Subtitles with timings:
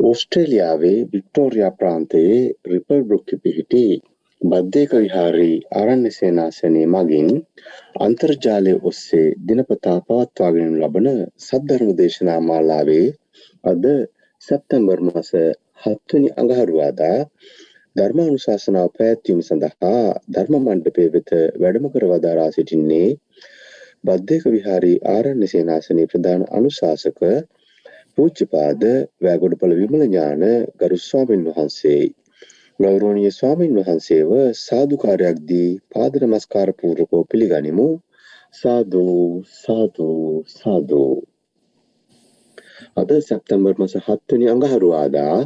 [0.00, 3.82] ඕස්ට්‍රේලියාවේ Victoria ප්‍රාන්තයේ ripple බ්‍රොක්කි පිහිටි
[4.40, 7.28] බද්ධයක විහාරී ආරණ්‍ය සේනාසනය මගින්
[8.00, 11.08] අන්තර්ජාලය ඔස්සේ දිනපතා පවත්වාගෙන ලබන
[11.40, 13.06] සද්ධර්ම දේශනා මාලාවේ
[13.64, 13.84] අද
[14.42, 15.30] සැප්තැම්බර් මස
[15.82, 17.18] හත්වනි අඟහරුවාදා
[17.96, 23.08] ධර්මානුශාසනාව පැවැත්වීම සඳහා ධර්ම මණ්ඩපය වෙත වැඩම කර වදාරා සිටින්නේ
[24.04, 27.26] බද්ධයක විහාරී ආරණ්‍ය සේනාසනයේ ප්‍රධාන අනුශාසක
[28.16, 28.82] පූජ්‍යපාද
[29.20, 30.42] වැගොඩපළ විමල ඥාන
[30.76, 32.08] ගරු ස්වාමින් වහන්සේයි.
[32.80, 37.88] ගෞරවනීය ස්වාමින් වහන්සේව සාදුකාරයක් දී පාද නමස්කාර පූර්වකව පිළිගනිමු.
[38.54, 39.04] සාදු
[39.56, 40.08] සාදු
[40.50, 41.02] සාදු
[42.96, 45.36] අද සැප්තැම්බර් මස 7 වෙනි අඟහරුවාදා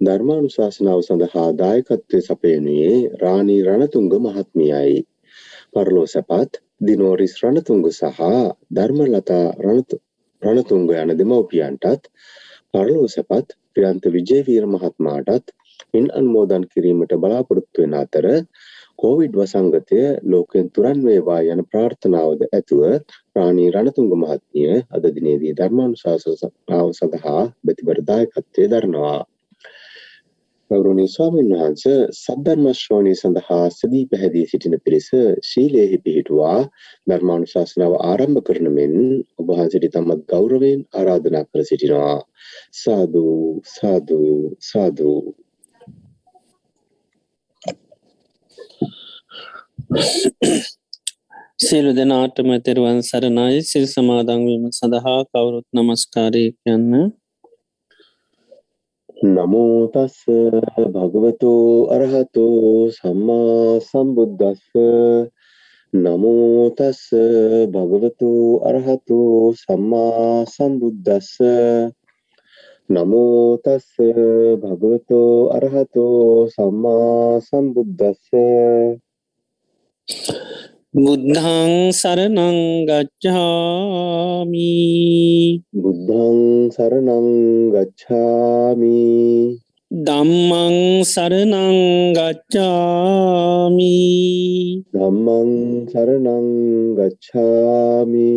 [0.00, 4.98] ධර්මානුශාසනාව සඳහා දායකත්වයේ සපයනුයේ රාණී රණතුංග මහත්මියයි.
[5.72, 8.20] පරලෝසපත් දිනෝරිස් රණතුංග සහ
[8.72, 10.09] ධර්මලතා රණතුංග
[10.42, 12.10] යන දෙමව්පියන්ටත්
[12.72, 15.56] පරලෝසපත් ප්‍රියන්ත විජේවීර මහත්මයාටත්
[15.92, 18.26] පින් අනුමෝදන් කිරීමට බලාපොරොත්තු වෙන අතර
[18.98, 22.82] කොවිඩ් වසංගතය ලෝකෙන් තුරන් වේවා යන ප්‍රාර්ථනාවද ඇතුව
[23.36, 29.20] රාණී රණතුංග මහත්මිය අද දිනේදී ධර්මානුශාසනාව සඳහා බෙතිබර දායකත්වයේ දරනවා.
[30.70, 35.08] ගෞරවනීය ස්වාමීන් වහන්ස සද්ධර්ම ශ්‍රවණය සඳහා සදී පැහැදී සිටින පිරිස
[35.44, 36.58] ශීලයෙහි පිහිටුවා
[37.08, 38.94] ධර්මානුශාසනාව ආරම්භ කරන මෙන්
[39.38, 42.16] ඔබ වහන්සේට තමත් ගෞරවයෙන් ආරාධනා කර සිටිනවා.
[42.74, 43.24] සාදු
[43.68, 44.20] සාදු
[44.62, 45.10] සාදු
[51.60, 57.10] සියලු දෙනාටම තෙරුවන් සරණයි සිල් සමාදංවීම සඳහා කවුරුත් නමස්කාරය කියන්න
[59.20, 60.24] නමෝතස්ස
[60.88, 61.52] භගවතු
[61.88, 62.44] අරහතු
[62.90, 64.64] සම්මා සම්බුද්ධස්ස
[65.92, 67.02] නමෝතස්ස
[67.68, 68.30] භගවතු
[68.64, 69.20] අරහතු
[69.54, 71.36] සම්මා සම්බුද්ධස්ස
[72.90, 73.92] නමෝතස්ස
[74.56, 78.24] භගවතු අරහතෝ සම්මා සම්බුද්ධස්ස
[80.90, 84.74] බුද්ධං සරණං ගච්ඡාමි.
[85.70, 89.62] බුද්ධං සරණං ගච්ඡාමි.
[89.86, 91.78] ධම්මං සරණං
[92.18, 93.94] ගච්ඡාමි.
[94.90, 96.48] ධම්මං සරණං
[96.98, 98.34] ගච්ඡාමි.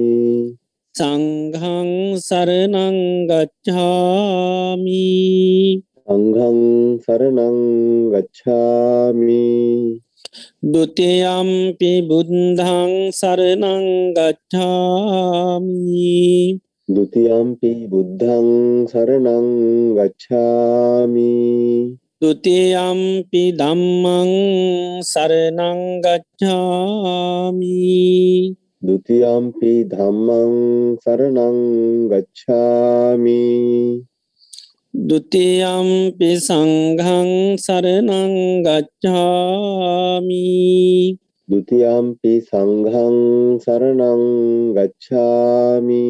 [0.94, 1.90] සංඝං
[2.22, 5.10] සරණං ගච්ඡාමි.
[6.06, 7.58] සංඝං සරණං
[8.14, 10.03] ගච්ඡාමි
[10.64, 15.84] දුතියම්පි බුද්ධං සරණං ගච්ඡාමි
[16.88, 18.48] දුතියම්පි බුද්ධං
[18.88, 19.48] සරණං
[19.98, 21.36] ගච්ඡාමි
[22.22, 24.32] දුතියම්පි දම්මං
[25.04, 27.76] සරණං ගච්ඡාමි
[28.82, 30.56] දුතියම්පි ධම්මං
[31.04, 31.60] සරණං
[32.08, 33.44] ගච්ඡාමි
[34.94, 40.38] දුතියම්පි සංහං සරණං ගච්ඡාමි.
[41.50, 43.18] දුතියම්පි සංහං
[43.58, 44.22] සරණං
[44.78, 46.06] ගච්ඡාමි.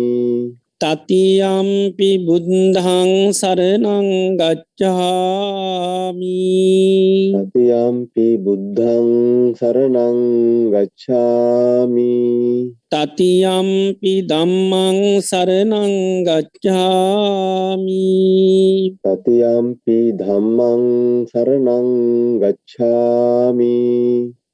[0.81, 6.31] තතියම්පි බුද්ධං සරණං ගච්චාමි
[7.31, 10.19] තතියම්පි බුද්ධං සරණං
[10.73, 12.11] ගච්ඡාමි
[12.91, 15.93] තතියම්පි දම්මං සරණං
[16.27, 18.03] ගච්ඡාමි
[18.99, 20.83] තතියම්පි ධම්මං
[21.31, 21.87] සරණං
[22.41, 23.77] ගච්ඡාමි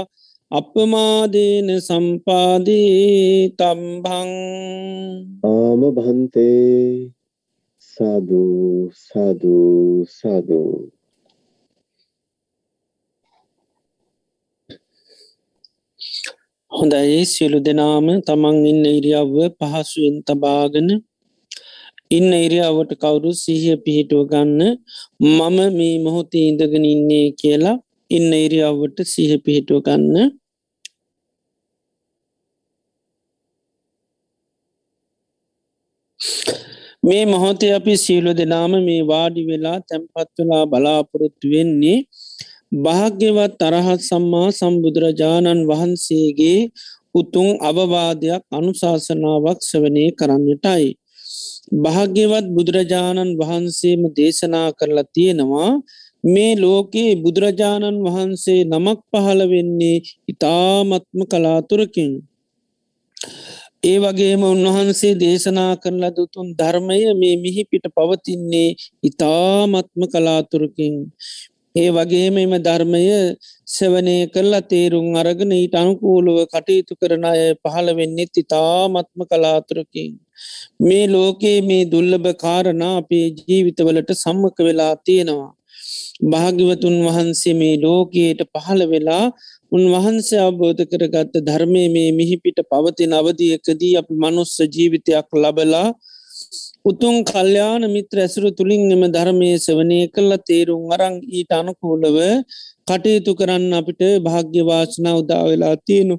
[0.51, 4.31] අපමාදීන සම්පාදී තම්බං
[5.45, 7.11] ආම භන්තේ.
[7.97, 10.94] සාධූ සාධූ සාධූ
[16.75, 17.25] හොඳයි.
[17.25, 20.89] සියලු දෙනාම තමන් ඉන්න ඉරියව්ව පහසුවෙන් තබාගෙන
[22.09, 24.61] ඉන්න ඉරියාවට කවුරු සිහිය පිහිටුව ගන්න
[25.19, 27.77] මම මේ මොහොතේ ඉඳගෙන ඉන්නේ කියලා
[28.11, 30.31] ඉන්න ඉරියාවට සිහ පිහිටුව ගන්න.
[37.03, 41.97] මේ මොහොතේ අපි සියලු දෙනාම මේ වාඩි වෙලා තැන්පත්වෙලා බලාපොරොත්තු වෙන්නේ
[42.75, 46.59] භාග්‍යවත් අරහත් සම්මා සම්බුදුරජාණන් වහන්සේගේ
[47.15, 50.85] උතුන් අවවාදයක් අනුශාසනාවක් සවනය කරන්නටයි.
[51.75, 55.71] භාග්‍යවත් බුදුරජාණන් වහන්සේම දේශනා කරලා තියෙනවා
[56.23, 62.11] මේ ලෝකයේ බුදුරජාණන් වහන්සේ නමක් පහළ වෙන්නේ ඉතාමත්ම කලාතුරකින්.
[63.83, 68.69] ඒ වගේම උන්වහන්සේ දේශනා කරලා දුතුන් ධර්මය මේ මිහිපිට පවතින්නේ
[69.03, 70.95] ඉතාමත්ම කලාතුරකින්.
[71.75, 73.01] ඒ වගේම එම ධර්මය
[73.67, 80.13] සෙවනය කරලා තේරුම් අරගෙන ඊට අනුකූලුව කටයුතු කරන අය පහළ වෙන්නෙත් ඉතාමත්ම කලාතුරකින්.
[80.81, 85.51] මේ ලෝකයේ මේ දුල්ලභ කාරණා අපේ ජීවිතවලට සම්මක වෙලා තියෙනවා.
[86.23, 89.25] භාගිවතුන් වහන්සේ මේ ලෝකයට පහළ වෙලා
[89.71, 95.87] උන්වහන්සේ අවබෝධ කරගත්ත ධර්මය මේ මිහිපිට පවතින අවධියකදී අපි මනුස්ස ජීවිතයක් ලබලා
[96.85, 102.17] උතුන් කල්්‍යාන මිත්‍ර ඇසුරු තුළින් එම ධර්මය සවනය කල්ල තේරුම් අරං ඊට අනුකූලව
[102.87, 106.15] කටයුතු කරන්න අපිට භාග්‍යවාශනා උදා වෙලා තියෙනු.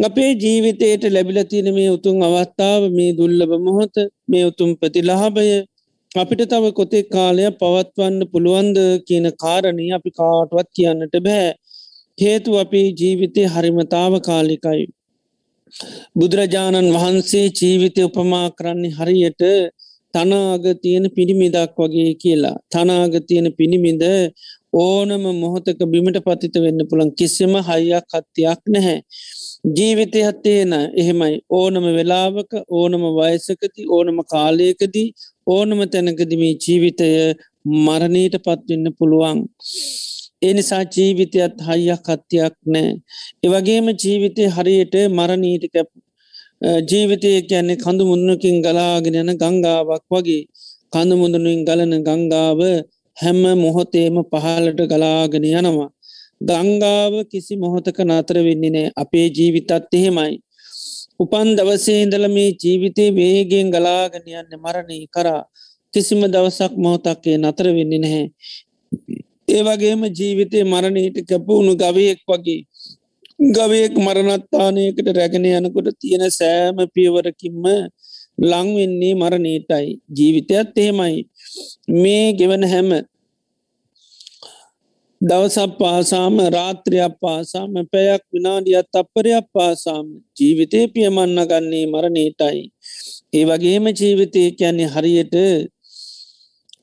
[0.00, 3.96] අපේ ජීවිතයට ලැබිල තියෙන මේ උතුන් අවස්ථාව මේ දුල්ලබ මොහොත
[4.28, 5.46] මේ උතුම් ප්‍රතිලාභය
[6.12, 11.50] අපිට තව කොතෙක් කාලය පවත්වන්න පුළුවන්ද කියන කාරණය අපි කාටවත් කියන්නට බෑ.
[12.18, 14.82] හේතු අපේ ජීවිතය හරිමතාව කාලිකයි.
[16.18, 19.42] බුදුරජාණන් වහන්සේ ජීවිතය උපමා කරන්නේ හරියට
[20.14, 22.56] තනාග තියෙන පිළිමිදක් වගේ කියලා.
[22.72, 24.02] තනාග තියෙන පිළිමිද
[24.74, 28.98] ඕනම මොහොතක බිමට පතිත වෙන්න පුළන් කිසිම හයියක් හත්තියක් නැහැ.
[29.68, 35.08] ජීවිතය හත්තේන එහෙමයි ඕනම වෙලාවක ඕනම වයසකති ඕනම කාලයකදී
[35.46, 37.08] ඕනම තැනකදම ජීවිතය
[37.84, 39.38] මරණීට පත්වෙන්න පුළුවන්.
[40.42, 42.90] එනිසා ජීවිතයත් හයියක් කත්තියක් නෑ.
[43.44, 45.64] ඒවගේම ජීවිතය හරියට මරණීට
[46.84, 50.42] ජීවිතය කියන්නේ කඳු මුන්නකින් ගලාගෙන යන ගංගාවක් වගේ
[50.92, 52.60] කඳු මුදුනුවෙන් ගලන ගංගාව
[53.16, 55.90] හැම්ම මොහොතේම පහලට ගලාගෙන යනවා.
[56.42, 60.34] ගංගාව කිසි මොහොතක නතර වෙන්නේ නෑ අපේ ජීවිතත් එහෙමයි.
[61.20, 65.42] උපන් දවසේඉඳල මේ ජීවිතය වේගෙන් ගලාගෙන යන්න මරණී කරා
[65.94, 68.26] කිසිම දවසක් මොහොතක්කේ නතර වෙන්නේ නැහැ.
[69.50, 72.60] ඒ වගේම ජීවිතය මරණීට කැපවුණු ගවයෙක් වගේ
[73.38, 77.64] ගවයෙක් මරණත්තානයකට රැගෙන යනකොට තියෙන සෑම පියවරකින්ම
[78.42, 81.16] ලංවෙන්නේ මරණීටයි ජීවිතයත් එහෙමයි.
[81.94, 82.90] මේ ගෙවන හැම
[85.20, 92.62] දවසක් පාසාම රාත්‍රයක් පාසාම පැයක් විනාඩියත් අපපරයක් පාසාම ජීවිතය පියමන්න ගන්නේ මරණීටයි
[93.32, 95.34] ඒ වගේම ජීවිතය කියන්නේ හරියට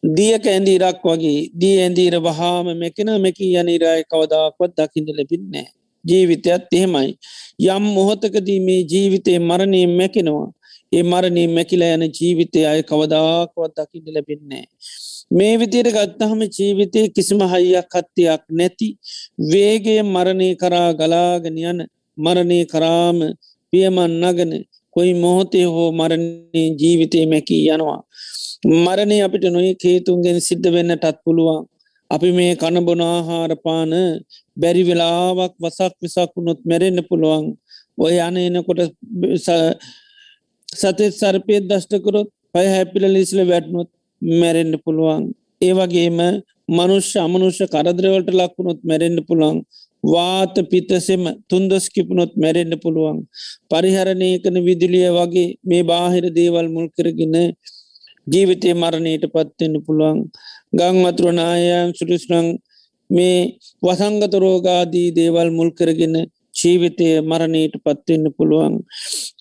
[0.04, 5.68] දියක ඇඳීරක් වගේ දී ඇඳීර වහාම මෙකෙන මෙකි යනිරයි කවදාක්වත් දකින්න ලැබින්නේ
[6.06, 7.10] ජීවිතයත් එහෙමයි.
[7.68, 10.48] යම් මොහොතකදී මේ ජීවිතය මරණය මැකෙනවා
[10.92, 14.66] ඒ මරණය මැකිල යන ජීවිතය අය කවදාක්වත් දකින්න ලැබින්නේ
[15.32, 18.88] මේ විදියට ගත්තහම ජීවිතය කිසිම හයියක් කත්තියක් නැති
[19.52, 21.80] වේගේ මරණය කරා ගලාගෙන යන
[22.18, 23.20] මරණය කරාම
[23.74, 24.54] පියමන් නගන
[24.98, 28.02] කොයි මොහොතේ හෝ මරණය ජීවිතය මැකී යනවා.
[28.86, 31.60] මරණය අපිට නොයි කේතුන්ගෙන් සිද්ධ වෙන්නටත් පුළුවන්.
[32.12, 33.92] අපි මේ කණබොන ආහාරපාන
[34.58, 37.46] බැරි වෙලාවක් වසක් විසක් වුණොත් මැරෙන්න්න පුළුවන්.
[37.98, 38.82] ඔය යන එනකොට
[40.72, 43.90] සතත් සර්පයත් දෂ්ටකරොත් පය හැපිල ලිසිල වැටනොත්
[44.22, 45.24] මැරෙන්ඩ පුළුවන්.
[45.62, 46.20] ඒවගේම
[46.70, 49.58] මනුෂ්‍ය අමනුෂ්‍ය කරදරවලට ලක්වුණොත් මැරෙන්ඩ පුළුවන්.
[50.08, 53.18] වාත පිතසෙම තුන්දස් කිපනොත් මැරෙන්ඩ පුළුවන්
[53.70, 57.36] පරිහරණය කන විදිලිය වගේ මේ බාහිර දේවල් මුල් කරගෙන
[58.28, 60.18] ජීවිතය මරණයට පත්වෙන්න පුළුවන්
[60.74, 62.48] ගං වතුරනායම් සුරිස්නං
[63.10, 63.38] මේ
[63.82, 66.16] වසංගත රෝගාදී දේවල් මුල් කරගෙන
[66.56, 68.74] ජීවිතය මරණයට පත්වෙන්න පුළුවන්.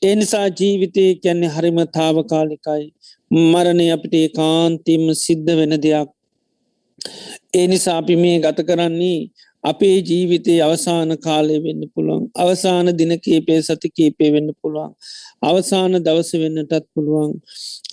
[0.03, 2.85] එනිසා ජීවිතය කැන්නේ හරිම තාවකාලිකයි.
[3.31, 6.09] මරණය අපිට ඒ කාන්තිම සිද්ධ වෙන දෙයක්.
[7.55, 9.19] ඒ නිසා අපි මේ ගත කරන්නේ
[9.67, 12.23] අපේ ජීවිතයේ අවසාන කාලය වෙන්න පුළුවන්.
[12.37, 14.91] අවසාන දින කීපේ සති කීපේ වෙන්න පුළුවන්.
[15.43, 17.33] අවසාන දවස වෙන්නටත් පුළුවන්.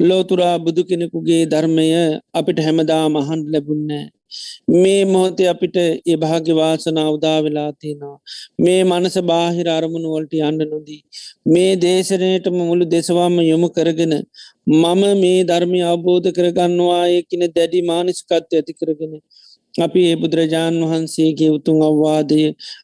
[0.02, 1.88] ලෝතුරා බුදු කෙනෙකුගේ ධර්මය
[2.34, 4.06] අපිට හැමදා මහන් ලැබුන්නෑ
[4.74, 8.18] මේ මොහොතේ අපිට ඒ භාග්‍යවාසනා උදා වෙලා තියෙනවා.
[8.60, 11.02] මේ මනස බාහිර අරමුණු වලට යන්න නොදී
[11.48, 14.14] මේ දේශනයටම මුළු දෙසවාම යොමු කරගෙන
[14.74, 19.14] මම මේ ධර්මය අවබෝධ කරගන්නවා ඒකින දැඩි මානසිකත්ව ඇති කරගෙන
[19.76, 22.42] අපි ඒ බුදුරජාණන් වහන්සේගේ උතුන් අවවාදය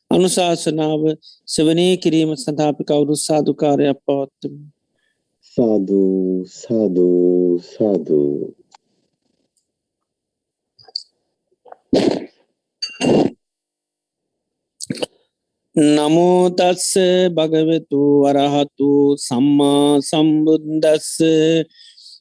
[0.09, 1.01] අනුශාසනාව
[1.47, 4.55] සවනය කිරීම සඳාපි කවුරු සාධකාරයක් පවත්තුම.
[5.57, 8.33] සාධූ සාධූ සාධූ
[15.75, 16.93] නමෝතස්ස
[17.31, 21.11] භගවෙතු වරහතු සම්මා සම්බුද්දස්ස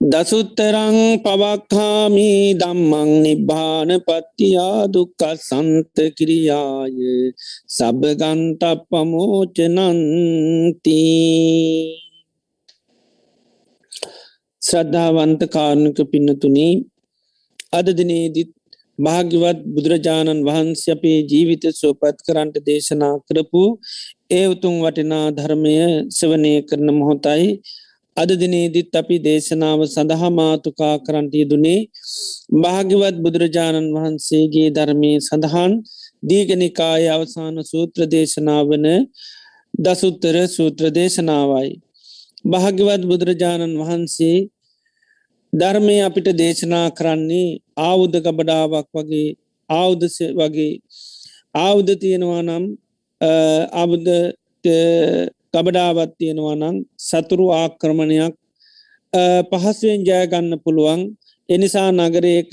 [0.00, 6.98] දසුත්තරං පවක්හාමි දම්මං නිබ්භාන පත්තියා දුක්ක සන්ත කිරියාය
[7.68, 10.20] සබගන්ත පමෝචනන්ති
[14.62, 16.74] ශ්‍රද්ධාවන්ත කාරණක පින්නතුනී
[17.72, 18.52] අද දිනේදිත්
[18.98, 23.64] භාග්‍යවත් බුදුරජාණන් වහන්සේ අපේ ජීවිත සෝපත් කරන්ට දේශනා කරපු
[24.30, 25.76] ඒ උතුන් වටිනා ධර්මය
[26.12, 27.46] සවනය කරන මොහොතයි
[28.18, 31.80] අද දිනේදිත් අපි දේශනාව සඳහා මාතුකා කරන්ටය දුනේ
[32.62, 35.72] භාග්‍යවත් බුදුරජාණන් වහන්සේගේ ධර්මය සඳහන්
[36.22, 38.86] දීගනිකාය අවසාන සූත්‍ර දේශනාවන
[39.74, 41.70] දසුත්තර සූත්‍ර දේශනාවයි.
[42.44, 44.38] භාග්‍යවත් බුදුරජාණන් වහන්සේ
[45.52, 49.28] ධර්මය අපිට දේශනා කරන්නේ ආවුද ගබඩාවක් වගේ
[49.70, 50.02] ආවුද
[50.38, 50.74] වගේ
[51.54, 52.64] ආවුද තියෙනවා නම්
[53.74, 54.06] අබුද
[55.54, 58.34] ගබඩාවත් තියෙනවා නම් සතුරු ආක්‍රමණයක්
[59.50, 61.00] පහසුවෙන් ජයගන්න පුළුවන්.
[61.48, 62.52] එනිසා නගරයක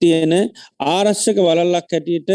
[0.00, 0.32] තියෙන
[0.86, 2.30] ආරශ්‍යක වලල්ලක් හැටියට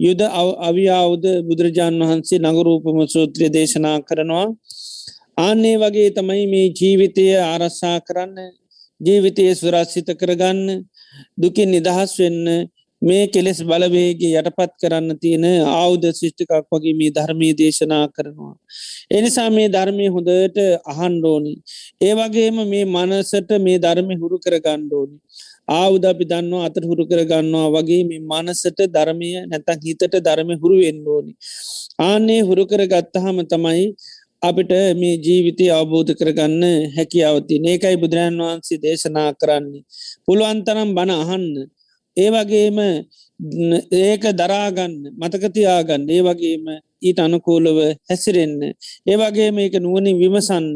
[0.00, 0.20] යුද
[0.60, 4.46] අවියාවුද බුදුරජාණන් වහන්සේ නගරූපම සූත්‍රය දේශනා කරනවා.
[5.38, 8.36] ආන්නේ වගේ තමයි මේ ජීවිතය ආරස්සා කරන්න
[9.00, 10.84] ජීවිතය සුරස්සිත කරගන්න
[11.36, 12.44] දුකින් නිදහස් වෙන්න
[13.02, 18.54] මේ කෙලෙස් බලවේගේ යටපත් කරන්න තියෙන ආවුද ශිෂ්ටිකක් වගේ මේ ධර්මී දේශනා කරනවා.
[19.10, 21.54] එනිසා මේ ධර්මය හොඳට අහන්ඩෝනි.
[22.00, 25.16] ඒ වගේම මේ මනසට මේ ධර්මය හුරු කර ගණ්ඩෝනි.
[25.70, 30.76] ආවුද අපි දන්නවා අතට හුරු කර ගන්නවා වගේ මේ මනසට ධර්මය නැතන් හිතට ධර්මය හුරු
[30.76, 31.32] වෙන්ඩෝනි.
[32.00, 33.84] ආන්නේ හුරු කර ගත්තහම තමයි
[34.42, 36.62] අපිට මේ ජීවිතය අවබෝධ කරගන්න
[36.94, 39.84] හැකියාවති ඒකයි බුදුරන් වහන්සේ දේශනා කරන්නේ.
[40.26, 41.46] පුළුවන්තරම් බණ අහන්න
[42.16, 42.78] ඒ වගේම
[43.92, 46.64] ඒක දරාගන්න මතකතියාගන්න ඒ වගේම
[47.02, 48.60] ඊට අනුකූලව හැසිරෙන්න.
[49.06, 50.66] ඒ වගේ මේක නුවනින් විමසන්න.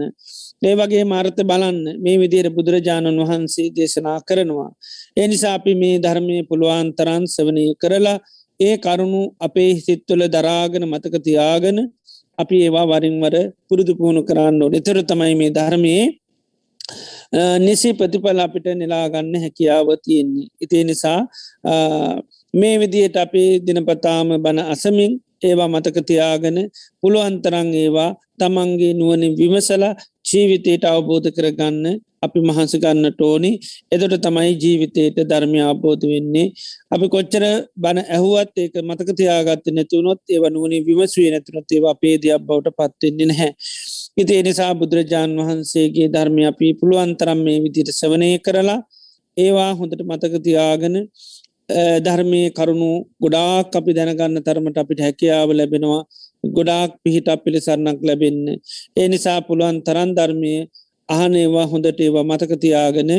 [0.62, 1.78] ඒ වගේ මාර්ථ බලන්න.
[1.98, 4.70] මේ විදියට බුදුරජාණන් වහන්සේ දේශනා කරනවා.
[5.16, 8.18] ඒ නිසා අපි මේ ධර්මය පුළුවන් තරන් සවනය කරලා
[8.60, 11.78] ඒ කරුණු අපේ සිත්තුල දරාගෙන මතකතියාගෙන
[12.38, 13.34] අපි ඒවා වරින්වර
[13.68, 16.04] පුරුදු පුහුණු කරන්න ඕ එතර තමයි මේ ධර්මයේ
[17.58, 20.48] නිසි ප්‍රතිඵල අපිට නිලාගන්න හැකියාව තියෙන්නේ.
[20.60, 21.20] ඉතිේ නිසා
[22.54, 25.12] මේ විදියට අපේ දිනපතාම බණ අසමින්
[25.42, 26.58] ඒවා මතකතියාගෙන
[27.02, 29.94] පුළුවන්තරං ඒවා තමන්ගේ නුවනින් විමසලා
[30.28, 31.86] ජීවිතයට අවබෝධ කරගන්න
[32.22, 33.50] අපි මහන්ස ගන්න ටෝනි
[33.92, 36.46] එදොට තමයි ජීවිතයට ධර්මය අබෝධ වෙන්නේ
[36.90, 37.44] අපි කොච්චර
[37.76, 43.52] බණ ඇහුවත් ඒක මතකතියාගත්ත නැතිවුණොත් ඒව නුවනි විමස්වී නැතුනොත් ඒවා පේදයක් බවට පත්වෙන්නේ නැහැ.
[44.16, 48.80] ඉති එනිසා බුදුරජාණන් වහන්සේගේ ධර්මය අපි පුළුවන්තරම් මේ විදිට සවනය කරලා
[49.36, 50.96] ඒවා හොඳට මතකතියාගෙන
[52.00, 52.90] ධර්මය කරුණු
[53.20, 56.02] ගොඩාක් අපි දැනගන්න තරමට අපිට හැකියාව ලැබෙනවා
[56.44, 58.40] ගොඩාක් පිහිටක් පිළිසරණක් ලැබෙන්න.
[58.96, 60.54] ඒ නිසා පුළුවන් තරන් ධර්මය
[61.08, 63.10] අහන ඒවා හොඳට ඒවා මතකතියාගෙන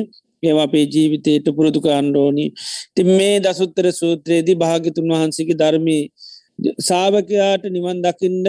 [0.44, 2.46] ඒවා අපේ ජීවිතයට පුරුදුක අන්ඩෝනි.
[2.96, 6.04] ති මේ දසුත්තර සූත්‍රයේදී භාගිතුන් වහන්සේගේ ධර්මී
[6.80, 8.48] සාාවකයාට නිවන් දකිින්ඩ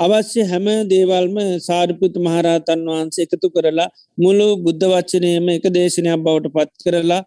[0.00, 3.88] අවශ්‍ය හැම දේවල්ම සාරිපුත් මහරහතන් වහන්සේ එකතු කරලා
[4.18, 7.22] මුළු බුද්ධ වච්චනයම එක දේශනයක් බවට පත් කරලා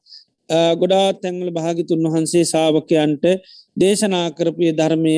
[0.82, 3.25] ගොඩා තැංගල භාගිතුන් වහන්සේ සාාවකයන්ට
[3.77, 5.15] දේශනා කරපිය ධර්මය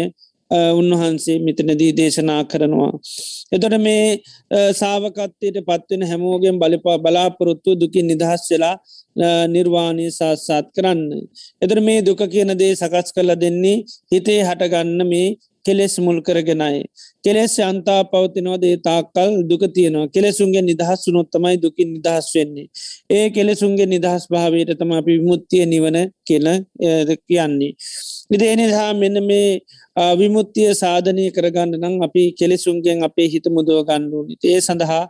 [0.74, 2.92] උන්වහන්සේ මෙතනදී දේශනා කරනවා.
[3.52, 4.06] එතොට මේ
[4.74, 8.76] සාාවකත්තයට පත්වෙන හැමෝගෙන් බලපා බලාපොරොත්තු දුකින් නිදහස් වෙලා
[9.48, 11.02] නිර්වාණය සාත්සාත් කරන්න.
[11.62, 13.78] එතර මේ දුක කියන දේ සකස් කල දෙන්නේ
[14.12, 15.28] හිතේ හටගන්න මේ
[15.66, 16.84] කෙලෙස් මුල් කරගෙනයි.
[17.24, 22.68] කෙලෙස් අන්තා පවතිනවා දේ තාක්කල් දුක තියෙනවා කෙලෙසුන්ගේ නිදහස් වුනොත්තමයි දුකින් නිදහස් වෙන්නේ.
[23.10, 26.48] ඒ කෙලෙසුන්ගේ නිදහස් භාවයට තම අපි විමුත්තිය නිවන කියල
[27.28, 27.72] කියන්නේ.
[28.32, 29.50] ඉති එනිසා මෙන්න මේ
[30.16, 35.04] විමුත්තිය සාධනය කරගන්න නම් අපි කෙලෙසුන්ගෙන් අපේ හිත මුදුව ගණ්ඩුවනි ඒ සඳහා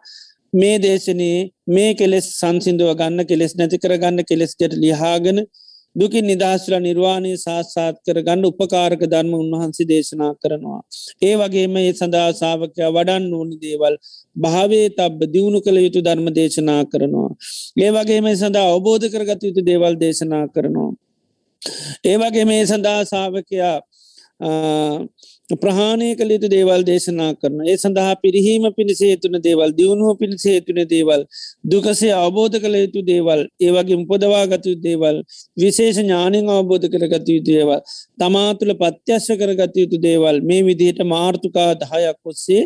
[0.53, 5.39] මේ දේශනයේ මේ කෙලෙස් සංසිින්දුව ගන්න කෙලෙස් නැති කරගන්න කෙලෙස්කට ලිහාගෙන
[5.95, 10.81] දුකින් නිදහස්ල නිර්වාණය සාත්සාත් කර ගන්න උපකාරක ධර්ම උන්වහන්සේ දේශනා කරනවා.
[11.21, 13.95] ඒ වගේම ඒ සඳහා සාාවකයා වඩන් ඕනි දේවල්
[14.35, 17.31] භාවේ තබ දියුණු කළ යුතු ධර්ම දේශනා කරනවා.
[17.77, 20.91] ඒ වගේම සඳහා අවබෝධ කරගත යුතු දේවල් දේශනා කරනවා.
[22.05, 23.75] ඒ වගේ මේ සඳහා සාාවකයා
[24.39, 27.59] ප්‍රහාණය කළ යුතු දේවල් දේශනා කරන.
[27.63, 31.25] ඒ සඳහා පිරිහීම පිණිසේතුන දේවල් දියුණුව පිණිසේතුන දේවල්
[31.65, 35.23] දුකසේ අවබෝධ කළ යුතු දේවල් ඒවගේ උපදවාගතු දේවල්
[35.57, 37.79] විශේෂ ඥානින් අවබෝධ කරගත යුතු දේවල්
[38.19, 42.63] තමාතුළ පත්‍යශ්‍ය කරගත යුතු දේවල් මේ විදිහට මාර්ථකා දහයක් ඔස්සේ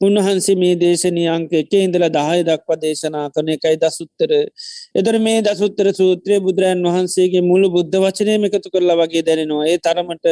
[0.00, 4.30] උන්වහන්සේ මේ දේශනී අංක එක ඉඳල දහය දක්වා දේශනා කරන එකයි දසුත්තර.
[4.94, 9.68] එදර මේ දසුත්තර සූත්‍රය බුදුරන් වහන්සේගේ මුළු බුද්ධ වචනයම එකතු කරලා වගේ දැනෙනවා.
[9.68, 10.26] ඒ තරමට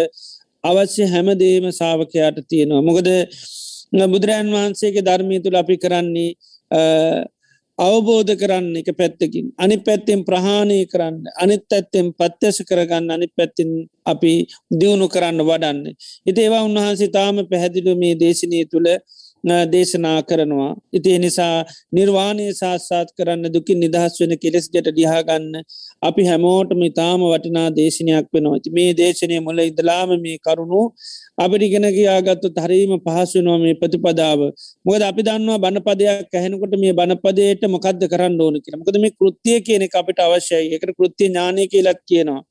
[0.64, 2.82] අවශ්‍ය හැමදේම සාාවකයාට තියෙනවා.
[2.82, 3.08] මොකද
[4.06, 6.30] බුදුරජන් වහන්සේගේ ධර්මය තුළ අපි කරන්නේ
[7.78, 13.70] අවබෝධ කරන්න එක පැත්තකින් අනි පැත්තෙන් ප්‍රහාණය කරන්න අනිත් ඇත්තෙන් පත්්‍යස කරගන්න අනි පැත්තින්
[14.06, 14.32] අපි
[14.70, 15.80] දියුණු කරන්න වඩන්න.
[16.26, 18.88] ඉති ඒවා උන්වහන්සේ තාම පැහැදිලු මේ දේශනය තුළ
[19.44, 20.76] දේශනා කරනවා.
[20.92, 25.62] ඉති නිසා නිර්වාණය සාස්සාත් කරන්න දුකින් නිදහස් වෙන කෙලෙස් ගැට ඩිහාගන්න
[26.02, 30.82] අපි හැමෝටම ඉතාම වටිනා දේශනයක් වෙනවා ඇති මේ දේශනය මුල ඉදලාම මේ කරුණු
[31.38, 34.40] අපිටිගෙන කියාගත්තු හරීම පහසුනවා මේ ප්‍රතිපදාව
[34.84, 39.88] මොකද අපි දන්නවා බණපදයක් ඇහෙනකොට මේ බණපදයට මොකක්ද කරන්න ඕන කියලා මොකද මේ කෘතිය කියන
[39.92, 42.42] අපිට අවශ්‍යයි එකට කෘතිය ඥානය කියලත් කියනවා.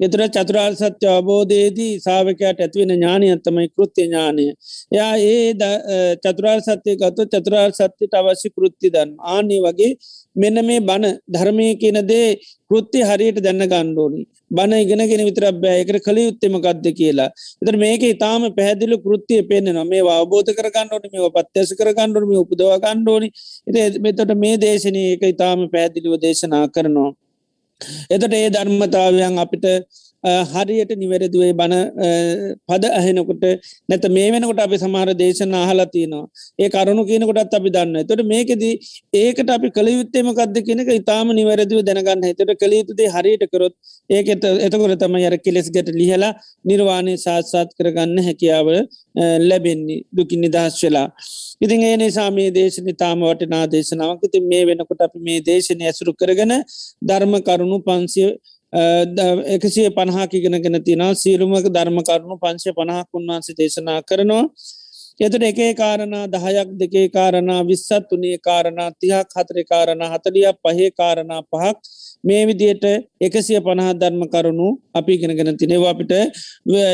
[0.00, 4.44] එතුර චතුරාල් සත්‍ය අවබෝධයේදී සාාවකයට ඇතිවෙන ඥානයත්තමයි කෘත්‍ය ඥානය.
[4.92, 9.90] එයා ඒ චතුරාල් සත්‍යය ගත්තු චතුරාල් සත්‍යයට අවශ්‍ය කෘත්ති දන් ආනේ වගේ
[10.36, 12.28] මෙන්න මේ බණ ධර්මය කියනදේ
[12.70, 17.30] කෘත්ති හරියට දැන්න ගණ්ඩෝනි බණ ඉගෙනගෙන විතරක් බෑ එකට කළ යුත්තෙමකක්ද කියලා
[17.62, 23.28] එතර මේක ඉතාම පැහැදිලි කෘත්තිය පෙන්න්නවා මේ අවබෝධ කරගන්නඩට මේ පත්්‍යස කරගන්නඩම උපදව ගණ්ඩෝනි
[24.00, 27.12] මෙතට මේ දේශනය එක ඉතාම පැහැදිලිව දේශනා කරනවා.
[28.10, 29.64] එතට ඒ ධර්මතාවයන් අපිට
[30.26, 31.82] හරියට නිවැරදිවේ බණ
[32.68, 33.44] පද අහෙනකොට
[33.88, 36.24] නැත මේ වෙනකොට අපි සමහර දේශන අහලා තියෙනවා.
[36.58, 38.74] ඒ කරුණු කියනකොටත් අපි දන්න තොට මේකෙදී
[39.14, 43.74] ඒකට අපි කළ යුත්තේම කක්ද කෙනෙක ඉතාම නිවැරදිව දැනගන්න එතට කළ යුතුදේ හරියට කරොත්
[44.10, 44.32] ඒක
[44.66, 46.32] එතකොට තම යර කෙලෙස් ගැට ලිහලා
[46.64, 48.68] නිර්වාණය සාත්සාත් කරගන්න හැකියාව
[49.40, 50.02] ලැබෙන්නේ.
[50.12, 51.08] දුකින් නිදහස් වෙලා.
[51.60, 54.20] ඉතින් ඒ නිසා මේ දේශන තාම වටනා දේශනාවක්.
[54.22, 56.52] ඉතින් මේ වෙනකොට අපි මේ දේශනය ඇසුරු කරගෙන
[57.02, 58.30] ධර්ම කරුණු පන්සිය
[58.72, 64.44] එකසිය පණහා ඉගෙනගෙන තින සියලුමක ධර්ම කරුණු පංශය පණහක් උන්වන්සේ දේශනා කරනවා.
[65.20, 71.42] එතුට එකේ කාරණා දහයක් දෙකේ කාරණා විස්සත් වනේ කාරණා තිහක් හතරි කාරණා හතලියක් පහේ කාරණා
[71.42, 71.76] පහක්.
[72.24, 72.84] මේ විදියට
[73.20, 76.12] එකසිය පණහත් ධර්ම කරුණු අපි ගෙනගෙන තිනෙවා අපිට.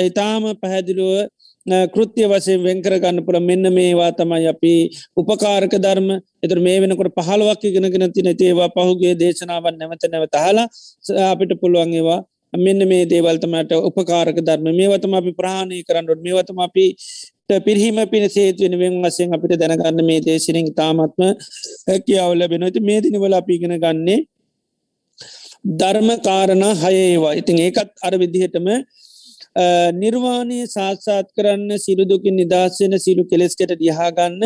[0.08, 1.26] ඉතාම පැහැදිලුව
[1.66, 4.74] කෘතිය වසේ වෙන්කරගන්න පුළ මෙන්න මේවා තමයි අපි
[5.16, 6.08] උපකාරක ධර්ම.
[6.42, 10.66] එතුර මේ වෙනකොට පහළුවක් ඉගෙනගෙන තින ඒවා පහුගේ දේශනාවන් නැවත නැවත හලා
[11.26, 12.20] අපිට පුළුවන් ඒවා.
[12.52, 14.66] මෙන්න මේ දේවල්තමට උපකාරක ධර්ම.
[14.72, 16.86] මේවතම අපි ප්‍රාණය කරන්නට මේවතම අපි
[17.60, 21.22] පිරිහිම පින සේතුවෙන වෙන් වසයෙන් අපිට දැනගන්න මේ දේශනෙන් තාමත්ම
[21.88, 24.18] හැකියාවල බෙනොති මේ දිනවල අපිගෙන ගන්නේ
[25.72, 28.68] ධර්ම කාරණ හයේවා ඉතින් ඒකත් අර විදිහටම
[29.56, 34.40] නිර්වාණය සාත්සාත් කරන්න සිරුදුකින් නිදස්සෙන සිරු කෙලෙස්කට ලිහාගන්න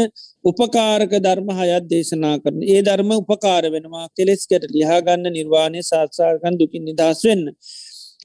[0.44, 7.22] උපකාරක ධර්ම හයත් දේශනා කරන ඒ ධර්ම උපකාර වෙනවා කෙලෙස්කට ලිහාගන්න නිර්වාණය සාත්සාකන් දුකින් නිදස්
[7.22, 7.46] වෙන්න.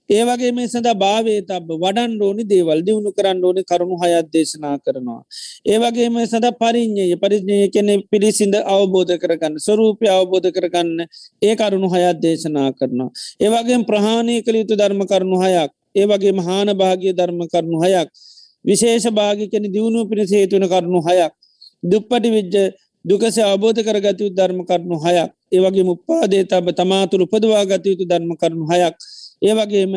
[0.09, 4.75] ඒ වගේ මේ සඳ භාවේ තබ වඩන් ඕනි දේවල් දියුණු කරන්න ඕනි කරුණු හයත් දේශනා
[4.79, 5.21] කරනවා.
[5.65, 11.05] ඒවගේම සඳ පරිින්්ඥය පරිඥය කෙනෙ පිරිසිඳ අවබෝධ කරගන්න ස්වරූපය අවබෝධ කරගන්න
[11.41, 13.11] ඒ කරුණු හයත් දේශනා කරනවා.
[13.39, 18.07] ඒවගේ ප්‍රහාණය කළ යුතු ධර්ම කරුණු හයක් ඒ වගේ මහාන භාගය ධර්ම කරනු හයක්
[18.65, 21.33] විශේෂ භාගිකන දියුණු පිණිස හේතුවන කරනු හයක්
[21.83, 22.55] දුප්පටි විජ්ජ
[23.05, 28.95] දුකස අවබෝධ කරගතයු ධර්ම කරනු හයක් ඒවගේ මුප්පාදේ තබ තමාතුළ උපදවා ගතයුතු ධර්ම කරනු හයක්
[29.41, 29.93] ඒවගේම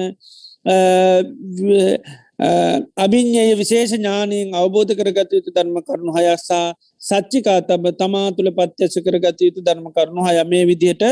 [2.97, 9.38] අභිං්ඥය විශේෂ ඥානයෙන් අවබෝධ කරගත යුතු ධර්ම කරනු හයස්සා සච්චිකා තබ තමා තුළ පත්්‍යස කරගත
[9.40, 11.05] යුතු ධර්ම කරනු හය මේ විදිහට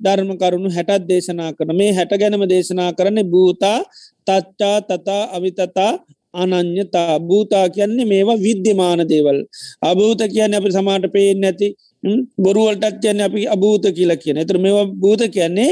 [0.00, 3.78] ධර්ම කරුණු හැටත් දේශනා කරන මේ හැට ගැනම දේශනා කරන භූතා
[4.24, 5.92] තච්චා තතා අවිතතා
[6.34, 9.38] අනං්‍යතා භූතා කියන්නේ මේවා විද්‍යමාන දේවල්
[9.82, 11.74] අභූත කියන්න අපි සමාට පේෙන් නැති
[12.38, 15.70] බොරුවලටත් කියන්න අපි අභූත කියලා කියන එතර මේවා භූත කියන්නේ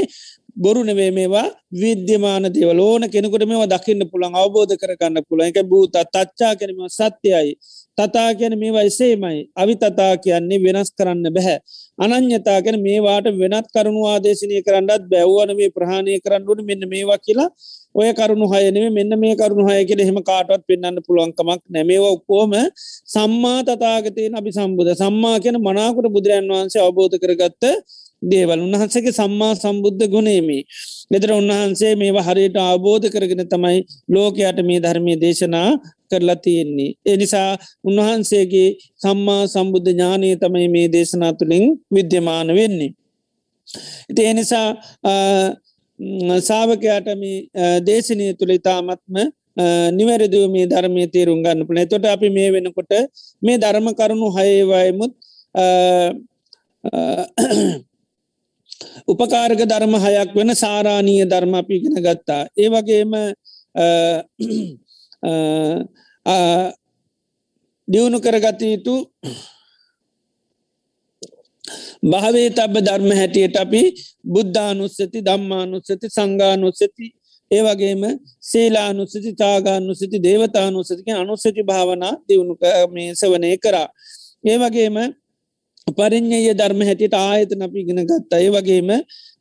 [0.57, 1.47] බොරු නෙවේ මේවා.
[1.73, 2.79] විද්‍යමාන දේවල.
[2.81, 7.53] ඕන කෙනෙකුට මේවා දකින්න පුළන් අවබෝධ කරගන්න පුළ එක භූත තච්චා කැනීම සත්‍යයයි
[7.97, 9.39] තතා කියන මේවා එසේමයි.
[9.55, 11.57] අවි තතා කියන්නේ වෙනස් කරන්න බැහැ
[11.99, 17.49] අනං්‍යතා ගැන මේවාට වෙනත් කරුණු ආදේශනය කරන්නත් බැව්වන මේ ප්‍රහණය කරන්නට මෙන්න මේවා කියලා.
[17.95, 22.53] ඔය කරුණු හයනේ මෙන්න මේ කරුණු හය කියල හෙම කාටවත් පෙන්න්න පුළුවන්කමක් නැමේව ඔක්කෝම
[23.07, 27.63] සම්මා තතාගතයෙන් අපි සම්බුධ සම්මා කියන මනාකුට බුදුරන් වහන්සේ අවබෝධ කරගත්ත
[28.21, 30.59] දේවල් උන්වහන්සේගේ සම්මා සම්බුද්ධ ගුණේමි.
[31.11, 35.69] ගෙතර උන්වහන්සේ මේවා හරියට අවබෝධ කරගෙන තමයි ලෝකයට මේ ධර්මය දේශනා
[36.09, 36.91] කරලා තියෙන්නේ.
[37.05, 37.49] එනිසා
[37.83, 42.91] උන්වහන්සේගේ සම්මා සම්බුද්ධ ඥානය තමයි මේ දේශනා තුළින් විද්‍යමාන වෙන්නේ.
[44.09, 44.67] ඉති එනිසා
[46.41, 47.37] සාාවකයාට මේ
[47.81, 49.15] දේශනය තුළ ඉතාමත්ම
[49.91, 52.91] නිවැරදිව මේ ධර්මය තේරුම් ගන්න පන තොට අපි මේ වෙනකොට
[53.41, 55.13] මේ ධර්ම කරුණු හයවයමුත්
[59.07, 62.41] උපකාරක ධර්ම හයක් වෙන සාරාණීය ධර්ම අපිගෙන ගත්තා.
[62.55, 63.11] ඒ වගේම
[67.87, 68.95] දියුණු කරගත යුතු
[72.03, 73.81] භාවේ තබ ධර්ම හැටියට අපි
[74.25, 77.05] බුද්ධානුස්සති දම්මානුස්සති සංගානුස්සති
[77.51, 78.01] ඒ වගේම
[78.41, 82.55] සේලානුස්සති තාගානුස්සති දේවතානුස්සතික අනුස්සති භාවනා දියුණු
[82.93, 83.87] මේ සවනය කරා.
[84.43, 84.97] ඒ වගේම
[85.87, 88.39] පරිින්්ඥය ධර්ම හැටියට ආයතන අපි ඉගෙන ගත්තා.
[88.39, 88.89] ඒ වගේම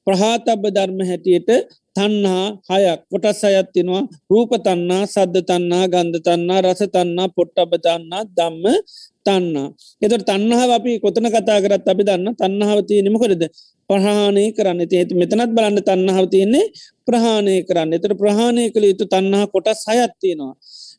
[0.06, 1.50] ප්‍රහාතබ්බ ධර්ම හැටියට
[1.96, 8.64] තන්හා හයක් කොටස් අයත්තිනවා රූප තන්නා සද්ධ තන්නා ගන්ධ තන්නා රස තන්නා පොට්ටබ තන්නා දම්ම
[9.26, 9.68] තන්නා.
[10.02, 13.42] එතට තන්නහාව අපි කොතන කතා කරත් අපි දන්න තන්නහාව තියනෙමකොරද
[13.90, 14.80] ප්‍රහාණය කරන්න.
[14.92, 16.64] ඒතු මෙතනත් බලන්න තන්නහාව තියන්නේ
[17.08, 17.96] ප්‍රහාණය කරන්න.
[17.96, 20.54] එතට ප්‍රහාණය කළ යුතු තන්නහා කොටස් හයත්තියෙනවා.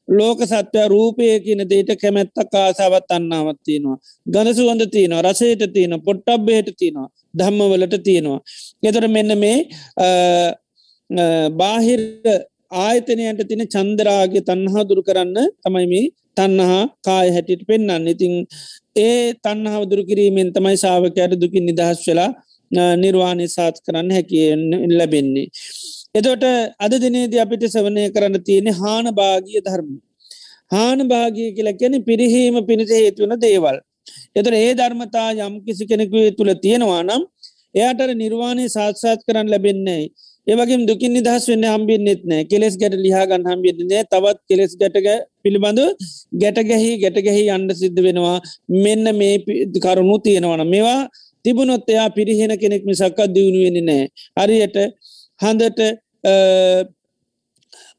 [0.08, 3.98] ලෝක සත්වය රූපය කියන දේට කැමැත්තක් ආසාවත් අන්නාවත් තියෙනවා.
[4.26, 8.40] ගනසුවඳ තියෙනවා රසයට තියෙන පොට්ටබ්බයට තියෙනවා ධම්මවලට තියෙනවා.
[8.84, 9.58] එතට මෙන්න මේ
[11.52, 12.02] බාහිර
[12.78, 16.06] ආයතනයට තින චන්දරාගේ තන්නහා දුරු කරන්න තමයි මේ
[16.38, 18.34] තන්නහා කාය හැටියට පෙන්න්න ඉතිං
[18.98, 22.32] ඒ තන්නහාව දුරු කිරීමෙන් තමයි සාාවකයට දුකින් නිදහස් වෙලා
[22.96, 25.48] නිර්වාණය සාත් කරන්න හැකියෙන් ලැබෙන්නේ.
[26.18, 26.44] එතොට
[26.80, 29.90] අද දිනේද අපිට සවනය කරන්න තියෙනෙ හාන භාගිය ධර්ම.
[30.72, 33.78] හාන භාගිය කියලා කැන පිරිහීම පිණිස හේතුවන දේවල්.
[34.36, 37.24] එතර ඒ ධර්මතා යම් කිසි කෙනෙකු තුළ තියෙනවා නම්
[37.76, 40.04] එයාට නිර්වාණය සාත්සාත් කරන්න ලැබෙන්නේ.
[40.48, 45.08] ඒවගේ දුකින් නිදහස් වෙන්න හම්බින්නෙත් නෑ කෙලෙස් ගැට ලිහාගන්න හම්බින්නේ තවත් කෙලෙස් ගැටක
[45.44, 45.80] පිළිබඳ
[46.42, 48.38] ගැටගැහි ගැටගැහි අන්ඩ සිද්ධ වෙනවා
[48.78, 49.36] මෙන්න මේ
[49.78, 51.02] කරුණු තියෙනවන මේවා
[51.46, 54.04] තිබුණොත් එයා පිරිහෙන කෙනෙක් මිසක්කත් දියුණුවෙන නෑ
[54.40, 54.78] හරියට
[55.40, 55.82] හඳට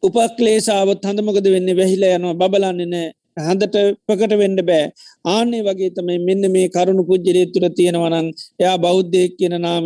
[0.02, 1.70] උපක්ලේසාවත් හඳමකද වෙන්න?
[1.76, 4.86] වැහිල යනවා බබලන්නේ නෑ හඳට පකට වෙන්ඩ බෑ.
[5.26, 8.28] ආනේ වගේ තමයි මෙන්න මේ කරුණු පුද්ජරේ තුර තියෙනවනං
[8.62, 9.84] එයා බෞද්ධයක් කියන නාම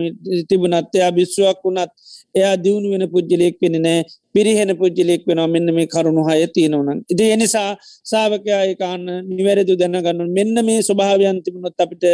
[0.49, 1.93] තිබුණත් එයා බිස්්ුවක් වුණත්
[2.35, 4.01] එයා දියුණු වෙන පුද්ජලයෙක් වෙන නෑ.
[4.35, 5.49] පිරිහෙන පුද්ජලෙක් වෙනවා.
[5.55, 7.71] මෙන්න මේ කරුණු හය තියෙනවනන් ඉති එනිසා
[8.11, 9.05] සාාවකයායකාන්න
[9.37, 12.05] නිවැරදු දැනගන්නු මෙන්න මේ ස්වභාවයන් තිබුණොත් අපිට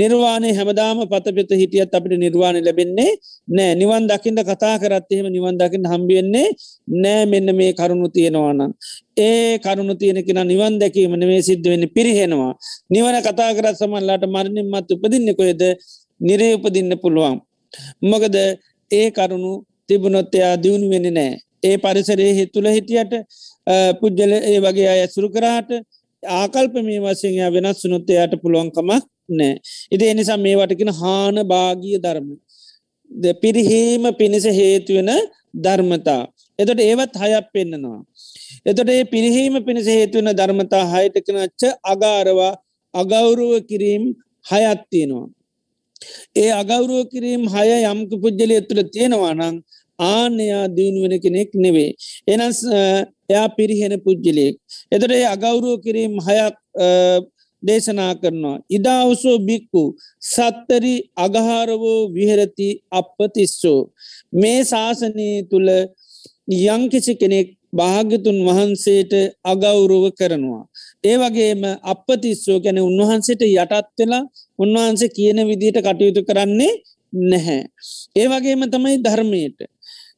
[0.00, 3.10] නිර්වාණය හැමදාම පතපෙත හිටියත් අපිට නිර්වාණය ලැබෙන්නේ
[3.48, 3.72] නෑ.
[3.82, 6.48] නිවන් දකිින්ට කතා කරත් එහෙම නිවන් දකිින් හම්බියෙන්නේ
[7.04, 8.72] නෑ මෙන්න මේ කරුණු තියෙනවානම්
[9.18, 12.52] ඒ කරුණු තියෙන කෙන නිවන් දැකීම නේ සිද්ධ වෙන්න පිරිහෙනවා.
[12.90, 15.62] නිවන කතා කරත් සමල්ලාට මරණින් මත් උපදින්න කොයද
[16.20, 17.38] නිරේ උපදින්න පුළුවන්.
[18.02, 18.36] මොකද
[18.90, 19.52] ඒ කරුණු
[19.88, 23.14] තිබුණොත් එයා දියුණු වෙන නෑ ඒ පරිසරේ හිතුල හිටියට
[24.00, 25.70] පුද්ගල ඒ වගේ අය ඇසුරු කරාට
[26.22, 29.54] ආකල්ප මේ වසයෙන් වෙනස් සුනොත්තයායට පුළුවන්කමක් නෑ
[29.90, 32.28] ඉති එනිසා මේවටකෙන හාන භාගිය ධර්ම.
[33.10, 35.10] ද පිරිහීම පිණිස හේතුවෙන
[35.56, 36.22] ධර්මතා.
[36.58, 38.00] එතට ඒවත් හයක් පෙන්න්නනවා
[38.66, 42.52] එතොට ඒ පිරිහීම පිණිස හේතුවන ධර්මතා හයටකනච්ච අගාරවා
[42.94, 44.04] අගෞරුව කිරීම්
[44.46, 45.26] හයත්තියෙනවා
[46.36, 49.56] ඒ අගෞරුව කිරීම් හය යම්ක පුද්ජලය තුළ තියෙනවා නං
[49.98, 51.90] ආනයා දියුණුවෙන කෙනෙක් නෙවේ.
[52.26, 52.58] එනස්
[53.30, 54.54] එයා පිරිහෙන පුද්ජලයෙක්.
[54.92, 56.56] එතට ඒ අගෞරුව කිරීම් හයක්
[57.62, 58.58] දේශනා කරනවා.
[58.70, 59.82] ඉදාවසෝ බික්කු
[60.24, 63.80] සත්තරි අගහාරවෝ විහරති අපපතිස්සෝ.
[64.32, 65.70] මේ ශාසනය තුළ
[66.68, 69.12] යංකිසි කෙනෙක් භාගතුන් වහන්සේට
[69.44, 70.64] අගෞරුව කරනවා.
[71.04, 74.22] ඒ වගේම අපතිස්සෝ ගැන උන්වහන්සේට යටත් වෙලා
[74.58, 76.72] උන්වහන්සේ කියන විදියට කටයුතු කරන්නේ
[77.12, 77.62] නැහැ.
[78.16, 79.58] ඒ වගේම තමයි ධර්මයට.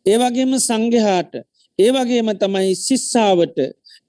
[0.07, 1.33] ඒ වගේම සංගහාට
[1.79, 3.59] ඒ වගේම තමයි ශිස්සාවට.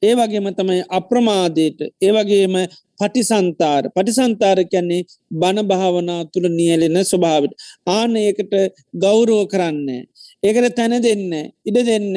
[0.03, 1.79] ඒ වගේම තමයි අප්‍රමාදයට.
[2.01, 2.55] ඒ වගේම
[2.99, 7.53] පටිසන්තාර පටිසන්තාර කැන්නේ බණ භාවනා තුළ නියලෙන ස්වභාවට
[7.87, 8.53] ආන ඒකට
[8.95, 10.01] ගෞරෝ කරන්නේ.
[10.43, 11.31] ඒකට තැන දෙන්න
[11.65, 12.15] ඉඩ දෙන්න.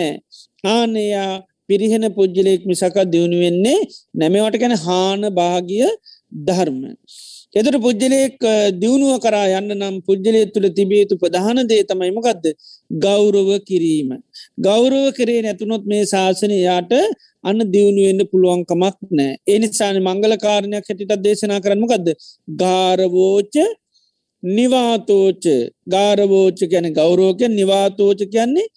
[0.66, 1.32] ආනයා
[1.68, 3.78] පිරිහෙන පුද්ජලයෙක් මිසක දියුණු වෙන්නේ
[4.14, 5.86] නැමවට ගැන හාන භාගිය
[6.40, 6.80] ධර්ම.
[7.54, 8.36] එතට පුද්ජලයෙක්
[8.76, 12.44] දියුණුව කරා යන්න නම් පුද්ජලය තුළ තිබේතු ප්‍රධාන දේ තමයි මොකක්ද
[12.98, 14.10] ගෞරව කිරීම.
[14.58, 16.92] ගෞරව කරේ නැතුනොත් මේ ශාසනයාට
[17.44, 19.32] අන්න දියුණුවෙන්න්න පුළුවන්කමක් නෑ.
[19.46, 22.08] එනිසාන මංගල කාරණයක් හැටිට දේශනා කරන්නමකක්ද
[22.56, 23.54] ගාරවෝච
[24.42, 25.44] නිවාතෝච.
[25.88, 28.68] ගාරවෝච ගැන ගෞරෝක නිවාතෝච කියන්නේ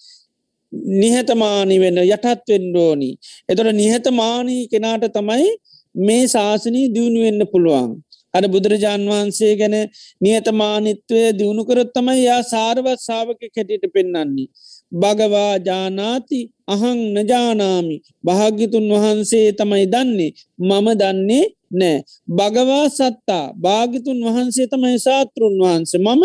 [0.71, 3.09] නිහතමානි වෙන්න යටත් වෙන්ඩෝනි.
[3.49, 5.49] එතොට නිහතමානී කෙනාට තමයි
[5.95, 7.91] මේ ශාසනී දියුණුවෙන්න පුළුවන්.
[8.33, 9.75] අර බුදුරජාන් වහන්සේ ගැන
[10.21, 14.49] නියතමානිත්වය දියුණු කරොත් තමයි යා සාරවත් සාාවක කැටියට පෙන්න්නන්නේ.
[14.93, 21.97] භගවා ජානාති අහං නජානාමි භාග්‍යතුන් වහන්සේ තමයි දන්නේ මම දන්නේ නෑ.
[22.29, 26.23] භගවා සත්තා භාගිතුන් වහන්සේ තමයි සාතෘන් වහන්සේ මම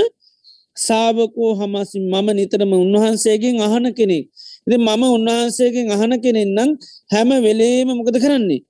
[0.76, 4.24] සාාවකෝ හමසි මම නිතරම උන්වහන්සේගෙන් අහන කෙනෙක්.
[4.66, 6.70] ඉති මම උන්වහන්සේගෙන් අහන කෙනෙන්නම්
[7.10, 8.62] හැම වෙලේම මොකද කරන්නේ.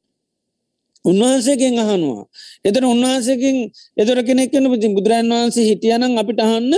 [1.04, 2.24] උන්වහන්සේගෙන් අහනවා.
[2.64, 3.56] එතන උන්වහන්සේකින්
[3.96, 6.72] එතර කෙනෙක්න පති බුදුරන් වහන්සේ හිටියනම් අපිට අහන්න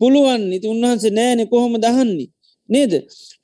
[0.00, 2.28] පුළුවන් ඉති උන්වහන්සේ නෑනෙ කොහොම දහන්නේ.
[2.68, 2.92] නේද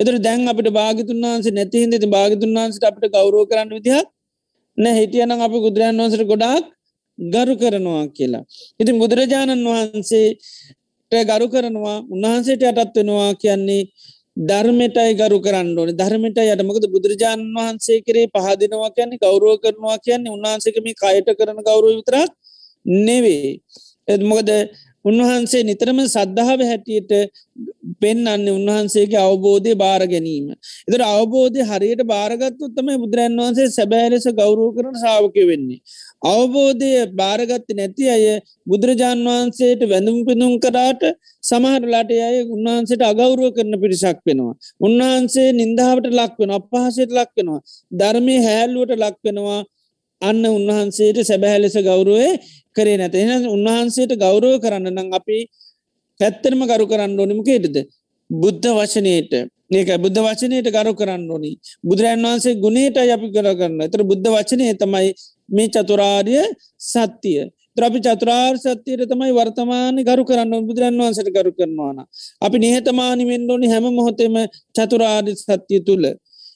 [0.01, 4.07] එතර දැන් අපට භාගතුන් වහන්සේ නැතිහිද ති භාගතුන් වහන්සට අපට ගෞරෝ කරන්න විදිහක්
[4.79, 6.65] නෑ හිටියනම් අපි බුදුරන් වහන්සට ගොඩාක්
[7.19, 8.45] ගරු කරනවා කියලා.
[8.81, 10.39] ඉතින් බුදුරජාණන් වහන්සේට
[11.13, 13.83] ගරු කරනවා උන්වහන්සේට යටත් වෙනවා කියන්නේ
[14.43, 15.91] ධර්මටයි ගරු කරන්න ඕන.
[15.93, 22.31] ධර්මට යටමකද බුදුරජාණන් වහන්සේ කරේ පහදිනවා කියන්නේ ගෞරුව කරනවා කියන්නේ උන්වහන්සේකම කයට කරන ගෞරුව විතරක්
[22.87, 23.61] නෙවේ
[24.09, 24.51] එත්මකද
[25.05, 27.13] උන්වහන්සේ නිතරම සද්ධාව හැටියට
[28.01, 30.47] පෙන්න්න උන්වහන්සේගේ අවබෝධය බාර ගැනීම.
[30.89, 35.81] එතර අවබෝධය හරියට බාරගත්තු තම බුදුරන් වහන්සේ සැබෑලෙස ගෞරූ කරන ශාවක වෙන්නේ.
[36.27, 38.25] අවබෝධය බාරගත්ත නැති අය
[38.67, 41.03] බුදුරජාණන් වහන්සේට වැඳුම් පිඳුම් කරාට
[41.45, 44.55] සමහරලාට අය උන්වහන්සේට අගෞරුව කරන පිරිසක් වෙනවා.
[44.81, 47.61] උන්වහන්සේ නින්දාවට ලක්වෙන අපහසයට ලක්වෙනවා.
[47.93, 49.61] ධර්මය හැල්ලුවට ලක්වෙනවා
[50.23, 52.31] අන්න උන්වහන්සේට සැබැහැලෙස ගෞරුවේ
[52.77, 53.15] කරේ නැත.
[53.15, 55.39] එ උන්වහන්සේට ගෞරව කරන්න නම් අපි
[56.21, 57.77] පැත්තරම ගරු කරන්න ඕනිමකේටද
[58.31, 59.33] බුද්ධ වශනයට
[59.71, 61.53] ඒක බුද්ධ වචනයට ගරු කරන්න ඕනි.
[61.83, 63.81] බුදුරන් වහන්සේ ගුණේට අපි කර කරන්න.
[63.83, 65.11] එතර බුද්ධ වචනය තමයි
[65.49, 66.39] මේ චතුරාර්ය
[66.81, 67.39] සත්‍යය
[67.77, 72.05] ත්‍රපි චතුරාර් සත්‍යයට තමයි වර්තමාන ගරු කරන්න බුදුරන් වහන්සට ගරු කරනවාන
[72.43, 74.37] අපි නිහතමානි වෙන්ඩෝනි හැම මොහොතෙම
[74.75, 76.05] චතුරාර්ය සත්‍යය තුළ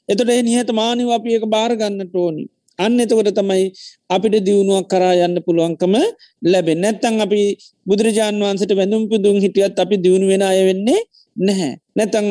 [0.09, 2.45] එතට නිහතමානිව අපි එක බාරගන්නට ඕනි.
[2.79, 3.65] අන්න එතකොට තමයි
[4.11, 5.95] අපිට දියුණුවක් කරා යන්න පුළුවන්කම
[6.45, 7.43] ලැබෙන් නැත්තං අපි
[7.87, 11.01] බුදුරජාන් වන්සට වැඳුම් පිදුම් හිටියත් අපි දියුණු වෙන අය වෙන්නේ
[11.37, 11.73] නැහැ.
[11.93, 12.27] නැතං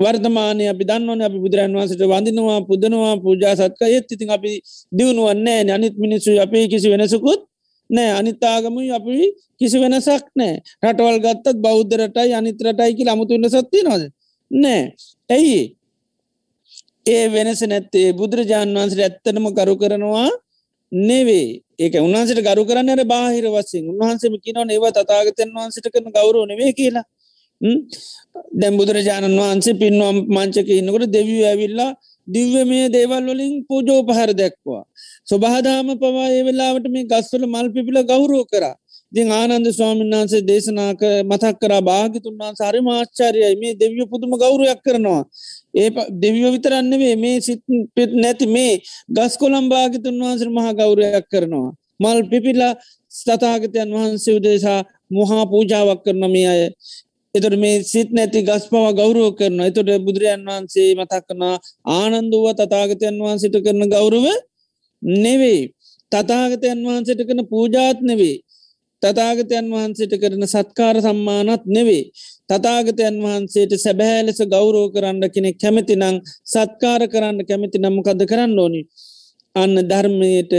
[0.00, 4.52] වර්තමානය අපි දන්නවන අපි බුදුරන් වන්සට වඳනවා පුදනවා පූජා සත්ක ඒත් ඉතින් අපි
[4.92, 7.40] දියුණුවන්නේ අනිත් මිනිස්සු අපේ කිසි වෙනසකුත්
[7.90, 9.16] නෑ අනිතාගමුයි අපි
[9.58, 14.02] කිසි වෙනසක් නෑ රටවල් ගත්තත් බෞද්ධරටයි අනිතරටයිකි අමුතුන්න සත්තිය නොද
[14.50, 14.82] නෑ
[15.30, 15.60] ඇයි
[17.06, 18.08] ඒ වෙනස නැත්තේ?
[18.12, 20.28] බුදුරජාණන් වහන්සට ඇත්තනම කරු කරනවා
[20.92, 21.46] නෙවේ.
[21.78, 27.06] ඒක උන්හන්සට ගරු කරන්නට බාහිර වසින් උන්හන්සම කිනව ඒව තතාගතයන් වහන්සට කරන ගෞරව නෙවේ කියලා.
[28.54, 31.90] දැම් බුදුරජාණන් වහන්සේ පින්වම් මංචක ඉන්නකට දෙවිය ඇවිල්ලා
[32.28, 34.82] දිව්‍ය මේ දේවල් වලින් පූජෝ පහර දැක්වා.
[35.28, 38.74] ස්වබාදාම පවා ඒ වෙලාවට මේ ගස්වල මල් පිපිල ගෞරෝ කරා.
[39.12, 44.80] ඉතින් ආනන්ද ස්වාමීන් වහන්සේ දේශනාක මතක් කරා භාගිතුන් වහන්ස හරි මාශ්චාරයයි මේ දෙවිය පුදුම ගෞරයක්
[44.82, 45.22] කරනවා.
[45.76, 45.90] ඒ
[46.22, 47.62] දෙවියෝ විතරන්නවේ මේ සිත්
[47.94, 48.72] පිත් නැති මේ
[49.10, 51.70] ගස් කොළම් භාගිතුන් වහන්සර මහා ගෞරයක් කරනවා.
[52.00, 52.74] මල් පිපිලා
[53.12, 56.62] ස්ථතාගතයන් වහන්සේ උදේසා මොහා පූජාවක් කරන මේ අය.
[57.34, 61.56] එතොට මේ සිත් නැති ගස් පව ගෞරුව කරන එතොට බුදුරජන් වහන්සේ මතක් කනා
[61.94, 64.26] ආනන්දුව තතාගතයන් වහන්සිට කරන ගෞරුව
[65.02, 65.62] නෙවෙයි.
[66.12, 68.36] තතාගතයන් වහන්සට කරන පූජාත් නෙවේ
[69.02, 72.04] තතාගතයන් වහන්සේට කරන සත්කාර සම්මානත් නෙවේ.
[72.48, 78.80] තතාගතයන් වහන්සේට සැබෑ ලෙස ගෞරෝ කරන්න කෙනෙ කැමති නං සත්කාර කරන්න කැමති නම්මකද කරන්න ඕනි.
[79.54, 80.52] අන්න ධර්මයට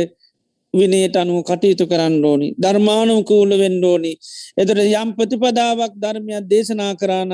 [0.73, 2.47] විනයට අනුව කටයුතු කරන්න ඕනි.
[2.56, 4.13] ධර්මානුකූල වෙන්ඩෝනි.
[4.58, 7.34] එතට යම් ප්‍රතිපදාවක් ධර්මයක් දේශනා කරානං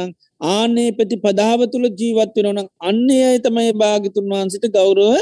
[0.49, 5.19] ආනේ ප්‍රති පදාව තුළ ජීවත් වෙනවනම් අන්නේ අය තමයි භාගිතුන් වහන්සිට ගෞරව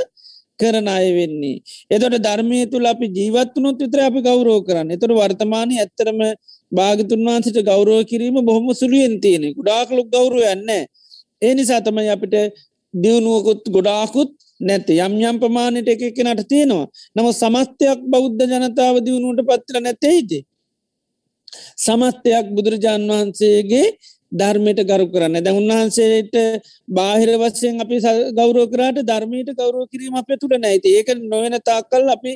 [0.61, 1.57] කරන අය වෙන්නේ.
[1.91, 6.19] එතොට ධර්මය තුළ අපි ජීවත්වනුත් විතර අපි ගෞරෝ කරන්න එතොට වර්තමානය ඇත්තරම
[6.71, 10.69] භාගතුන් වහන්සට ගෞරෝ කිරීම බොහොම සුළුවෙන් තියෙනෙ ගුඩාකලුක් ගෞරුව යන්න.
[11.41, 12.35] ඒ නිසා තමයි අපිට
[12.93, 16.85] දියුණුවකුත් ගොඩාකුත් නැති යම් යම් ප්‍රමාණයට එක එකනට තියෙනවා.
[17.15, 20.31] නම සමස්තයක් බෞද්ධ ජනතාව දියුණුවට පත්‍ර නැතේද.
[21.77, 23.87] සමස්තයක් බුදුරජාණන් වහන්සේගේ
[24.31, 25.37] ධර්මයට ගරු කරන්න.
[25.39, 26.35] දැ උන්වහන්සේට
[26.89, 27.99] බාහිර වස්සයෙන් අපි
[28.33, 32.33] ගෞරෝ කරට ධර්මයට ගෞරෝ කිරීම අප තුළ නැති ඒක නොවෙන තාකල් අපි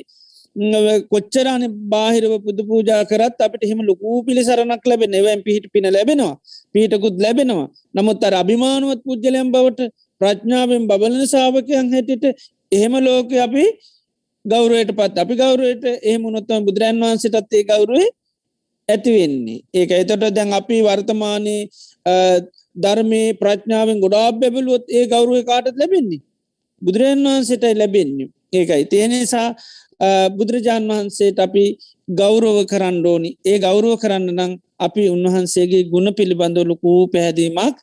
[1.06, 6.38] කොච්චරන බාහිරව පුද පූජා කරත් අපට එහෙම ලොකූ පිළිසරනක් ලැබෙන එවැම් පිහිට පින ලැබෙනවා.
[6.74, 7.68] පීටකුත් ලැබෙනවා.
[7.94, 12.24] නමුත් අර අභිමානුවත් පුද්ජලයම් බවට ප්‍රඥාවෙන් බබලන සාාවකයන් හැටිට
[12.72, 13.64] එහෙම ලෝක අපි
[14.44, 18.08] ගෞරයට පත් අපි ගෞරයට ඒ මුණොත්තම බුදුරන් වහන්සටත් ඒ ගෞරුවේ
[18.88, 19.60] ඇතිවෙන්නේ.
[19.72, 21.56] ඒක එතට දැන් අපි වර්තමානය
[22.76, 26.22] ධර්මය ප්‍රඥාවෙන් ගොඩා බැබලුවොත් ඒ ගෞරුව කාටත් ලැබෙන්නේ?
[26.82, 28.28] බුදුරජන් වහන්සේට ලැබෙන්නේ.
[28.52, 28.84] ඒකයි.
[28.86, 29.48] තියෙනනිසා
[30.30, 31.64] බුදුරජාණන් වහන්සේට අපි
[32.08, 33.30] ගෞරව කරන්න ඕනි.
[33.44, 37.76] ඒ ගෞරුව කරන්න නම් අපි උන්වහන්සේගේ ගුණ පිළිබඳවලකූ පැහැදීමක්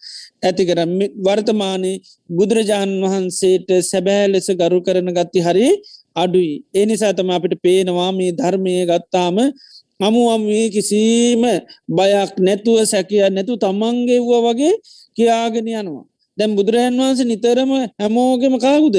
[0.43, 0.79] ඇති කර
[1.19, 1.91] වර්තමානය
[2.29, 5.67] බුදුරජාණන් වහන්සේට සැබෑ ලෙස ගරු කරන ගත්ති හරි
[6.15, 6.53] අඩුයි.
[6.73, 9.37] ඒ නිසාතම අපිට පේනවා මේ ධර්මය ගත්තාම
[10.05, 11.43] අමුුවම් කිසිීම
[11.89, 14.73] බයක් නැතුව සැකිය නැතු තමන්ගේ වුව වගේ
[15.17, 16.05] කියාගෙන යනවා.
[16.37, 18.97] දැම් බුදුරජන් වහන්සේ නිතරම හැමෝගෙම කාගුද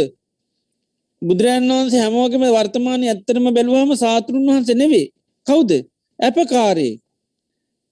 [1.23, 5.07] බුදුරජන් වහන්සේ හැමෝගෙම වර්තමානය ඇත්තරම බැලුවහම සාතුරුන් වහන්සේ නෙවේ
[5.47, 5.71] කවුද?
[6.19, 6.93] ඇපකාරේ.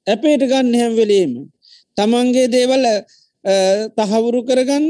[0.06, 1.32] ඇපේට ගන්න හැම්වෙලේම
[1.96, 2.84] තමන්ගේ දේවල්
[3.98, 4.86] තහවුරු කරගන්න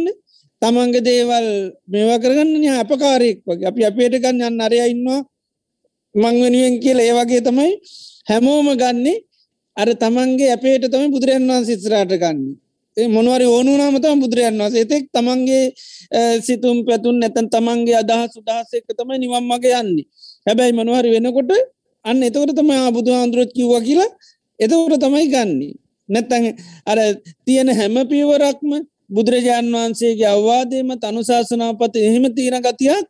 [0.62, 1.46] තමන්ගේ දේවල්
[1.88, 3.66] මේවා කරගන්න අපකාරයෙක් වගේ.
[3.70, 5.20] අපි අපේට ගන්න යන්න අරය ඉන්නවා.
[6.14, 7.72] මං වෙනුවෙන් කියල ඒ වගේ තමයි
[8.26, 9.22] හැමෝම ගන්නේ
[9.76, 12.62] අර තමන්ගේ අපේට තම බුදුරන් වන්ස සිත්‍රාට ගන්නේ.
[12.96, 15.72] මොනවරි ඕනුනාම තම බුදුරයන් වස එතෙක් තමන්ගේ
[16.40, 20.06] සිතුම් පැතුන් නැතන් තමන්ගේ අදහ සුදහසෙක්ක තමයි නිවම් මගේ යන්නේ.
[20.46, 21.50] හැබැයි මනුවහරි වෙනකොට
[22.04, 24.10] අන්න එතකට තම බුදු හාන්දුරත් කිව්වා කියලා
[24.60, 25.72] එතකට තමයි ගන්නේ.
[26.08, 26.52] නැත්තැ
[26.84, 26.98] අර
[27.46, 28.70] තියෙන හැම පීවරක්ම
[29.08, 33.06] බුදුරජාණන් වහන්සේගේ අවවාදේම තනුශාසනාපත එහෙම තියෙන ගතියක්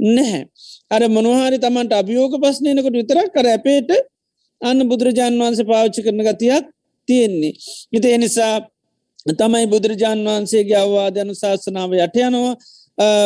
[0.00, 0.42] නැහැ.
[0.90, 3.90] අර මොනහරි තමන්ට අභියෝග පස්නයනකොට විතරක් කර ඇපේට
[4.64, 6.64] අන්න බුදුරජාණන් වහන්සේ පාච්චි කරන ගතියක්
[7.08, 7.52] තියෙන්නේ.
[7.92, 8.54] හිත එනිසා
[9.32, 12.54] තමයි බුදුරජාණන් වහන්සේගේ අවවාද අනුශාසනාව යට යනවා.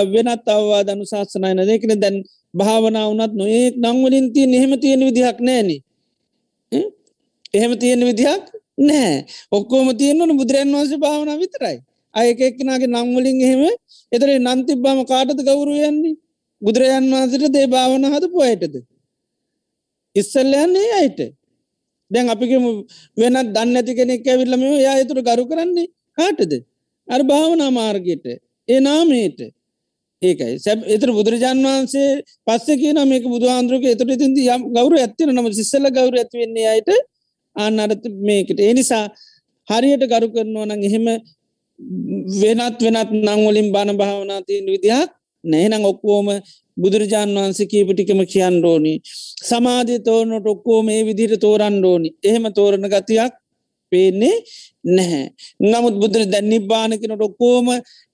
[0.06, 2.16] වෙනත් අවවාද අනුශාසනයන දෙකන දැන්
[2.54, 5.70] භාවනා වනත් නොඒක් නංවලින් තිය එහෙම තියෙන විදිහක් නෑන.
[7.54, 8.44] එහෙම තියෙන විදිහක්
[8.80, 9.12] නෑ
[9.52, 11.76] ඔක්කෝම තියෙන්වන බුදුරන් වන්ස භාවන විතරයි.
[12.14, 13.62] අයක එක්කනගේ නංවලින් එහෙම
[14.12, 16.14] එතර නන්තිබ්බාම කාටද ගෞරුවයන්නේ
[16.62, 18.74] බුදුරජන් වහන්සට දේ භාවන හද පොයටද
[20.20, 21.20] ඉස්සල්ලයන්නේ අයට.
[22.10, 22.64] දැන් අපිකම
[23.16, 26.52] වෙනත් දන්න ඇති කෙනෙක් ඇවිල්ලම යා ඇතුර ගරු කරන්නේ කාටද?
[27.08, 28.26] අර භාවනා මාර්ගයට
[28.68, 29.40] ඒ නාමයට.
[30.22, 30.54] ඒකයි.
[30.58, 32.08] සැබ එතර බුදුරජාන් වහන්සේ
[32.46, 36.90] පස්ස කියන මේක බුදුහාන්දුරක එතට තින්ද යම් ගෞර ඇත්තින නම සිස්සල ගෞර ඇතිවෙන්නේ අයට
[37.56, 38.58] ආන්නරත මේකට.
[38.62, 39.04] එනිසා
[39.68, 41.06] හරියට ගරු කරනවා නං එහෙම
[42.40, 45.10] වෙනත් වෙනත් නංවලින් බණ භාවනා තියෙන් විදිහක්
[45.44, 46.28] නෑනං ඔක්කෝම
[46.78, 48.94] බුදුරජාණන් වහන්සේ කීපටිකම කියන්න ඕනි.
[49.42, 52.10] සමාධය තෝරනොට ඔක්කෝ මේ විදිහට තෝරන්න ඕනි.
[52.24, 53.34] එහෙම තෝරණ ගතියක්
[53.92, 54.36] පේන්නේ
[54.88, 55.26] නැහැ.
[55.62, 57.68] නමුත් බුදුර දැන් නිබ්බානකනට ඔක්කෝම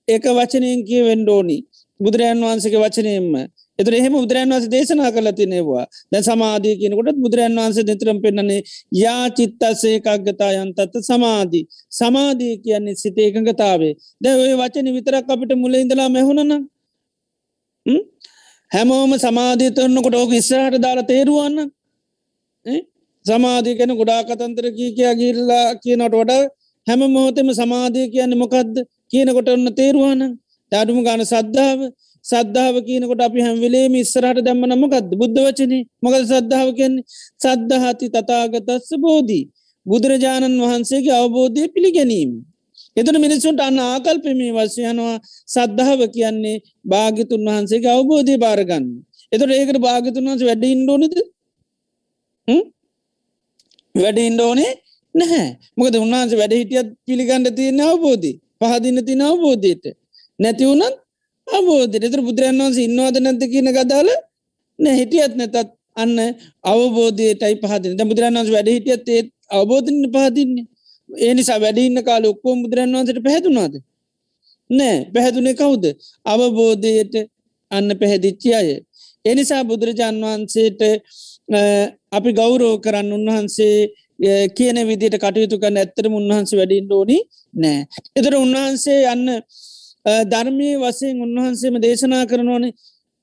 [0.08, 1.58] එක වචනයෙන් කිය වෙන්ඩෝනි
[2.00, 3.34] බුදුරජන් වහන්සගේ වචනයෙන්ම.
[3.78, 8.60] එතුර එහෙම බුදුරන් වන්ස දේශනා කල තිනෙවා දැ සමාධී කියනකොට බුදුරන් වන්ස දෙතරම් පෙන්නන්නේ
[8.94, 11.64] යා චිත්තස්සේ කක්ගතා යන්තත්ත සමාධී.
[11.92, 16.52] සමාධී කියන්නේ සිතේකඟතාවේ දැ ඔය වචන විතරක් අපිට මුල ඉඳලා මෙහුණන
[18.74, 21.58] හැමෝම සමාධී තරන්නකොට ඕක ඉස්සරහට දාලා තේරුවන්න.
[23.26, 26.42] සමාධී කැන ගොඩා කතන්තර කී කියයා ගිල්ලා කියනට වඩා
[26.86, 28.74] හැම මොහොතෙම සමාධය කියන්නේ මොකක්ද
[29.10, 30.22] කියනකොට ඔන්න තේරුවාන
[30.72, 31.80] ටඩුම ගාන සද්ධාව.
[32.24, 35.82] සද්ධාව කියනකොට අපි හැම්වෙලේ ඉස්සරහට දැම්ම නමකක්ද බුද්ධ වචනේ.
[36.02, 37.04] මොකද සද්ධාව කියන්නේ?
[37.40, 39.44] සද්ධහති තතාගතස්ස බෝධී.
[39.86, 42.30] බුදුරජාණන් වහන්සේගේ අවබෝධය පිළිගැනීම.
[42.96, 45.16] එතන මිනිස්සුන්ට අන්න ආකල්පමේ වශයනවා
[45.48, 48.84] සද්ධාව කියන්නේ භාගිතුන් වහන්සේගේ අවබෝධය භාරගන්න.
[49.32, 51.14] එතට ඒකට භාගිතුන් වහන්ස වැඩ ඉන්ඩෝනද
[53.94, 54.72] වැඩ ඉන්ඩෝනේ
[55.14, 55.46] නැහැ.
[55.76, 59.84] මොකද උන්වහන්ස වැඩ හිටියත් පිළිගණඩ තියෙන අවබෝධී පහදින්න තින අවබෝධයට.
[60.38, 60.96] නැති වුණත්
[61.46, 62.04] අවබෝධයට.
[62.04, 64.08] එතර බුදුරන් වහන්ස ඉන්නවාද නැත කියන ගදාල
[64.78, 65.56] නැ හිටියත් නැතත්
[65.96, 66.18] අන්න
[66.64, 70.66] අවබෝධයටයි පහදින ද බුදුරන් වන්ස වැඩ හිටියත් ඒත් අවබෝධන්න පහදින්නේ?
[71.10, 73.74] ඒ නිසා වැඩඉන්න කාල ඔක්කෝ බුදුරන් වන්සට පැහැතුනාද
[74.70, 74.96] නෑ.
[75.14, 75.84] පැහැදුනේ කවුද?
[76.24, 77.14] අවබෝධයට
[77.70, 78.68] අන්න පැහැදිච්චි අය.
[79.24, 80.80] එනිසා බුදුරජාන් වහන්සේට
[82.12, 83.76] අපි ගෞරෝ කරන්න උන්වහන්සේ
[84.56, 87.18] කියන විදිට කටයුතු කන්න ඇත්තරම උන්වහන්සේ වැඩින් ඕනි
[87.54, 87.80] නෑ.
[88.16, 89.28] එතර උන්වහන්සේ යන්න
[90.26, 92.74] ධර්මය වසයෙන් උන්වහන්සේම දේශනා කරනවනේ.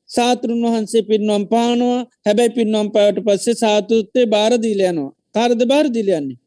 [0.09, 1.99] සාතෘන් වහන්සේ පින්නම් පානවා.
[2.25, 6.37] හැබැයි පින්නම් පවට පස්සේ සාතුත්තේ බාරදීලයනවා කාරද බාරදිලයන්නේ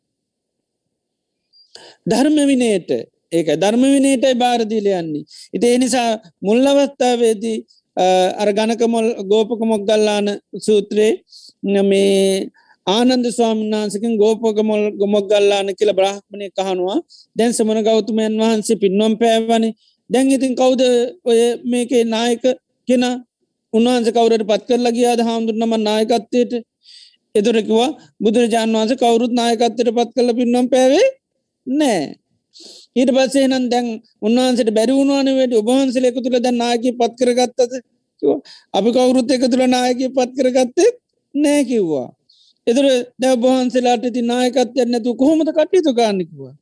[2.06, 2.90] ධර්ම විනයට.
[3.32, 6.08] ඒක ධර්ම විනයටයි බාරදිලයන්නේ ඉති එනිසා
[6.42, 7.58] මුල්ලවස්ථාවේදී
[8.36, 10.26] අර ගණකමොල් ගෝපක මොක්ගල්ලාන
[10.58, 12.50] සූත්‍රයේ මේ
[12.86, 16.98] ආනන්ද ස්වාමින්නාන්සකින් ගෝපක මොල් ගොමොක්ගල්ලාන කියල බ්‍රහ්මණය කහනවා
[17.36, 19.70] දැන් සමන ගෞතුමයන් වහන්සේ පින්නම් පෑවනි.
[20.10, 20.82] දැන් ඉතින් කවුද
[21.24, 22.44] ඔය මේකේ නායක
[22.88, 23.04] කෙන?
[23.72, 26.52] උන්වහන්ස කවරට පත් කරලා ගියාද හාමුදුරනම නායකත්වයට?
[27.34, 27.90] එතුරකිවා
[28.22, 31.06] බුදුරජාන් වන්ස කවරුත් නායකත්තයට පත් කල පින්නම් පැවේ?
[31.66, 32.04] නෑ.
[32.96, 33.86] ඊට පස්සේ නම් දැන්
[34.22, 37.72] උන්වහන්සට බැරිවුණවාන වැඩ ඔබහන්සල එක තුළ දැන් නායක පත් කරගත්තද?
[38.74, 40.90] අපි කවුරුත් එක තුළ නායක පත් කරගත්තේ
[41.34, 42.08] නෑ කිව්වා.
[42.66, 42.86] එතුර
[43.18, 46.54] දැ බහන්සලාට ති නායකත්ය නැතු කොහොමද කටයුතු කාන්නෙකවා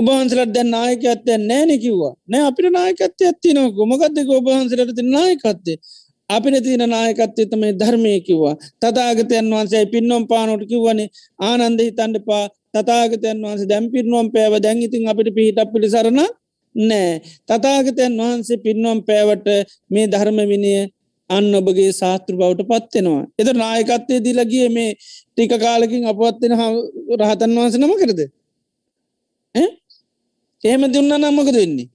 [0.00, 2.14] ඔබහන්සලට දැන් නායකත්ය නෑනෙ කිව්වා.
[2.30, 5.78] නෑ අපිට නායකත්ය ඇත්ති නොක මොකක්ද ඔබහන්සලට නායකත්තේ
[6.30, 8.54] අපිට තියන නායකත්වය තමයි ධර්මය කිව්වා.
[8.80, 11.08] තතාගතයන් වහන්සේ පින්නම් පානොට කිව්වනේ
[11.40, 12.44] ආනන්ද හිතන්ඩ පා
[12.74, 16.20] තතාගතයන් වහන්සේ දැම්පිරනුවම් පෑව දැන් ඉතින් අපිට පිහිටක් පිළිසරණ
[16.74, 19.48] නෑ තතාගතයන් වහන්සේ පින්නුවම් පෑවට
[19.90, 20.74] මේ ධර්ම විනය
[21.30, 23.24] අන්න ඔබගේ ශාස්තෘ බවට පත්වෙනවා.
[23.38, 26.54] එත නායකත්වය දිලගිය මේ ටික කාලකින් අපත්වෙන
[27.20, 28.20] රහතන් වහන්ස නම කරද.
[30.62, 31.88] එහෙම දුන්න නම්මක දෙන්නේ.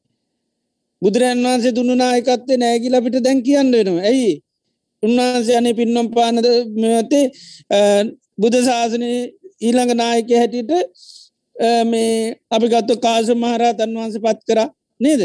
[1.01, 4.31] බුදුරන් වහන්සේ දුන්නු නායකත්තේ නෑගිල අපිට දැන් කියන්න වෙනවා ඇයි
[5.03, 7.25] උන්වහන්සේ අනේ පින්නම් පානද මෙතේ
[8.37, 9.11] බුද ශාසනය
[9.61, 10.71] ඊළඟ නායක හැටියට
[11.85, 14.59] මේ අපි ගත්තු කාස මහරහතන් වහන්ස පත් කර
[14.99, 15.21] නේද?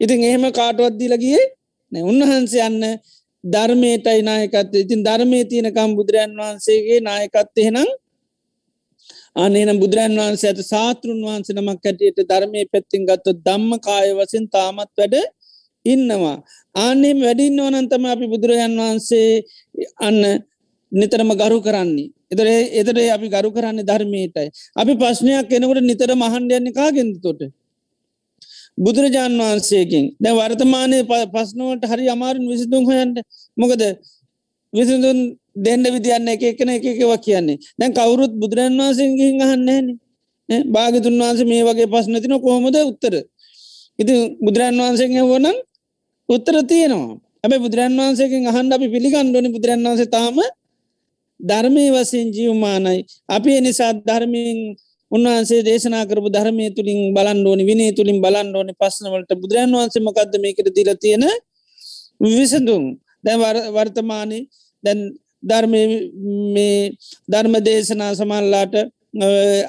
[0.00, 1.44] ඉතින් එහෙම කාටුවත් දීලගියේ
[1.92, 2.02] නෑ.
[2.02, 2.84] උන්වහන්සේ යන්න
[3.44, 7.88] ධර්මයටයි නායකත්ව ඉතින් ධර්මය තියෙනකම් බුදුරන් වහන්සේගේ නායකත්තයෙනම්
[9.36, 14.90] අනේනම් බුදුරන් වහන්සේ ඇත සාතෘන් වහන්සේ නමක් හැටියට ධර්මය පැත්තිෙන් ගත්තු දම්ම කාය වසින් තාමත්
[14.98, 15.16] වැඩ
[15.86, 16.36] ඉන්නවා.
[16.76, 19.30] ආනෙම වැඩින්න ඕනන්තම අපි බුදුරජන් වහන්සේ
[19.98, 20.20] අන්න
[20.92, 22.10] නිතරම ගරු කරන්නේ.
[22.30, 24.48] එතරේ එතරේ අපි ගරු කරන්නේ ධර්මයටයි.
[24.76, 27.40] අපි ප්‍රශ්නයක් කෙනකට නිතර මහන්ඩයන්නේ කාගෙන්ද තොට.
[28.78, 30.98] බුදුරජාණන් වහන්සේකින් දැ වර්තමානය
[31.34, 33.16] පස්නුවට හරි අමාරුන් විසිදුම් හොයන්ට
[33.56, 33.82] මොකද
[34.72, 35.18] විසිදුන්
[35.56, 37.58] දෙන්න විදින්න එක එකන එකකව කියන්නේ.
[37.78, 39.86] දැන් කවුරුත් බුදුරන් වහන්සේගෙන් අහන්නේන
[40.68, 43.14] භාගතුන් වහන්ස මේ වගේ පස්නතින කොහොමද උත්තර?
[43.98, 45.56] ඉති බුදුරන් වහන්සේෙන් වනන්
[46.28, 47.18] උත්තර තියෙනවා.
[47.44, 50.36] ඇබ බුදුරන් වහන්සේකින් අහන්ඩ අපි පිළිගණ්ඩනි බුදුරන් වන්සේ තාම
[51.40, 53.00] ධර්මය වසයෙන් ජීවමානයි.
[53.28, 54.58] අපි එනිසා ධර්මයෙන්
[55.10, 60.90] උන්වහන්සේ දේශනා කරපු ධර්මය තුළින් බලන්ඩෝනි විනේ තුළින් බලන්ඩෝනි පස්සනවලට බුදුරන් වහන්සේ මොකක්ද මේකට දිල
[60.96, 61.24] තියෙන?
[62.20, 62.84] විසඳුම්.
[63.24, 63.36] දැ
[63.70, 64.38] වර්තමානය
[64.84, 65.00] දැන්
[65.42, 65.74] ධර්ම
[66.54, 66.92] මේ
[67.28, 68.74] ධර්ම දේශනා සමල්ලාට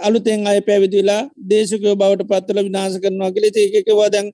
[0.02, 4.28] අලුතෙන් අය පැවිදිලා දේශකයෝ බවට පත්තල විනාස කරනවා කලෙ ඒකවා දැන්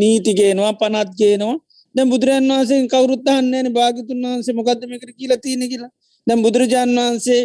[0.00, 1.56] නීතිගේනවා පනත්ගේනවා
[1.94, 5.92] දැ බුදුරන් වන්සේ කවරුත්තහන්නේන භාගතුන් වහන්සේ මොකක්දමකට කියලා තියෙන කියලා.
[6.26, 7.42] දැම් බුදුරජාණන් වහන්සේ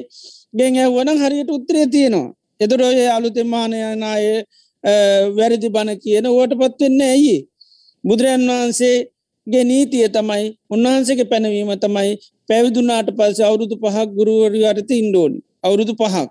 [0.54, 2.28] ගෙන් ඇවන හරියට උත්තරේ තියෙනවා.
[2.60, 4.26] එතුරෝය අලුතෙමානයනාය
[5.38, 7.38] වැරදි බණ කියන ඕට පත්වෙන්න ඇයි
[8.04, 8.97] බුදුරන් වහන්සේ
[9.47, 12.12] ගේ නීතිය තමයි උන්වහන්සේගේ පැනවීම තමයි
[12.50, 16.28] පැවිදුනාට පස්සේ අවුරුදු පහක් ගුරුවරි අරත ඉන්ඩෝනි අවුරුදු පහක්.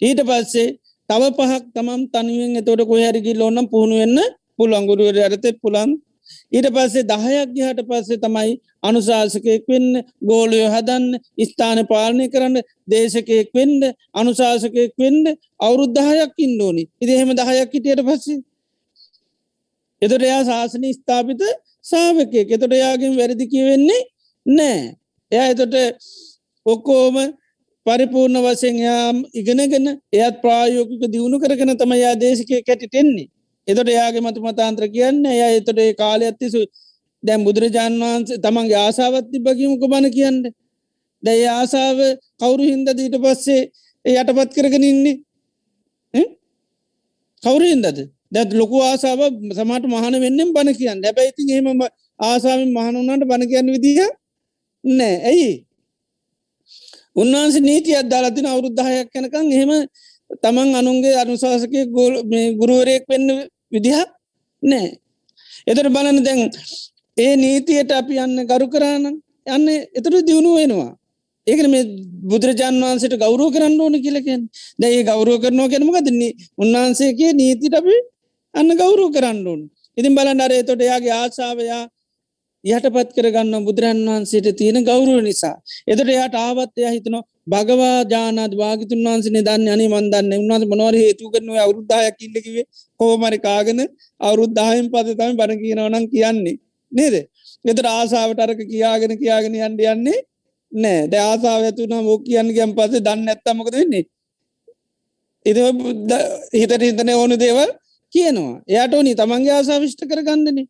[0.00, 0.68] ඊට පස්සේ
[1.08, 4.18] තව පහක් තමම් තනිවෙන් එතොට කොහැරගි ලෝනම් පුහුණුවෙන්න
[4.56, 5.90] පුළංගුරුවර අරත පුළන්
[6.52, 9.88] ඊට පස්සේ දහයක් ගහට පස්සේ තමයි අනුශාසකයෙක් වෙන්න
[10.22, 11.06] ගෝලයෝ හදන්න
[11.44, 12.56] ස්ථාන පාලනය කරන්න
[12.88, 13.82] දේශකයෙක් වෙන්ඩ
[14.14, 15.26] අනුශාසකයෙක් වෙන්ඩ
[15.60, 18.40] අවුරුද්ධහයක් ඉන්ඩෝනි ඉදිහෙම දහයක් හිටියට පස්සේ
[20.02, 21.42] එතොට එයා ශාසන ස්ථාපිත
[21.84, 24.02] සාාවකය එතොට යාගෙන් වැරදි කිවෙන්නේ
[24.46, 24.80] නෑ
[25.32, 25.74] එයා එතොට
[26.66, 27.16] ඔක්කෝම
[27.86, 33.31] පරිපූර්ණ වසයෙන් යාම් ඉගෙනගෙන එයත් ප්‍රායෝකික දියුණු කරගෙන තම යා දේශකය කැටිටෙන්නේ
[33.68, 36.60] එතොට යාගේ මතු මතාන්ත්‍ර කියන්න එය එතොට ඒ කාලය ඇත්තිසු
[37.22, 40.38] දැම් බුදුරජාන් වහන්සේ තමන්ගේ ආසාවත්ති බකිමක බණ කියන්න.
[41.22, 42.00] දැයි ආසාාව
[42.38, 43.62] කවුරු හින්ද දීට පස්සේ
[44.04, 45.16] යටපත් කරගෙන ඉන්නේ?
[47.42, 47.98] කවුරු හින්දද?
[48.32, 50.98] දැත් ලොකු ආසාාව සමට මහන වෙන්නෙන් බණ කියන්න.
[51.00, 51.66] හැබැයිති හෙම
[52.20, 53.98] ආසාාවෙන් මහනුන්නට බණ කියන්න විදිහ
[54.84, 55.16] නෑ.
[55.24, 55.52] ඇයි?
[57.16, 59.72] උන්වහන්ස නීති අදදාලතින අවුරුද්ධහයක් කැනකං එහෙම
[60.40, 62.14] තමන් අනුන්ගේ අනුශාසකය ගෝල්
[62.60, 63.28] ගුරුවරයෙක් වෙන්න
[63.72, 64.08] විදිහක්
[64.62, 64.88] නෑ
[65.66, 66.40] එතට බලන දැන්
[67.16, 69.14] ඒ නීතියට අපි යන්න ගරු කරන්න
[69.46, 70.90] යන්න එතට දියුණු වෙනවා.
[71.46, 71.84] ඒකන මේ
[72.24, 74.42] බුදුරජාන් වහන්සට ගෞරෝ කරන්න ඕන කියලකෙන්
[74.78, 77.96] දැයි ගෞරෝ කරනවා කෙනමකදන්නේ උන්වහන්සේගේ නීතිට අපි
[78.54, 79.60] අන්න ගෞරූ කරන්න ඕන්.
[79.96, 81.82] ඉතින් බලන්න අරේ තොට යාගේ ආසාාවයා
[82.64, 85.56] යටපත් කරගන්න බුදුරන් වහන්සේට තියෙන ගෞරුව නිසා.
[85.86, 87.16] එතට යාට ආවත්තය හිතන
[87.46, 92.66] භගවා ජානත් භාගතුන් වහන්සේ දන්න අනි මන්දන්න උන්වහස මොනවර හේතු කරන අවුද්ධායක් ඉල්ලකිවේ
[93.00, 93.80] කෝමරි කාගෙන
[94.20, 96.56] අවුරුද්ධායෙන් පතතම බණ කියනවනම් කියන්නේ.
[96.92, 97.14] නේද?
[97.64, 100.18] එතට ආසාාවට අරක කියාගෙන කියාගෙන යන්ඩ යන්නේ
[100.72, 104.04] නෑ ද ආසාාව ඇතුන ෝ කියන්න ගැම් පස දන්න ඇත්තමකද වෙන්නේ?
[105.46, 105.50] එ
[106.54, 107.70] හිතට හිතන ඕනු දේවල්
[108.12, 108.54] කියනවා.
[108.70, 110.66] එයට ඕනි තමන්ගේ ආසාවිෂ්ට කර ගන්නනේ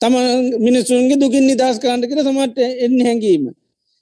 [0.00, 0.14] තම
[0.58, 3.44] මිනිස්සුන්ගේ දුකින් නිදස් කරන්න කර සමට එන්න හැඟීම.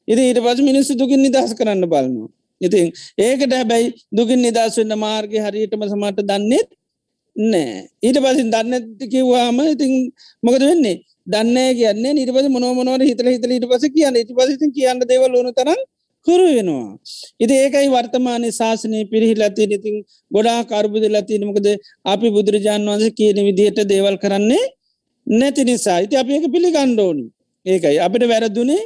[0.09, 2.29] ඉති ඊට පස මිනිස්සු දුකින් නිදස් කරන්න බලනවා.
[2.61, 2.87] ඉතින්
[3.19, 6.69] ඒකට හැබැයි දුකින් නිදස් වන්න මාර්ග හරියටම සමට දන්නෙත්
[7.37, 9.93] නෑ ඊට පසින් දන්න කිව්වාම ඉතින්
[10.43, 10.97] මොකද වෙන්නේ?
[11.27, 14.17] දන්න කියන්නේ නිට පස මොනොමනවර හිතල හිතල ඊට පස කියන්න.
[14.17, 15.81] ඉට පසි කියන්න දෙවල් ඕන තරම්
[16.27, 16.89] හුරු වෙනවා.
[17.43, 19.97] ඉති ඒකයි වර්තමානය ශාසනය පිරිහිලතින ඉතින්
[20.31, 21.69] ගොඩා කරබුද ලතිනමකද
[22.05, 24.65] අපි බුදුරජාණන් වන්ස කියන විදිහට දේවල් කරන්නේ
[25.27, 25.99] නැති නිසා.
[26.07, 27.27] ඉති අප ඒක පිළිගණ්ඩෝනි
[27.67, 27.99] ඒකයි.
[28.07, 28.83] අපිට වැරදුනේ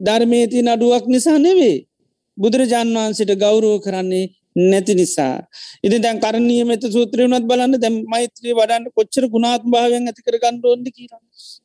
[0.00, 1.76] ධර්මේති නඩුවක් නිසා නෙවේ
[2.38, 4.26] බුදුරජාන් වහන්සිට ගෞරුව කරන්නේ
[4.62, 5.36] නැති නිසා.
[5.84, 11.12] ඉති දැන් කරණය මෙත සූත්‍රයනත් බලන්න දැම් මෛත්‍රී වඩන්න කොච්චර ගුණාත්ම භාවයෙන් ඇතිකර ගණ්ඩෝන්ඩ කියර.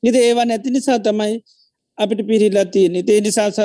[0.03, 1.33] ඉති ඒවා නැති නිසා තමයි
[1.97, 3.59] අපිට පිරිල්ලතියන තේ නිසාස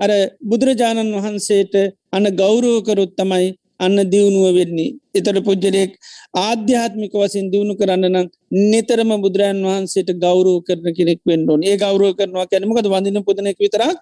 [0.00, 0.10] අර
[0.42, 1.74] බුදුරජාණන් වහන්සේට
[2.12, 3.48] අන්න ගෞරුවකරුත් තමයි
[3.80, 4.94] අන්න දියුණුව වෙන්නේ.
[5.14, 5.92] එතට පුද්ජලයෙක්
[6.38, 8.26] ආධ්‍යාත්මික වසින් දියුණු කරන්න නම්
[8.70, 13.98] නිතරම බුදුරන් වහන්සේට ගෞරුව කරන කෙනෙක් වෙන්ඩෝන් ඒ ගෞරුව කරනවා කැනමකද වඳන්න පුදනෙක් විතරක්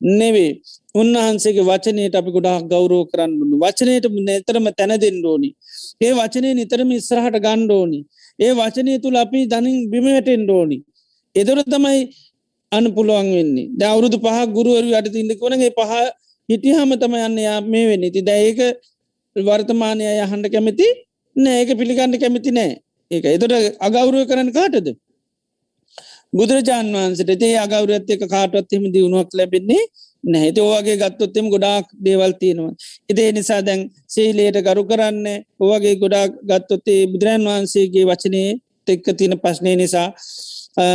[0.00, 0.50] නෙවේ
[0.94, 5.50] උන්වහන්සේගේ වචනයට අපි ගොඩක් ගෞරෝ කරන්නු වචනයට නතරම තැන දෙන්නඩෝනි
[6.00, 8.00] ඒ වචනය නිතරම ඉස්රහට ගණ්ඩෝනි
[8.38, 10.78] ඒ වචනය තුළ අපි දනින් බිමවැටෙන්ඩෝනි
[11.36, 12.00] එදොර තමයි
[12.72, 13.68] අන පුළුවන් වෙන්නේ.
[13.70, 15.92] ද අවුරුදු පහ ගුරුවරු අට ඉන්නක වනගේ පහ
[16.48, 18.04] හිටිහම තම යන්න යා මේ වෙන්න.
[18.08, 18.58] ති දැඒක
[19.36, 20.88] වර්තමානය අය හන්ඩ කැමති
[21.36, 22.72] නෑ ඒක පිළිගන්න කැමති නෑ
[23.10, 24.88] ඒක එතොට අගෞරුව කරන්න කාටද
[26.32, 29.82] බුදුරජාන් වහන්සට ඒ අගෞරත් එක කාටත්හෙම දියුණුවක් ලැබෙන්නේ
[30.24, 32.72] නැහිත ඕවගේ ගත්තොත්තෙම ගොඩාක් දේවල් තියෙනවා.
[33.10, 35.26] ඉදේ නිසා දැන් සේලයට ගරු කරන්න
[35.60, 38.42] ඕවගේ ගොඩාක් ගත්තොත්තේ බුදුරන් වහන්සේගේ වචනය
[38.86, 40.08] තෙක්ක තියෙන පශ්නය නිසා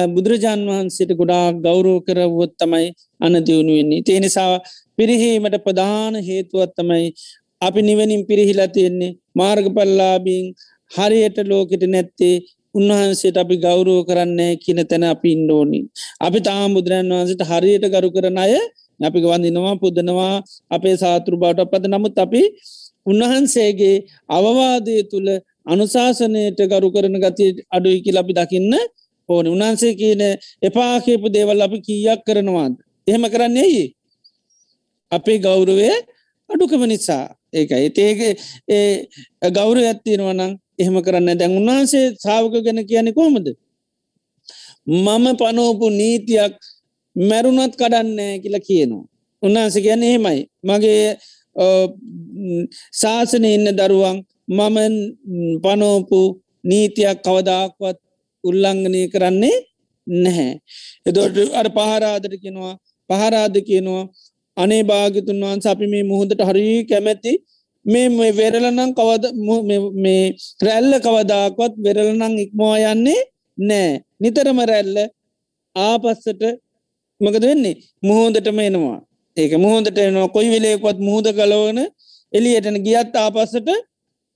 [0.07, 2.87] බුදුරජාන් වහන්සේට ගොඩාක් ගෞරෝ කරවොත් තමයි
[3.21, 4.01] අන දියුණුවෙන්නේ.
[4.01, 4.51] තේ නිසා
[4.97, 7.07] පිරිහීමට ප්‍රධාන හේතුවත් තමයි
[7.65, 10.45] අපි නිවනින් පිරිහිලා තියෙන්නේ මාර්ගපල්ලාබීන්
[10.91, 12.35] හරියට ලෝකෙට නැත්තේ
[12.75, 15.79] උන්වහන්සේට අපි ගෞරුව කරන්න කියන තැන අපි ඉන්ඩෝනි.
[16.19, 18.53] අපි තාම බුදුරන් වහන්සට හරියට ගරු කරන අය
[18.99, 20.33] අපි වඳනවා පුදනවා
[20.71, 22.41] අපේ සාතුරු බවට පද නමුත් අපි
[23.05, 23.97] උන්වහන්සේගේ
[24.29, 25.29] අවවාදය තුළ
[25.65, 28.73] අනුශාසනයට ගරු කරන ගති අඩුයි කියල අපි දකින්න
[29.29, 30.21] ඕන උන්හන්සේ කියන
[30.61, 32.73] එපාකේපු දේවල් අපි කීයක් කරනවාද.
[33.07, 33.85] එහෙම කරන්නේ
[35.11, 35.89] අපේ ගෞරුවය
[36.49, 37.35] අඩුකම නිසා.
[37.53, 38.19] ඒක ඒඒක
[38.69, 43.47] ඒ ගෞර ඇත්තියෙනවනම් එහෙම කරන්න දැන් උන්වහන්සේ සාාවක ගැන කියන කොහොමද?
[44.87, 46.55] මම පනෝපු නීතියක්
[47.15, 49.05] මැරුණත් කඩන්නේ කියලා කියනවා.
[49.43, 50.39] උන්වහන්ස ගැන එහෙමයි.
[50.63, 51.17] මගේ
[52.93, 54.17] ශාසන ඉන්න දරුවන්
[54.47, 54.77] මම
[55.63, 56.19] පනෝපු
[56.63, 57.97] නීතියක් කවදාක්වත්
[58.43, 59.57] උල්ලංඝනය කරන්නේ
[60.07, 60.53] නැහැ.
[61.07, 62.75] එදොට අර පහරාදර කෙනවා
[63.09, 64.03] පහරාද කියනවා
[64.57, 67.33] අනේ භාගතුන් වහන්ස අපි මේ මුහොදට හරි කැමැති
[67.85, 69.25] මේ වෙරලනං කවද
[70.03, 70.23] මේ
[70.65, 73.21] රැල්ල කවදාක්වත් වෙරලනං ඉක්මවා යන්නේ
[73.57, 73.89] නෑ.
[74.21, 74.97] නිතරම රැල්ල
[75.75, 76.43] ආපස්සට
[77.21, 77.75] මකද වෙන්නේ?
[78.03, 78.99] මුහෝදටම එනවා.
[79.37, 80.27] ඒක මුහොදට එනවා.
[80.27, 81.79] කොයි වෙලේකොත් මුහද කලවන
[82.33, 83.69] එලියටන ගියත් ආපස්සට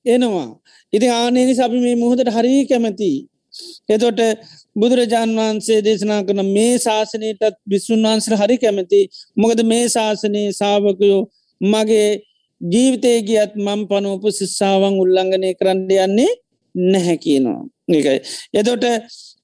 [0.05, 0.47] එනවා.
[0.93, 3.11] ඉති ආනනි සපි මේ මුහදට හරි කැමැති.
[3.89, 4.19] එතොට
[4.79, 9.01] බුදුරජාන් වහන්සේ දේශනා කන මේ ශාසනයටත් බිස්සුන් වහන්සර හරි කැමති.
[9.37, 11.21] මොකද මේ ශාසනයේ සාාවකයෝ
[11.61, 12.09] මගේ
[12.61, 16.31] ජීවිතය ගියත් මම් පනෝපු සිස්සාවන් උල්ලංඝනය කරන්න යන්නේ
[16.75, 17.61] නැහැ කියනවා.
[17.89, 18.19] ඒකයි.
[18.53, 18.83] එතොට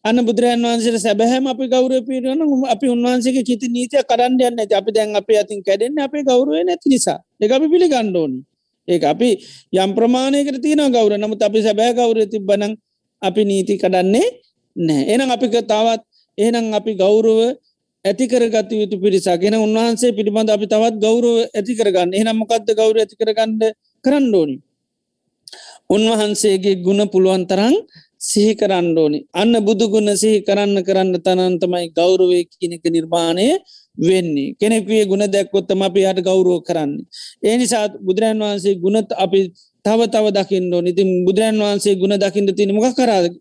[0.05, 4.91] අන්න බුදුරන් වන්සේ සැබැහම අපි ගෞරව පිරන අපි උන්වහන්සේගේ කිති නීතිය කරන්න යන්න ඇති අපි
[4.91, 7.19] දැන් අප අතින් කැඩෙන් අපේ ගෞරුව නැති නිසා.
[7.41, 8.39] එක අපි පිළි ගණ්ඩෝනි
[8.87, 9.29] ඒ අපි
[9.75, 12.73] යම් ප්‍රමාණයකට තියන ගෞර නමුත් අපි සැබෑ ගෞර තිබ්බනං
[13.21, 14.27] අපි නීති කඩන්නේ
[14.75, 16.01] නෑ එනම් අපි තවත්
[16.37, 17.39] එහනම් අපි ගෞරුව
[18.05, 23.53] ඇතිකරගත යුතු පිරිසා ගෙන උන්වහන්සේ පිළිබඳ අපි තවත් ගෞරුව ඇතිකරගන්න එනම්මකක්ද ගෞර ඇතිකරගන්න
[24.05, 24.55] කරන්න ඕනි.
[25.89, 27.75] උන්වහන්සේගේ ගුණ පුළුවන් තරං
[28.21, 29.19] සිහි කරන්න ඕනි.
[29.33, 33.47] අන්න බුදුගුණ සිහි කරන්න කරන්න තනන්තමයි ගෞරුවය කියනක නිර්මාණය
[33.97, 34.53] වෙන්නේ.
[34.59, 36.91] කෙනෙක්වේ ගුණ දැක්කොත්තම අපි යට ගෞරුව කරන්න.
[37.43, 39.39] ඒ නිසා බුදුරන් වහන්සේ ගුණත් අපි
[39.85, 43.33] තව තව දකිින්ඩෝ ඉතින් බුදුරන් වහන්සේ ගුණ දකිින්ට තිනමක කරාද?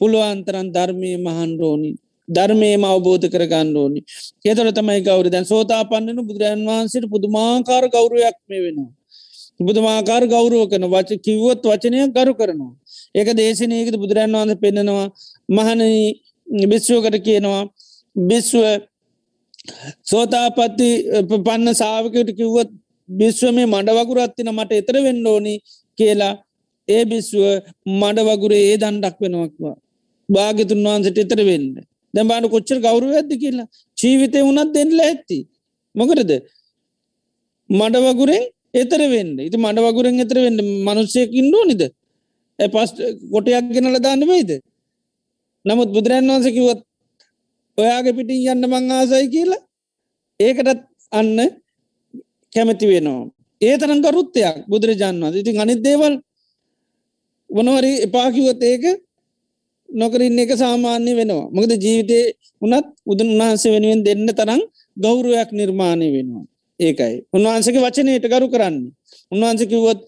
[0.00, 1.92] පුළුවන්තරන් ධර්මය මහන්ඩෝනි
[2.28, 4.00] ධර්මයම අවබෝධ කරගන්න ඕනි.
[4.44, 8.92] ඒතර තමයි ගෞර දැන් සෝතා පන්නන බුදුරන් වහන්සේට පුදුමාකාර ගෞරුවයක් මේ වෙනවා.
[9.60, 12.72] බුදුමාකාර ගෞරුව කන වච කිව්වොත් වචනය ගරු කරනවා.
[13.14, 15.06] ඒක දේශනයකද බුදුරන් වහන්ස පෙන්න්නනවා
[15.48, 15.80] මහන
[16.66, 17.62] බිස්්ුවකට කියනවා.
[18.16, 18.64] බිස්්ුව
[20.04, 20.88] සෝතාපත්ති
[21.28, 22.70] පන්න සාාවකට කිව්වත්
[23.08, 25.54] බිස්්ව මේ මඩ වගුරත්තින මට එතර වෙන්න ඕනි
[25.98, 26.34] කියලා.
[26.88, 27.44] ඒ බිස්්ුව
[27.92, 29.76] මඩ වගුරේ ඒ දණ්ඩක් වෙනවක්වා
[30.28, 31.66] භාගතුන් වහන්සට එතර වෙන්න.
[32.14, 33.68] දැබාන කොච්චර ගෞරුව ඇද කියලා?
[33.98, 35.38] ජීවිතය වුණත් දෙන්නල ඇත්ති
[35.94, 36.30] මොකරද
[37.70, 38.44] මඩ වගුරෙන්
[38.74, 39.34] එතර වෙන්න.
[39.38, 41.82] ඉති මඩ වගුරෙන් එතර වෙන්න මනුස්සයකින් ෝනිද
[42.58, 42.90] ඇ පස්
[43.32, 44.50] කොටයක් ගෙනල දාන්න වෙයිද?
[45.64, 46.80] නමුත් බුදුරන් වහන්සකිවත්
[47.78, 49.62] ඔයාගේ පිටින් යන්න මං ආසයි කියලා
[50.40, 50.80] ඒකටත්
[51.12, 51.38] අන්න
[52.52, 53.30] කැමැති වෙනවා.
[53.60, 56.14] ඒ තරන් කරුත්තයක් බුදුරජාන් වන්ස ඉතින් අනිත් දේවල්
[57.50, 58.84] වනවරි එපාකිවත් ඒක
[59.88, 61.50] නොකරන්න එක සාමාන්‍ය වෙනවා.
[61.54, 62.18] මකද ජීවිතය
[62.62, 64.60] උනත් උදන් වහන්සේ වෙනුවෙන් දෙන්න තරම්
[64.96, 66.44] ගෞරුවයක් නිර්මාණය වෙනවා.
[66.80, 67.14] ඒකයි.
[67.32, 68.92] උන්වහන්සගේ වචනයට ගරු කරන්නේ.
[69.32, 70.00] උන්වහන්සකිවොත්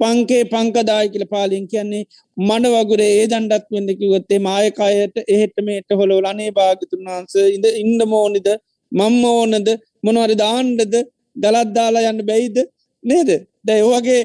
[0.00, 2.04] පංකේ පංකදායි කියල පාලින් කියන්නේ
[2.36, 8.02] මඩ වගුරේ ඒ දණ්ඩත් වෙන්න කිවත්තේ මායකායට එහෙට මේට හොලොල අනේ භාගතුන් වහන්ස ඉද ඉන්ඩ
[8.06, 8.48] මෝනිද
[8.92, 9.68] මම්ම ඕනද?
[10.04, 10.94] මොනවරි දාණ්ඩද
[11.36, 12.58] ගලත්දාලා යන්න බැයිද?
[13.04, 13.30] නේද?
[13.66, 14.20] දැ වගේ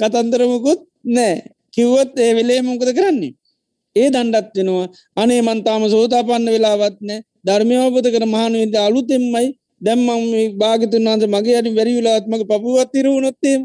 [0.00, 0.80] කතන්දරමකුත්
[1.16, 1.34] නෑ
[1.74, 3.34] කිව්වොත් ඒ වෙලේ මොකද කරන්නේ?
[3.96, 4.86] ඒ දණ්ඩත් වෙනවා.
[5.16, 9.48] අනේ මන්තාම සෝතාපන්න වෙලාවත්නෑ ධර්මයවබත කර මහන විද අලුතෙම්මයි
[9.80, 10.08] දැම්මම්
[10.60, 13.60] භාගතුන් වන්ස මගේ අඩි වැරිවිලාත්මක පපුුවත් තිරුණොත්තේම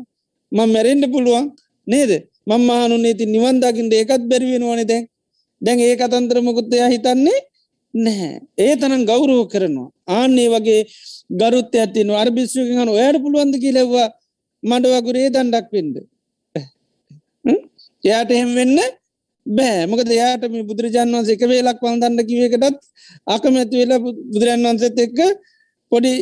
[0.52, 1.46] මං මැරෙන්ඩ පුළුවන්
[1.88, 2.12] නේද?
[2.48, 5.04] මං මහනුන්නේ ති නිවන්දාකින්ට ඒකත් බැරිවෙනවාන දැන්.
[5.62, 7.40] දැන් ඒ කතන්ත්‍ර මොකුත්තයා හිතන්නේ?
[7.94, 8.36] නැහැ.
[8.58, 9.90] ඒ තනම් ගෞරුව කරනවා.
[10.10, 10.82] ආන්නේ වගේ
[11.32, 14.08] ගරුත්ත ඇතින අර්භිශ්වකහන ඔයට පුළුවන්ද කිලෙවා
[14.64, 15.96] මඩවගුරේ දණ්ඩක් වෙන්ඩ
[18.04, 18.80] එයාට එහෙම වෙන්න
[19.46, 19.88] බෑ.
[19.88, 22.78] මොකද එයාට මේ බුදුරජාන් වන්සේ එක වේලක් වන්දන්න කිවකටත්
[23.28, 24.00] අකමැති වෙලා
[24.34, 25.20] බුදුරන් වන්සත් එක්ක
[25.92, 26.14] පොඩි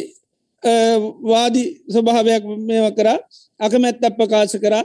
[1.23, 3.19] වාදි ස්වභාවයක් මේව කරා.
[3.59, 4.83] අකමැත් අප ප්‍රකාශ කරා.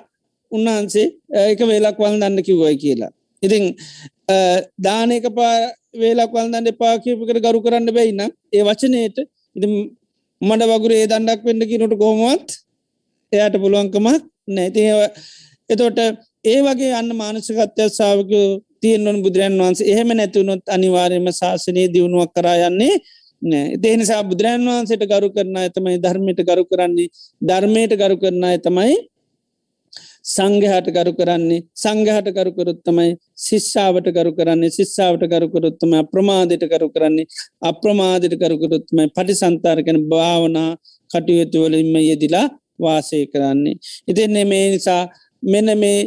[0.52, 1.06] උන්වහන්සේ
[1.52, 3.12] එක වේලක් වල්දන්න කිව්වයි කියලා.
[3.42, 3.64] ඉතිං
[4.78, 5.54] දානක පා
[5.94, 8.22] වේලක් වල්දන්න එපා කියපකට ගරු කරන්න බැයින්න
[8.52, 9.18] ඒ වචනයට
[9.56, 9.66] ඉති
[10.40, 12.48] මඩ වගුරේ දණ්ඩක් වෙන්න කිනට කොහොමත්
[13.32, 14.82] එයාට පුළුවන්කමක් නැති
[15.70, 15.98] එතොට
[16.44, 18.40] ඒ වගේ අන්න මානසිකත්වය සාාවකය
[18.80, 19.90] තියෙන්වන බුදුරන් වහන්සේ.
[19.92, 22.94] එහෙම නැතිවුණොත් අනිවාර්යම ශාසනය දියුණුවක් කරා යන්නේ
[23.42, 27.08] ඒ නිසා බුදුරන් වහන්සේට ගරු කරන ඇතමයි ධර්මයට ගරු කරන්නේ.
[27.42, 28.94] ධර්මයට ගරු කරන ඇතමයි
[30.24, 31.60] සංඝහට ගරු කරන්නේ.
[31.74, 34.70] සංඝහට කරුකරොත්තමයි ශිෂ්ෂාවට කරු කරන්නේ.
[34.70, 37.26] ශිෂ්ෂාවට කරුකරොත්තම අප්‍රමාදයට කරු කරන්නේ.
[37.62, 40.70] අප්‍රමාදයට කරුකරොත්මයි පටි සන්තාරකන භාවනා
[41.10, 42.46] කටයුතුවලින්ම යෙදිලා
[42.78, 43.76] වාසය කරන්නේ.
[44.08, 45.02] ඉතින්නේ මේ නිසා
[45.44, 45.98] මෙන මේ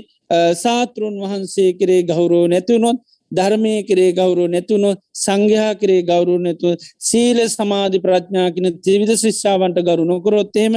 [0.55, 2.99] සාතෘන් වහන්සේ කරේ ගෞරෝ නැතිවුණොත්
[3.31, 10.75] ධර්මය කරේ ගෞරුව නැතුුණු සංඝයා කරේ ගෞරුව නැතුව සීල සමාධි ප්‍රඥාකින ත්‍රිවිධ ශිෂ්ෂාවන්ට ගරුණු කොරොත්තේම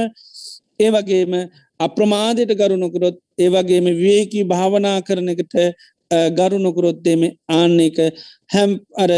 [0.79, 1.33] ඒ වගේම
[1.79, 5.55] අප්‍රමාදයට ගරුණුකරොත් ඒවගේම විවේකී භාවනා කරන එකට
[6.37, 7.97] ගරුණුකරොත්තේම ආන්න එක
[8.49, 9.11] හැම් අර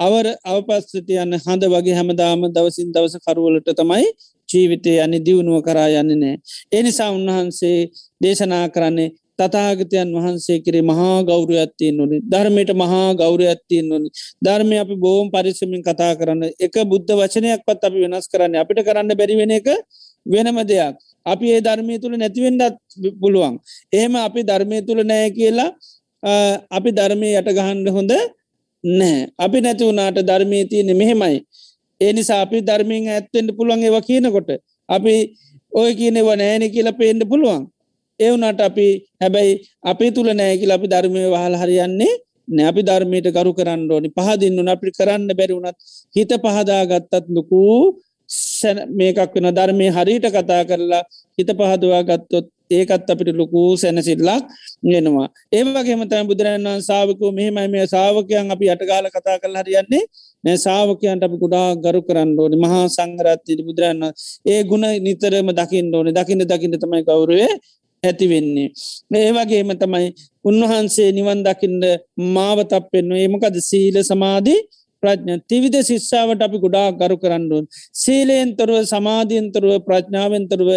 [0.00, 4.10] අවර අවපස්සට යන්න හඳ වගේ හැමදාම දවසින් දවස කරුවලට තමයි
[4.48, 6.36] ජීවිතය යනි දියුණුව කරා යන්න නෑ.
[6.72, 7.78] එනිසා උන්වහන්සේ
[8.20, 14.08] දේශනා කරන්නේ තතාගතයන් වහන්සේ කරේ මහා ගෞරයත්තියෙන් නොනි ධර්මයට මහා ගෞරයත්තියෙන් නොනි
[14.42, 16.42] ධර්මය අපි බෝම් පරිසමින් කතා කරන්න.
[16.58, 19.68] එක බුද්ධ වචනයක් පත් අපි වෙනස් කරන්න අපිට කරන්න බැරිවෙන එක
[20.26, 20.96] වෙනම දෙයක්.
[21.26, 22.76] අපි ඒ ධර්මය තුළ නැතිවෙන්ඩත්
[23.20, 23.54] පුළුවන්.
[23.92, 25.70] එහෙම අපි ධර්මය තුළ නෑ කියලා
[26.70, 28.12] අපි ධර්මය යට ගහන්ඩ හොඳ
[28.84, 31.38] නෑ අපි නැති වුණට ධර්මය තියෙන මෙහෙමයි.
[32.00, 34.50] ඒ නිසා අපි ධර්මයෙන් ඇත්තෙන්ට පුළුවන් ඒව කියනකොට
[34.88, 35.14] අපි
[35.72, 37.62] ඔය කියනෙව නෑන කියලා පේෙන්ට පුළුවන්.
[38.20, 38.88] එවනට අපි
[39.20, 39.52] හැබැයි
[39.84, 42.14] අපි තුළ නෑකිල අපි ධර්මය වහල් හරියන්නේ
[42.48, 42.68] නෑ.
[42.68, 44.08] අපි ධර්මයට කරු කරන්න ඕනි.
[44.10, 45.78] පහදින්නන අපි කරන්න බැරිවුණත්
[46.16, 47.78] හිත පහදා ගත්තත් ලොකූ
[48.92, 51.02] මේකක් වෙන ධර්මය හරිට කතා කරලා
[51.38, 54.44] හිත පහදවා ගත්තොත් ඒකත් අපිට ලොකූ සැනසිල්ලක්
[54.84, 60.04] ගෙනවා ඒවගේම තම බුදුරන් වන් සාාවකෝ මෙහෙමයි මේ සාාවකයන් අපි අටගාල කතා කළ හරියන්නේ.
[60.44, 62.56] නෑ සාාවකයන්ට අපි කුඩා ගරු කරන්න ඕනි.
[62.56, 64.02] මහා සංගරත්තියට බුදුරන්න
[64.46, 66.14] ඒ ගුණ නිතරම දකින්න ඕනේ.
[66.14, 67.50] දකින්න දකින්න තමයි කවරුවේ
[68.02, 68.68] ඇතිවෙන්නේ.
[69.18, 70.08] ඒ වගේම තමයි
[70.44, 71.84] උන්වහන්සේ නිවන් දකිින්ට
[72.34, 74.60] මාවතප්පෙන්න්න ඒමකද සීල සමාධී
[75.02, 77.64] ප්‍රඥ තිවිධ ශිස්සාාවට අපි ගොඩා ගරු කරන්නුවන්.
[77.94, 80.70] සීලයෙන්තරුව සමාධීන්තරුව ප්‍රඥාවෙන්තරුව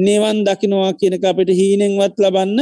[0.00, 2.60] නිවන් දකිනවා කියනක අපිට හීනෙන්වත් ලබන්න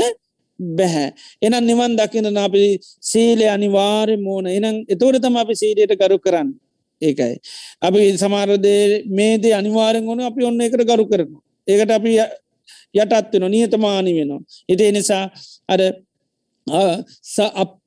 [0.61, 1.09] බැහැ.
[1.43, 2.65] එනම් නිවන් දකින අපි
[3.03, 6.49] සීලය අනිවාර්ය මෝන එනම් එතෝට තම අපි සීලයට ගරු කරන්න.
[7.03, 7.37] ඒකයි.
[7.83, 11.39] අපි සමාරදේ මේදේ අනිවාරෙන් ඕන අපි ඔන්න එකට ගරු කරනු.
[11.69, 12.13] ඒකට අපි
[12.97, 14.43] යටත් වෙන නියතමානි වෙනවා.
[14.69, 15.25] ඉතිේ නිසා
[15.69, 15.81] අර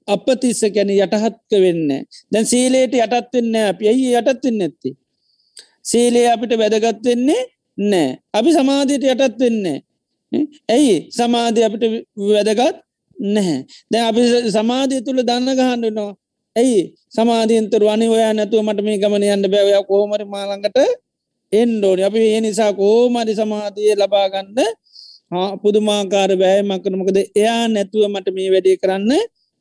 [0.08, 1.90] අපතිස්ස කැන යටහත්ක වෙන්න.
[2.32, 4.90] දැන් සීලයට යටත් වෙන්න අපි ඇයි යටත් වෙන්න ඇත්ති.
[5.84, 7.42] සීලේ අපිට වැදගත් වෙන්නේ
[7.78, 8.20] නෑ.
[8.34, 9.78] අපි සමාධයට යටත් වෙන්නේ.
[10.70, 11.84] ඇයි සමාධය අපිට
[12.30, 12.82] වැදගත්
[13.18, 13.60] නැහැ.
[13.92, 16.12] දැ අපි සමාධය තුළ දන්න ගහන්ඩනවා.
[16.56, 16.82] ඇයි
[17.16, 20.78] සමාධීන්තර අනි ඔයා නැතුව මට මේ ගමන යන්න බැවය කෝමරි මාළඟට
[21.54, 24.58] එන්ඩෝනි අපි ඒ නිසා කෝමරි සමාධිය ලබාගන්න
[25.32, 29.12] පුදුමාකාර බෑයමක් කරනමකද එයා නැතුව මට මේ වැඩේ කරන්න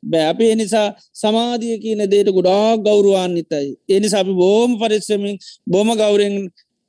[0.03, 3.77] බෑපේ නිසා සමාධිය කියන දේට ගොඩා ගෞරුවාන්නිතයි.
[3.89, 6.35] එනි අපි බෝම පරිස්සමින් බොම ගෞරෙන්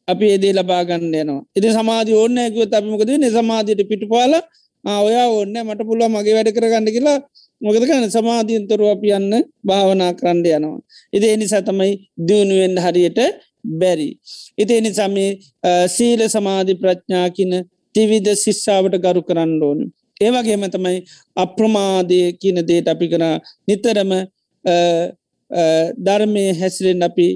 [0.08, 1.42] අපි ඒදේ ලබාගන්න යනවා.
[1.56, 4.32] එති සමාධී ඕන්න ඇකුව අපිමකද න සමාධයට පිටුපාල
[4.84, 7.18] ඔයා ඔන්න මට පුළුව මගේ වැඩ කරගන්න කියලා
[7.60, 9.32] මොකද කන සමාධීන්තරුව අපි යන්න
[9.66, 10.80] භාවනා කරන්න යනවා.
[11.12, 13.20] එති එනිසා තමයි දියුණුවෙන් හරියට
[13.80, 14.10] බැරි.
[14.58, 15.14] ඉති එනිසාම
[15.88, 17.28] සීල සමාධි ප්‍රඥා
[17.94, 19.92] කියන තිවිධ ශිෂ්ෂාවට ගරු කරන්න ඕන.
[20.20, 21.04] ඒවගේම තමයි
[21.36, 23.22] අප්‍රමාදය කියන දේට අපි කර
[23.68, 24.12] නිතරම
[25.98, 27.28] ධර්මය හැසිරෙන් අපි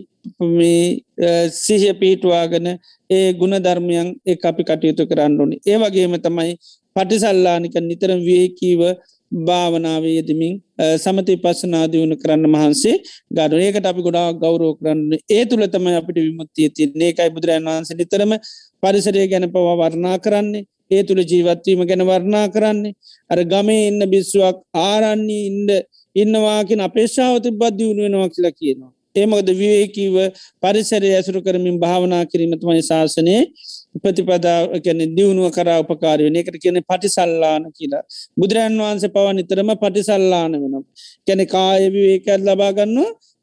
[1.50, 2.78] සිහිය පීටවාගෙන
[3.10, 5.56] ඒ ගුණ ධර්මයන් ඒ අපි කටයුතු කරන්න ඕනි.
[5.66, 6.56] ඒ වගේම තමයි
[6.96, 8.80] පටිසල්ලානික නිතරම් වේකීව
[9.32, 10.62] භාවනාවේ යෙදමින්
[10.98, 12.96] සමති පස්සනාදියුණු කරන්න මහන්සේ
[13.30, 17.90] ගඩු ඒකට අපි ගොඩා ගෞරෝ කරන්න ඒ තුළ තමයි අපිට විමුත්තිය තින්නේ ඒකයි බුදුරන් වහන්ස
[17.92, 18.32] නිතරම
[18.84, 22.96] පරිසරය ගැන පවා වර්ණා කරන්නේ ඒ තුළ ජීවත්වීම ගැන වර්ණා කරන්නේ.
[23.30, 25.70] අර ගමේ ඉන්න බිස්සුවක් ආරන්නේ ඉන්ඩ
[26.16, 28.92] ඉන්නවාකින් අපේශාවති බද්ධියුණු වෙනවා කියලා කියනවා.
[29.16, 30.16] ඒමකද විවේකීව
[30.62, 33.34] පරිසරය ඇසුරු කරමින් භාවනා කිරීමතුමයි ශාසනය
[34.02, 38.02] ප්‍රතිපදාව කැන දියුණුව කරා උපකාරයන එකට කියන පටිසල්ලාන කියලා.
[38.38, 40.84] බුදුරන් වහන්සේ පව නිතරම පටිසල්ලාන වෙනම්
[41.26, 42.98] කැන කාය විවේකත් ලබාගන්න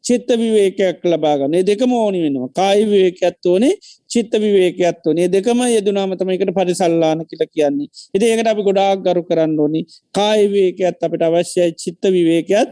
[0.05, 2.49] චිත්ත විවේකයක් ලබාගන්න දෙකම ඕනි වෙනවා.
[2.51, 3.73] කායි විවේකඇත් ඕනේ
[4.11, 7.87] චිත්ත විවේකඇත් ඕනේ දෙකම යෙදුනාමතමයිකට පරිසල්ලාන කියල කියන්නේ.
[8.15, 9.81] එති ඒකට අපි ගොඩාක් ගරු කරන්න ඕනි.
[10.15, 12.71] කායිවේකඇත් අපිට අවශ්‍යයි චිත්ත විවේකත්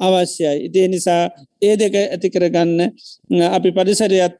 [0.00, 0.56] අවශ්‍යයි.
[0.66, 1.22] ඉතිේ නිසා
[1.62, 2.80] ඒ දෙක ඇති කරගන්න
[3.48, 4.38] අපි පරිසරයත්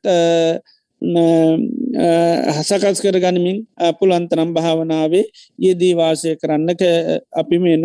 [2.57, 3.59] හසකස් කර ගනිමින්
[3.99, 5.25] පුළන්තරම් භාවනාවේ
[5.59, 6.71] යෙදී වාසය කරන්න
[7.33, 7.85] අපි මෙන්න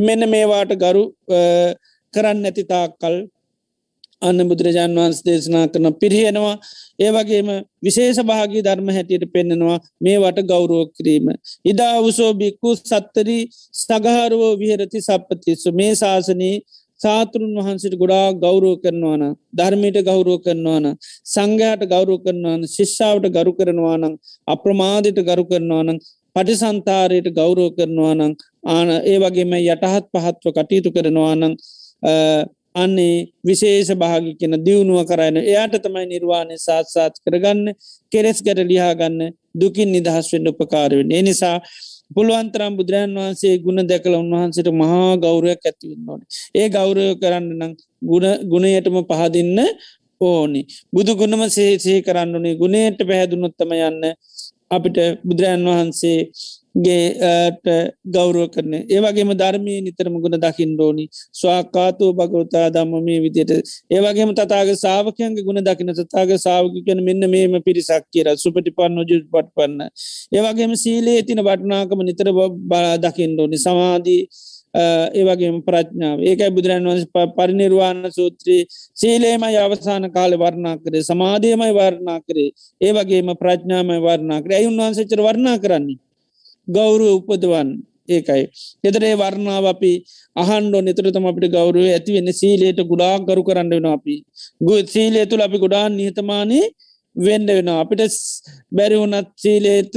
[0.00, 1.04] මෙන්න මේවාට ගරු
[2.14, 3.16] කරන්න ඇති තාක්කල්
[4.22, 6.56] අන්න බුදුරජාන් වහන්ස දේශනා කරන පිරිහෙනවා
[6.98, 7.48] ඒවගේම
[7.82, 11.26] විශේෂ භාගී ධර්ම හැටියට පෙන්නෙනවා මේවට ගෞරුව කිරීම.
[11.64, 13.42] ඉදා උසෝ බික්කු සත්තරී
[13.74, 16.56] සගහරුවෝ විහරති සප්පතිස්සු මේ ශාසනී
[17.00, 20.86] සාතුරුන් වහන්සට ගොඩා ගෞරෝ කරනවාන ධර්මයට ගෞරෝ කරනවාන
[21.26, 24.16] සංඝයාට ගෞරෝ කරනවාන ශිෂ්ෂාවට ගරු කරනවානං
[24.48, 26.00] අප්‍රමාධයට ගරු කරනවානං
[26.36, 28.34] පටිසන්තාරයට ගෞරෝ කරනවානං
[28.68, 31.54] ආන ඒ වගේම යටහත් පහත්ව කටයුතු කරනවානං
[32.74, 37.74] අන්නේ විශේෂ භාගි කියෙන දියුණුව කරන්න එයාට තමයි නිර්වාණය සාත්සාත් කරගන්න
[38.12, 39.18] කෙරෙස් ගැට ලියාගන්න
[39.54, 41.56] දුකින් නිදහස් වෙන්ඩ උපකාරවෙන් එනිසා
[42.14, 46.20] පුළුවන්තරම් බුදුරන් වහන්සේ ගුණ දැකල උන්වහන්සට මහා ගෞරයක් ඇතිවන්න ඕන.
[46.54, 47.72] ඒ ගෞරය කරන්න නම්
[48.50, 49.58] ගුණයටම පහදින්න
[50.20, 50.62] ඕනි.
[50.92, 52.54] බුදු ගුණම සේසේ කරන්න ඕනේ.
[52.54, 54.02] ගුණයට පැහැදුනොත්තම යන්න
[54.70, 56.18] අපිට බුදුරන් වහන්සේ
[56.74, 57.64] ගේට
[58.06, 58.74] ගෞරුව කරන.
[58.86, 63.50] ඒවගේම ධර්මය නිතරම ගුණ දකිින් ඩෝනි ස්වාකාතෝ භගවතා දම්ම මේ විදියට
[63.90, 69.26] ඒවගේම තතාග සාාවකයන්ගේ ගුණ දකින තතාග සාාවක කන මෙන්න මේම පිරිසක් කියර සුපටි පන්න ජුත්
[69.26, 69.90] පට පන්න
[70.32, 72.30] ඒවගේම සීලේ තින වටනාකම නිතර
[72.64, 74.22] බලා දකිින් ඩෝනි සමාදී
[74.74, 76.18] ඒවගේම ප්‍රඥාව.
[76.20, 77.06] ඒකයි බුදුරන් වන්ස
[77.36, 81.02] පරිනිර්වාණ සූත්‍රී සීලේමයි අවසාන කාල වර්ණා කරේ.
[81.02, 82.50] සමාධයමයි වර්ණා කරේ.
[82.80, 84.56] ඒවගේම ප්‍රඥාමයි වර්ණා කරේ.
[84.56, 85.98] ඇයුන් වහන්සචර වර්ණා කරන්නේ?
[86.76, 87.68] ගෞරුව උපදවන්
[88.08, 88.42] ඒකයි.
[88.88, 89.92] එතරේ වර්ණාව අපි
[90.36, 92.30] අහන්ඩෝ නිතරතම අපිට ගෞරුව ඇති වෙන්න.
[92.40, 94.14] සීලයට ගුඩා ගරු කරන්න වෙන අපි.
[94.66, 96.64] ගු සීලේ තුළ අපි ගොඩා නිහතමානී
[97.16, 98.02] වෙන්ඩ වෙන අපිට
[98.76, 99.92] බැරි වුනත් සීලේත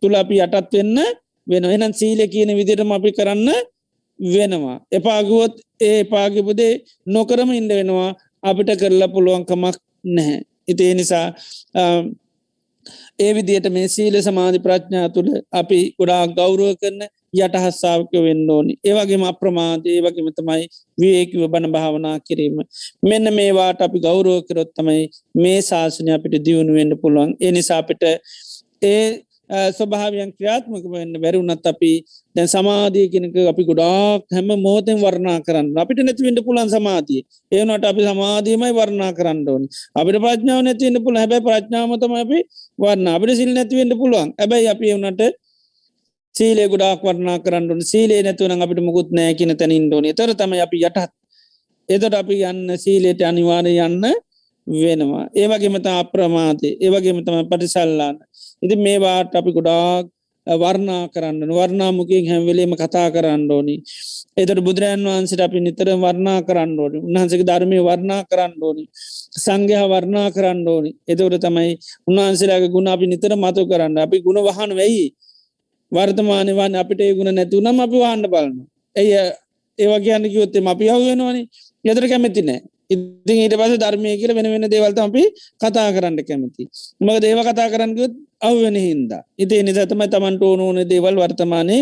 [0.00, 0.98] තුළ අපි යටත් වෙන්න
[1.46, 3.48] වෙන එනම් සීල කියන විදිරම අපි කරන්න
[4.18, 4.76] වෙනවා.
[4.92, 6.72] එපාගුවොත් ඒ පාගිපුදේ
[7.06, 8.10] නොකරම ඉන්ඩ වෙනවා.
[8.42, 9.76] අපිට කරලා පුළුවන්කමක්
[10.16, 10.40] නැහැ.
[10.70, 11.26] ඉතිේ නිසා
[13.18, 17.00] ඒ විදියට මේ සීල සමාධි ප්‍රඥා තුළ අපි ගොඩා ගෞරුව කරන
[17.36, 18.74] යටහස්සාාවක වෙන්න ඕනි.
[18.84, 20.64] ඒවගේම අප්‍රමාද ඒ වගේම තමයි
[20.98, 22.56] වියකිව බණ භාවනා කිරීම.
[23.02, 25.02] මෙන්න මේවාට අපි ගෞරුව කරොත්තමයි
[25.36, 27.30] මේ ශාසනය අපිට දියුණුවෙන්න්න පුළුවන්.
[27.40, 28.02] එනිසාපිට
[28.84, 29.04] ඒ
[29.50, 31.92] ස්වභාවයන් ක්‍රියාත්මක වෙන්න බැරුණත් අපි
[32.36, 35.76] දැන් සමාධිය කෙනක අපි ගොඩාක් හැම මෝතෙන් වර්ණා කරන්න.
[35.76, 37.22] අපිට නැතිවෙන්ට පුලන් සමාධිය.
[37.52, 39.66] ඒනට අපි සමාධීමයි වර්ණා කරන්න ඕනි.
[39.94, 42.38] අපිට ප්‍රඥාව නැතිවෙන්න පුළ හැබැ ප්‍රඥාමතම අපි
[42.78, 43.08] වර්ණ.
[43.08, 44.28] අපිට සිල් නැතිවෙන්ට පුළුවන්.
[44.40, 45.22] ඇබැයි අපි වනට
[46.34, 50.78] සීලේ ගොඩක් වර්ණා කරන්නඩුන් සීලේ නැතුවන අපිට මුකුත් නෑ කියන තැනින් ඩෝන තර තම අපි
[50.88, 50.98] යටත්
[51.88, 54.04] එතට අපි යන්න සීලේට අනිවාරය යන්න
[54.66, 55.24] වෙනවා.
[55.36, 58.16] ඒවගේමත අප්‍රමාතය ඒවගේම තම පටිසල්ලාන්න
[58.64, 60.06] ඉති මේවාට අපි ගොඩාක්
[60.46, 63.76] වර්ණා කරන්න වර්ණාමුකින් හැම්වෙලේම කතා කරන්න ඕනි.
[64.36, 66.98] එතට බුදුරජන් වහන්සට අපි නිතර වර්ණා කරන්න ඕනි.
[67.00, 68.84] උන්හන්සක ධර්මය වර්ණා කරන්න ඕනි.
[69.36, 70.90] සංඝහ වර්ණා කරන්න ඕනි.
[71.08, 71.72] එතවට තමයි
[72.08, 73.98] උන්වහන්සේලාගේ ගුණ අපි නිතර මතු කරන්න.
[73.98, 75.06] අපි ගුණ වහන වෙයි.
[75.92, 78.56] වර්තමානවන් අපිට ඒ ගුණ නැතුවනම් අපි වහන්න බලන්න
[78.96, 79.08] ඇය
[79.78, 81.42] ඒවා කියන්න කිවොත්තේ අපි හවෙනවානි
[81.84, 82.60] යදර කැමැති නෑ.
[82.90, 85.24] ඉතින් ඊට පස ධර්මය කියල වෙන වෙන දේවල්ත අපි
[85.60, 86.68] කතා කරන්න කැමති.
[87.00, 89.22] මක දේව කතා කරන්නගත් අවවෙන හින්දා.
[89.36, 91.78] ඉතිේ නිසතම තමන්ට ඕන ඕන දේවල් වර්තමානය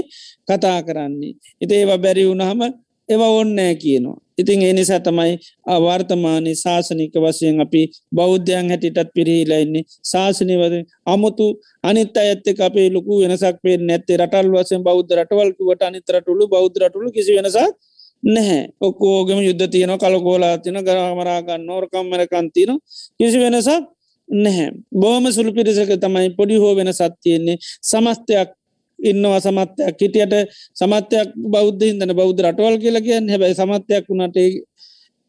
[0.48, 1.34] කතා කරන්නේ.
[1.60, 2.60] ඉති ඒවා බැරි වුණහම
[3.08, 4.18] ඒවා ඔන්නෑ කියනවා.
[4.38, 5.32] ඉතින් ඒ නිසා තමයි
[5.66, 7.82] අවර්තමානය ශාසනික වසයෙන් අපි
[8.14, 10.74] බෞද්ධයන් හැටිටත් පිරිහිලයින්නේ ශාසනයවද
[11.06, 11.46] අමුතු
[11.82, 14.16] අනිත් අඇත්තක අපේ ලොකු වෙනසක් පේ නැත්තේ.
[14.16, 17.74] රටල් වසෙන් බෞද්ධ රටවල්කුවට අනිතරටුළු බෞද්ධ රටුළු කිසි වෙනසක්
[18.22, 18.68] නැහැ.
[18.80, 22.70] ඔක්කෝගම යුද්ධ තියන කලකෝලා තින ගරාමරාගන්න ඕරකම්මරකන්තින
[23.18, 23.86] කිසි වෙනසක්
[24.28, 24.70] නැහැ.
[24.92, 28.50] බෝම සුළු පිරිසක තමයි පොඩි හෝ වෙන සත්තියෙන්නේ සමස්තයක්
[28.98, 30.34] ඉන්නවා සමත්‍යයක් හිටියට
[30.74, 33.28] සමත්‍යයක් බෞද්ධ හිදන බෞද්ධ රටවල් කියලා කියන්න.
[33.28, 34.36] හැබයි සමත්‍යයක් වුණට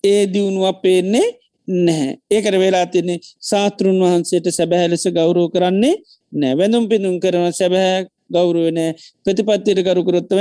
[0.04, 1.28] ඒ දියුණුවක් පේන්නේ
[1.68, 2.18] නැහැ.
[2.30, 5.96] ඒකට වෙලා තින්නේ සාතෘන් වහන්සේට සැබැහැලෙස ගෞරෝ කරන්නේ
[6.34, 8.06] නෑ වැඳුම් පිඳුම් කරන සැබැහැ
[8.36, 8.92] ගෞරුවනෑ
[9.26, 10.40] ප්‍රතිපත්තියට කරුකරොත්තම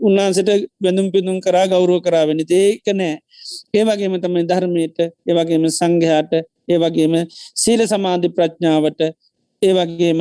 [0.00, 3.18] උන්වහන්සට වැඳුම් පිඳුම් කරා ගෞරුව කරාවනි ඒක නෑ.
[3.74, 6.32] ඒවගේම තමයි ධර්මයට ඒවගේම සංඝයාට
[6.68, 7.14] ඒවගේම
[7.56, 9.00] සීල සමාධි ප්‍රඥාවට
[9.62, 10.20] ඒවගේම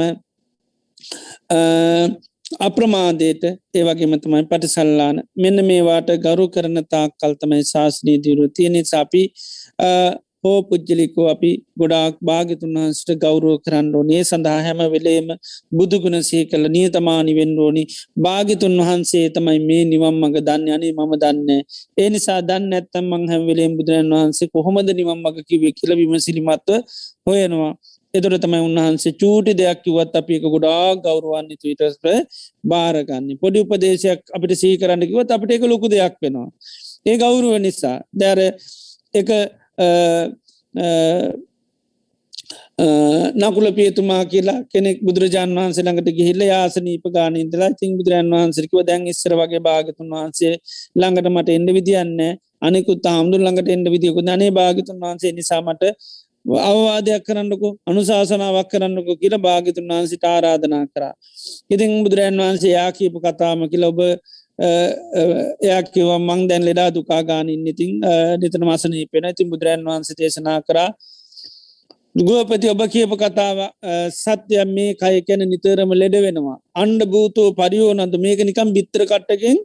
[2.59, 3.43] අප්‍රමාදයට
[3.74, 5.24] ඒවගේම තමයි පටිසල්ලාන.
[5.36, 9.24] මෙන්න මේවාට ගරු කරන තා කල්තමයි ශාසනී දිරු තියෙනෙ සාපි
[10.44, 14.22] හෝ පුද්ජලිකෝ අපි ගොඩාක් භාගතුන් වහන්සට ගෞරුව කරන්න ඕනේ.
[14.24, 15.28] සඳහා හැම වෙලේම
[15.72, 17.84] බුදුගුණ සේ කළ නියතමානි වෙන්න ඕනි.
[18.26, 20.68] භාගිතුන් වහන්සේ තමයි මේ නිවම් මඟ දන්න.
[20.70, 21.50] යනේ මම දන්න
[21.98, 26.78] ඒ නිසා දන්න ඇත්තම් මං හැම වෙලේම් බුදුරන් වහන්සේ කොහොමද නිවම් මඟ කිවේ කියල විමසිලිමත්ව
[27.28, 27.74] හොයනවා.
[28.14, 32.06] එතුර තමයි උන්වහන්සේ චූටි දෙයක් කිවත් අපි එක ගොඩා ගෞරුවන්නේ තුවිටස්ප
[32.64, 36.50] භාරගන්නේ පොඩි උපදේශයක් අපිට සී කරන්න කිවත් අපිට එක ලොකු දෙයක් වෙනවා.
[37.06, 37.98] ඒ ගෞරුව නිසා.
[38.14, 38.39] දැර
[39.14, 39.30] එක
[43.36, 49.34] නකුල පියතුමා කියලා කෙනෙක් බුදුරජාන් වහන්සේ ළඟට ගිහිල්ල යාසනීප ගානීන්දලා තින් බුදුරන් වහන්සරිකව දැන් ඉස්සර
[49.36, 50.54] වගේ භාගතුන් වහන්සේ
[50.96, 52.18] ළඟට මට එන්ඩ විදින්න
[52.62, 55.84] අනෙකුත් හාමුදුර ළඟට එන්ඩ විදිියකු ධනේ භාගතුන් වහන්සේ නිසාමට
[56.46, 61.14] අවවාදයක් කරන්නකු අනුශාසනාවක් කරන්නකු කියල භාගතුන් වහන්සිට ආරාධනා කරා.
[61.70, 64.00] ඉතින් බුදුරන් වහන්සේ යා කියපු කතාම කියල ඔබ
[64.62, 67.91] එයක් කිව මං දැන් ලෙඩා දුකා ගානින් ඉතින්
[68.41, 70.89] නිතන මසනී පෙන ඉතින් බුදුරන් වහන්ස දේශනා කරා.
[72.20, 73.59] ගුවපති ඔබ කියප කතාව
[74.14, 76.57] සත්‍යයම් මේ කය කැන නිතරම ලෙඩ වෙනවා.
[76.76, 79.57] අන්ඩ භූතෝ පරිියෝනන්තු මේක නිකම් බිත්තර කට්ටකින්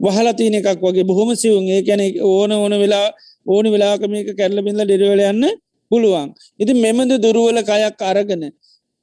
[0.00, 1.08] වහලතින එකක් වගේ.
[1.10, 3.06] බොහොම සිවුන් ඒ කැන ඕන ඕන වෙලා
[3.46, 5.44] ඕනි වෙලාක මේක කැරල බිඳල ඩෙරවල යන්න
[5.90, 6.28] පුළුවන්.
[6.62, 8.44] ඉති මෙමද දුරුවල කයක් අරගෙන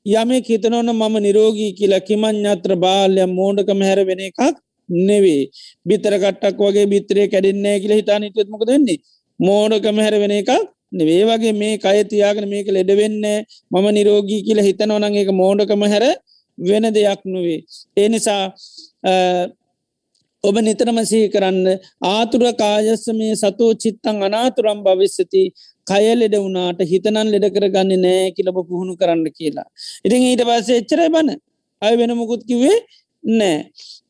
[0.05, 4.39] යමේ හිතනවන මම නිරෝගී කියලා කිමං්ඥත්‍ර බාල්ය මෝඩකම හැර වෙන එකක්
[4.89, 5.43] නෙවේ
[5.85, 8.99] බිතර කට්ටක් වගේ බිත්‍රය කැඩෙන්නේ කියල හිතාන නිටත්මක දෙන්නේ
[9.39, 10.51] මෝඩකම හැර වෙන එකක්
[10.91, 13.25] නෙවේ වගේ මේ කය තියාගෙන මේක ලෙඩවෙන්න
[13.71, 16.05] මම නිරෝගී කියල හිතනවනං එක මෝඩකම හැර
[16.57, 17.59] වෙන දෙයක් නොවේ
[17.97, 18.43] ඒ නිසා
[20.43, 21.67] ඔබ නිතරම සහි කරන්න
[22.05, 25.43] ආතුර කායස්ස මේ සතෝ චිත්තං අනාතුරම් භවිස්සති.
[25.87, 29.67] කය ලෙඩ වුණාට හිතනන් ලෙඩ කරගන්න නෑ කියලබ පුහුණු කරන්න කියලා.
[30.05, 31.29] ඉතින් ඊට පස්සේ එච්චරයි බන
[31.81, 32.77] අය වෙන මුකුත් කිවේ
[33.23, 33.57] නෑ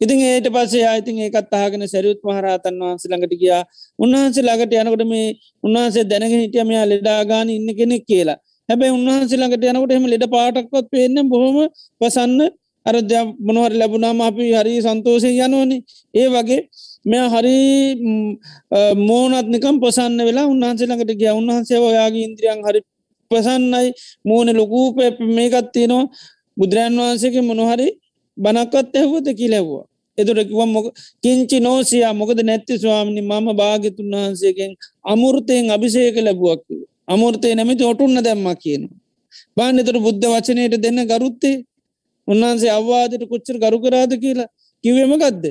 [0.01, 3.61] ඉතින් ඒට පස්සේ අයිතින් ඒකත් අහගෙන සැරියුත් මහරහතන් වහන්සේ ළඟට ගියා.
[3.99, 5.27] උන්වහන්සේ ළඟට යනකොට මේ
[5.63, 8.37] උන්වහන්සේ දැනගෙන හිටිය මෙයා ලෙඩාගාන ඉන්න කෙනෙක් කියලා.
[8.69, 11.57] හැබැයි උන්වහන්සේ ළඟට යනකොට එහම ලෙඩ පාටක්වත් පේන්න බොහොම
[12.01, 12.41] පසන්න
[12.85, 12.95] අර
[13.39, 15.83] මොනවර ලැබුණාම අපි හරි සන්තෝසය යනවනේ.
[16.13, 16.61] ඒ වගේ
[17.05, 17.57] මෙ හරි
[18.99, 21.31] මෝනත්නිකම් පසන්න වෙලා උන්හන්සේ ළඟට ගිය.
[21.31, 22.79] උන්හන්සේ ඔයාගේ ඉන්ද්‍රියන් හරි
[23.31, 23.89] පසන්නයි
[24.25, 24.87] මෝන ලොකූ
[25.29, 26.05] මේකත් තියෙනවා.
[26.57, 27.87] බුදුරන් වහන්සේගේ මොනොහරි
[28.37, 29.85] බනක්වත් ඇහුවද කිලැව්වා
[30.17, 30.85] එතුරකිව මොක
[31.23, 34.71] කිංචි නෝසියා මොකද නැත්ති ස්වාමිනි මම භාගතුන් වහන්සේගෙන්
[35.03, 36.61] අමුෘතයෙන් අභිසයක ලැබුවක්
[37.07, 38.97] අමුෘතය නැමති ඔටුන්න දැම්ම කියනවා.
[39.57, 41.55] බාන්න එතර බුද්ධ වචනයට දෙන්න ගරුත්තේ
[42.27, 44.49] උන්වහන්සේ අවවාදයට කොච්චර ගරු කරාද කියලා
[44.83, 45.45] කිවේම ගත්ද.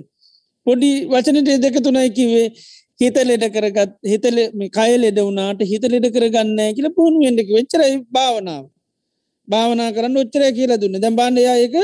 [0.66, 2.46] පොඩි වචනට දෙක තුනයි කිවේ
[3.00, 4.38] හිත ලෙඩ කරගත් හිතල
[4.70, 8.64] කය ලෙඩ වුණට හිත ලෙඩ කරගන්න කියල පුහුණු වෙන්ඩක වෙච්චරයි භාවනාව.
[9.52, 11.02] භාවනා කරන්න ඔච්චරය කියලා දුන්න.
[11.02, 11.74] දැම් බාන්ඩයා එක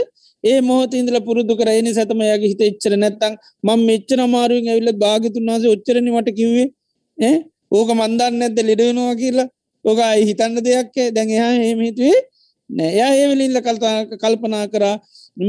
[0.45, 3.35] ඒ මොහොත ඉදල පුරුදු කර එනි සතමයගේ හිත එච්චර නැත්තං
[3.67, 6.69] මං මෙච්චර මාරුවෙන් ඇවිල්ල භාගතුන් වහස ඔච්චරනි මට කිව්වේ.
[7.19, 7.37] ඒ
[7.71, 9.49] ඕක මන්දන්න ඇද ලෙඩෙනවා කියලා?
[9.85, 12.19] ඕක අයි හිතන්න දෙයක් දැන් එහා හෙමහිතුවේ
[12.71, 12.91] නෑ.
[12.95, 14.97] එයා ඒවෙලින්ල කල්තා කල්පනා කරා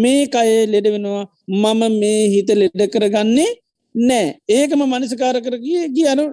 [0.02, 1.24] මේ කයේ ලෙඩ වෙනවා.
[1.62, 3.50] මම මේ හිත ලෙඩ කරගන්නේ
[3.96, 4.28] නෑ.
[4.50, 6.08] ඒකම මනසිකාර කරගිය ගිය.
[6.14, 6.26] අනු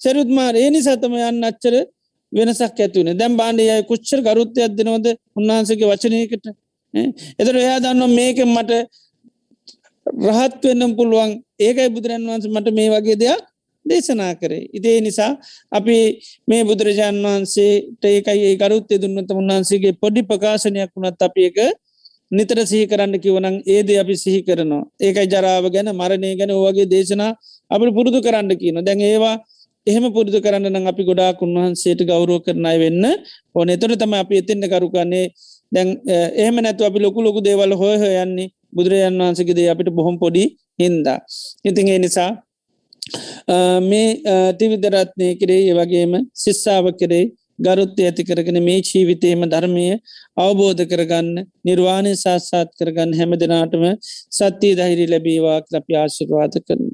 [0.00, 1.74] සැරුත්මාර ඒනි සතම යන්න අච්චර
[2.34, 5.06] වෙනසක් ඇතුවන දැම් බාන්ඩයයි කුච්චර ගරුත්තය අදනෝද
[5.36, 6.46] උන්වහන්සගේ වචනයකට?
[7.38, 8.72] එතර එයා දන්න මේක මට
[10.06, 11.30] රහත් වෙන්නම් පුළුවන්.
[11.58, 13.42] ඒකයි බුදුරන් වහන්ස මට මේ වගේ දෙයක්
[13.86, 14.68] දේශනා කරේ.
[14.72, 15.32] ඉතිේ නිසා
[15.72, 15.96] අපි
[16.48, 21.58] මේ බුදුරජාණන් වහන්සේට ඒකයි ඒ කරුත්තේ දුන්නත උන්වහන්සේගේ පොඩි ප්‍රකාශනයක් වුණත් අපි එක
[22.30, 24.84] නිතර සිහි කරන්න කිවනං ඒද අපි සිහි කරනවා.
[24.98, 27.32] ඒකයි ජරාව ගැන මරණය ගැන ඕවගේ දේශනා
[27.70, 29.36] අපි පුරුදු කරන්න කියන දැන් ඒවා
[29.86, 33.04] එහෙම පුරුදු කරන්න නම් අපි ගොඩාක් උන්වහන්සේට ගෞරෝ කරනයි වෙන්න
[33.54, 35.26] ඕන එතොට තම අපි එතින්න කරුකන්නේ
[35.72, 35.88] දැන්
[36.34, 40.44] එහෙම නැතු අපි ලොකු ලොකු දේවල් හොය හොයන්නේ බුදුරජාන් වහන්සකදේ අපිට බොහොම පොඩි
[40.78, 41.18] හින්දා.
[41.64, 42.30] ඉතින් ඒ නිසා
[43.82, 44.08] මේ
[44.50, 46.12] ටිවිදරත්නය කරේ ඒ වගේම
[46.42, 47.24] ශිස්සාාව කරේ
[47.58, 49.86] ගරුත්ත ඇති කරගෙන මේ ජීවිතයම ධර්මය
[50.36, 53.84] අවබෝධ කරගන්න නිර්වාණය සාස්සාත් කරගන්න හැම දෙනාටම
[54.32, 56.84] සත්‍යී දහිරි ලැබීවා ලපි ආශිර්වාද කරන.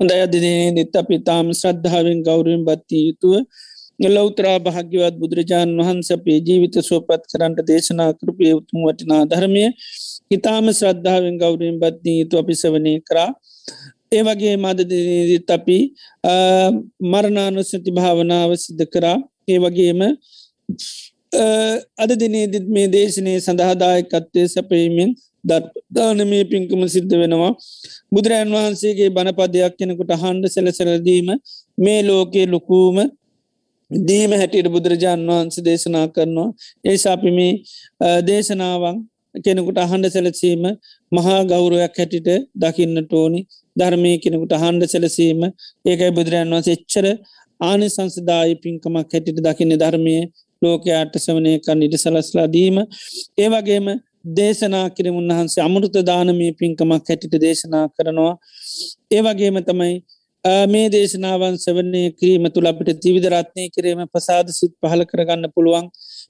[0.00, 3.34] හොඳ අදිනේ නිත් අපි තාම ශ්‍රද්ධාවෙන් ගෞරුවෙන් බත්තිය යුතුව
[4.08, 9.64] ලෞතරා භාග්‍යවත් බුදුරජාණන් වහන්ස අපේ ජීවිත සුවපත් කරන්නට දේශනා කරපය උතුම් වටිනා ධර්මය
[10.30, 13.30] ඉතාම ශ්‍රද්ධාවෙන් ගෞරයෙන් බත්නී යුතු අපි සවනය කරා.
[14.12, 15.78] ඒ වගේ මදදිනීදිත් අපි
[17.02, 19.18] මරණානුස්සති භාවනාව සිද්ධ කරා.
[19.48, 20.00] ඒ වගේම
[21.96, 25.10] අද දිනේදිත් මේ දේශනය සඳහදායකත්වය සැපීමෙන්
[25.44, 27.52] දර්දානමේ පින්කම සිද්ධ වෙනවා.
[28.12, 31.28] බුදුරජන් වහන්සේගේ බණපදයක් කෙනෙකුට හන්ඩ සැලසරදීම
[31.78, 32.96] මේ ලෝකයේ ලොකූම
[33.90, 36.48] දීම හැටියට බුදුරජාණන් වහන්ස දේශනා කරනවා.
[36.84, 37.48] ඒ සාපිමි
[38.22, 38.96] දේශනාවන්
[39.36, 40.64] කෙනෙකුට අහන්ඩ සැලසීම
[41.12, 43.40] මහා ගෞරුවයක් හැටිට දකින්න ටෝනි
[43.76, 45.40] ධර්මය කෙනෙකුට හන්ඩ සැලසීම
[45.84, 47.06] ඒකයි බුදුරජන් වන්ස එච්චර
[47.60, 50.16] ආනි සංසදායි පින්කමක් හැටිට දකින්න ධර්මය
[50.62, 52.76] ලෝකයාට සවනය කන්නට සලස්ලාදීම
[53.38, 53.86] ඒවගේම
[54.24, 58.34] දේශනා කිරම උන්වහන්සේ අමුෘත දානමී පින්කමක් හැටිට දේශනා කරනවා.
[59.12, 59.94] ඒවගේම තමයි
[60.66, 65.86] මේ දේශනාවන් සවන්නේ කිරීම තුළ අපිට තිවිදරත්නය කිරීම පසාද සිත් පහල කරගන්න පුළුවන්.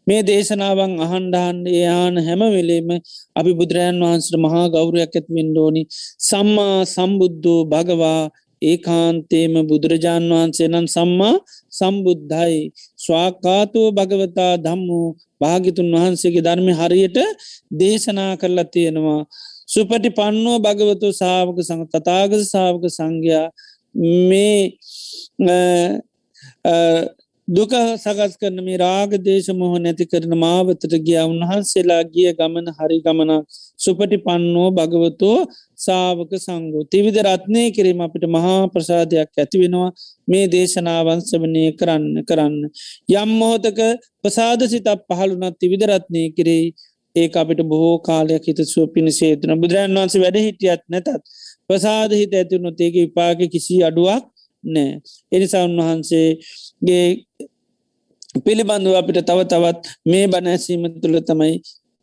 [0.06, 2.90] මේ දේශනාවන් අහන්ඩහන්ඩ යාන හැමවෙලේම
[3.36, 5.82] අපි බුදුරජන් වහන්සට මහා ගෞරයක් ඇත්වෙන් ඩෝනි
[6.20, 8.20] සම්මා සම්බුද්ධෝ භගවා
[8.62, 11.36] ඒ කාන්තේම බුදුරජාණන් වහන්සේ නම් සම්මා
[11.70, 12.60] සම්බුද්ධයි.
[12.98, 15.00] ස්වාකාතුව භගවතා දම්මු
[15.40, 17.18] භාගිතුන් වහන්සේගේ ධර්මය හරියට
[17.72, 19.22] දේශනා කරලා තියෙනවා.
[19.66, 23.48] සුපටි පන්නෝ භගවතු සාාවක සඟ තතාග සාාවක සංඝයා
[24.28, 24.60] මේ
[27.48, 31.18] දුක සකස් කරන මේ රාග දේශ මොහ නැති කරන මාවතට ගිය.
[31.22, 33.44] උන්වහන්සේලා ගිය ගමන හරි ගමනක්
[33.78, 35.36] සුපටි පන්නෝ භගවතෝ
[35.78, 39.90] සාාවක සංගෝ තිවිධ රත්නය කිරීම අපිට මහා ප්‍රසාධයක් ඇතිවෙනවා
[40.28, 42.56] මේ දේශනාවන්සවනය කරන්න කරන්න.
[43.12, 43.80] යම් මොහොතක
[44.22, 46.64] ප්‍රසාද සිතක් පහළුනත් තිවිධ රත්නය කිරේ
[47.16, 51.08] ඒ අපිට බොහෝ කාලයක් හිත සුව පිණිසේතුන බුදුරන් වන්සේ වැඩ හිටියත් නැතත්
[51.66, 54.24] ප්‍රසාද හිත ඇතිවුණු ඒක විපාක කිසි අඩුවක්
[54.64, 54.92] නෑ.
[55.32, 57.06] එනිසා උන්වහන්සේගේ
[58.44, 61.54] පිළිබඳව අපිට තව තවත් මේ බණැසීම තුළ තමයි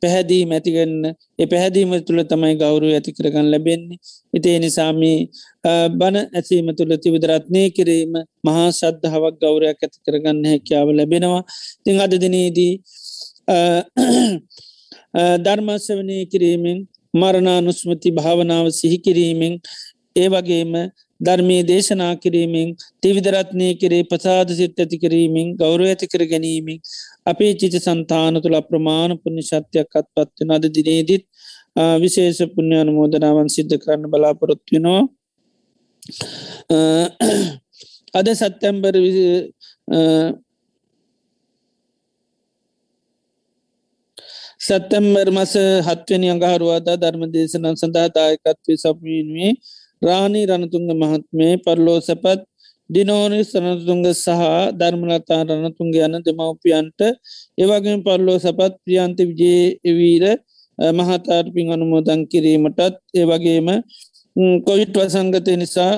[0.01, 1.05] පැහැදී මැතිගන්න
[1.39, 3.97] එ පැහැදීම තුළ තමයි ගෞරුව ඇති කරගන්න ලැබෙන්නේ.
[4.33, 5.17] ඉතිේ නිසාමී
[5.99, 8.13] බණ ඇසීම තුළ තිවිදරත්නය කිරීම
[8.45, 11.43] මහා සද්ධාවක් ගෞරයක් ඇති කරගන්න හැකියාව ලැබෙනවා.
[11.83, 12.73] තිං අද දිනේදී
[15.45, 16.79] ධර්මස්වනය කිරීමෙන්
[17.13, 19.53] මරණානුස්මති භාවනාව සිහිකිරීමෙන්
[20.15, 20.73] ඒ වගේම
[21.21, 22.69] ධර්මය දේශනා කිරීමෙන්
[23.01, 26.79] තිවිදරත්නය කරේ ප්‍රසාද සිත් ඇති කිරීමෙන් ගෞරව ඇති කර ගැනීමෙන්
[27.25, 31.25] අපේ චිත සන්තාන තුළ ප්‍රමාණ පුුණි ශත්‍යයක් අත් පත්වන අද දිනේදිත්
[31.97, 35.01] විශේෂ පුුණ්‍ය අනුමෝදනාවන් සිද්ධ කරන්න බලාපොරොත්වෙනවා
[38.13, 38.95] අද සත්තැම්බර්
[44.61, 45.53] සැත්තැම්බර් මස
[45.87, 49.53] හත්වනි අඟහරුවාදා ධර්ම දේශනන් සඳහා දායකත්වය සපීන්වේ
[50.01, 52.41] රාණී රණතුන්ග මහත්මේ පරලෝ සැපත්
[52.89, 54.41] දිනෝනි සනතුන්ග සහ
[54.73, 57.01] ධර්මලතා රණතුන්ග යන දෙමවපියන්ට
[57.57, 60.25] ඒවගේ පරලෝ සැපත් ප්‍රියන්ති විජේවීර
[60.93, 62.81] මහතාට පින් අනුමෝදන් කිරීමටත්
[63.15, 63.69] ඒවගේම
[64.65, 65.91] කොයිට් වසංගතය නිසා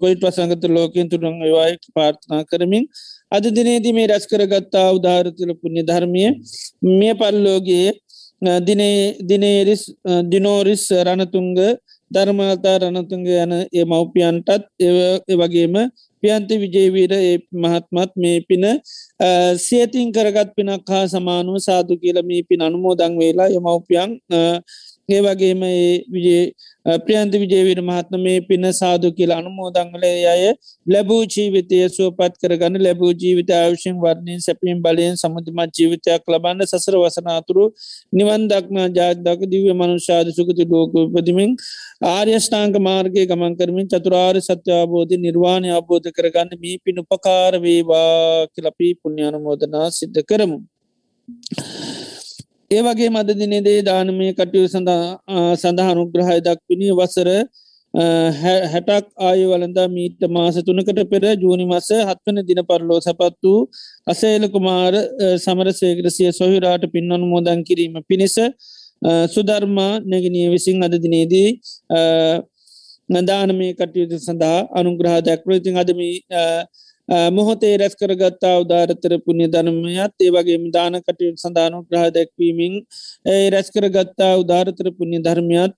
[0.00, 2.84] කොයිට් වසංගත ලෝකෙන් තුරන් ඒවායි පාර්ථනා කරමින්
[3.32, 6.24] අද දිනේදී මේ රැස් කරගත්තා උදාරතුල පුුණ්‍ය ධර්මය
[6.92, 7.88] මේ පල්ලෝගේ
[9.22, 9.82] දිනේරිස්
[10.24, 11.52] දිනෝරිස් රණතුන්ග
[12.10, 14.50] ධර්මතා රණතුන්ග යන ඒ මව්පියන්ටත්
[15.34, 15.76] වගේම
[16.22, 18.64] පියන්ති විජේවීර ඒ මහත්මත් මේ පින
[19.58, 24.10] සේතින් කරගත් පිනක් හා සමානුව සාදු කියල මේ පින් අනුමෝදං වෙලා යමව්පියන්
[25.08, 25.62] ඒ වගේම
[26.08, 26.44] විජේ
[26.86, 30.44] ප්‍රියන්ති විජේවිර මහත්ම මේ පින සාදු කියලා අනුමෝදංගලේ අය
[30.86, 37.66] ලැබූ ජීවිතය සුවපත් කරගන්න ලැබූ ජීවිත ආවශයෙන් වර්ණයෙන් සැපීම් බලයෙන් සමුතිමත් ජීවිතයක් ලබන්න සසර වසනාතුරු
[38.12, 41.58] නිවන් දක්නා ජාතක දිව්‍ය මනුෂාද සුකති ලෝකපදිමින්
[42.06, 48.92] ආර්යෂ්ඨාංක මාර්ගය ගමන් කරමින් චතුරාර් සත්‍ය අවබෝධ නිර්වාණය අබෝධ කරගන්න මේ පින් උපකාර වේවා කියලපී
[48.96, 50.58] පුුණ්‍යානුමෝදනා සිද්ධ කරමු.
[52.70, 57.28] ඒ වගේ මද දිනදේ දානමය කටයු සඳහා අනුග්‍රහය දක්විනි වසර
[58.72, 63.60] හැටක් ආය වලඳා මීට මාස තුනකට පෙර ජූනි මස හත්වන දින පරලෝ සපත් වූ
[64.06, 64.94] අසේල කුමාර
[65.38, 68.36] සමරසේකරසිය සොහිරාට පින් අනුමෝදන් කිරීම පිණිස
[69.28, 71.48] සුධර්මා නැගනිය විසින් අද දිනේදී
[73.08, 76.16] නදානමය කටයුතු සඳහා අනුග්‍රහ දැක්වතින් අදමී
[77.08, 82.74] මොහොතේ රැස් කරගත්තා උදාරතර පුුණ්‍ය ධනමයත් ඒ වගේ දාන කටයුතු සඳානු ග්‍රහ දැක්වීමෙන්
[83.26, 85.72] ඒ රැස් කරගත්තා උදාරතර පුුණ්‍ය ධර්මයත්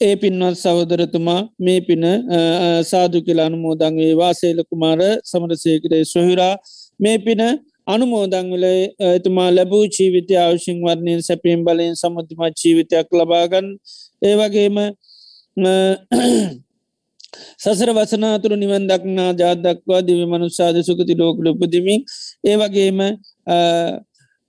[0.00, 2.04] ඒ පින්වත් සහෝදරතුමා මේ පින
[2.82, 6.54] සාදු කියලා අනුමෝදංගේ වාසේල කුමාර සමරසයකරේ සොහිරා
[7.00, 7.40] මේ පින
[7.86, 8.64] අනුමෝදංවල
[9.08, 13.68] එතුමා ලැබූ ජීවිතය අවශිං වර්ණයෙන් සැපීම් බලයෙන් සමුතිමත් ජීවිතයක් ලබාගන්න
[14.22, 14.76] ඒවගේම
[17.58, 22.00] සසර වසනාතුරු නිවන් දක්නා ජාදක්වා දිව මනුෂාද සුකති ලෝකල උපදිමින්
[22.44, 23.00] ඒ වගේම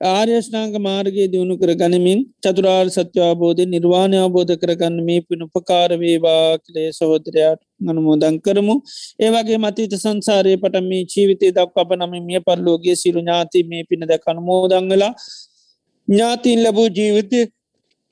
[0.02, 7.62] ආර්යෂ්නාංග මාර්ගයේ දියුණු කර ගනිමින් චතුරාර් සත්‍යවාබෝධය නිර්වාණය අවබෝධ කරගන්න මේ පින උපකාරවේවා කලේ සහෝදරයාට
[7.84, 8.76] අනුමෝදන් කරමු.
[9.20, 14.06] ඒවගේ මතීත සංසාරය පට මේ ජීවිතය දක් අප නම මිය පරලෝගේ සිරු ඥාති මේ පින
[14.06, 15.14] දැක අනුමෝදංගලා
[16.08, 17.40] ඥාතින් ලැබූ ජීවිතය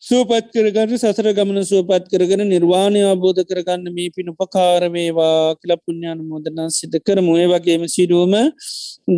[0.06, 6.68] සූපත් කරගන්න සසර ගමන සුවපත් කරගෙන නිර්වාණය අබෝධ කරගන්න මේ පින් උපකාරවේවා කියල පුුණ්ඥාන මෝදනා
[6.70, 7.34] සිත කරමු.
[7.44, 8.36] ඒ වගේම සිරුවම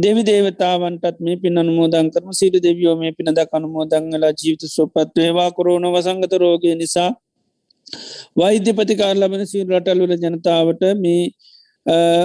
[0.03, 2.29] දෙවි දේවතාවන්ටත් මේ පින් අනුමෝදන් කරම.
[2.39, 5.49] සිරු දෙවියෝ මේ පිනද අනුමෝදංගලා ජීවිත සුවපත් වේවා.
[5.57, 7.09] කොරෝණ වසංගත රෝගය නිසා
[8.35, 11.21] වෛද්‍ය ප්‍රතිකාර ලබන සිරු රටල්වල ජනතාවට මේ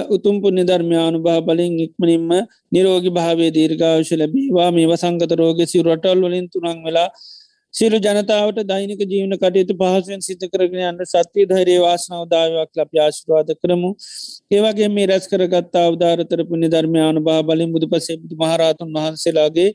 [0.09, 2.31] උතුම් පුුණ්‍ය ධර්මයානු භා බලින් ඉක්මනින්ම
[2.71, 4.71] නිරෝගි භාවේ දීර්ගාවශ ලැබීවා.
[4.71, 7.09] මේ වසංගත රෝග සිරු රටල් වලින් තුනන් වෙලා
[7.73, 13.49] සිරු ජනතාවට දෛනික ජීවන කටයුතු පහසුවෙන් සිත කරගෙන යන්න සත්‍යය ධෛරේ වාසනාව දාවයක් ලප ආශිරවාද
[13.57, 13.91] කරමු.
[14.51, 19.69] ඒවගේ මේ රැස් කරගත්තා අවධාරතර පුුණි ධර්මයාන භා බලින් බුදු පසේ බුදු මහරාතුන් වහන්සේලාගේ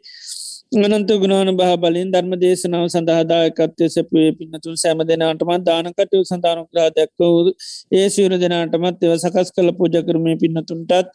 [0.71, 7.53] අනන්ත ගුණාන බහ බලින් ධර්ම දේශනාව සඳහදායකත්වය සැපුවේ පින්නතුන් සෑම දෙනාටමත් දානකටයු සඳානුක්‍රා දැක්කව
[7.93, 11.09] ඒ සිවර දෙනාටමත් එව සකස් කළ පූජ කරමය පින්නතුන්ටත්.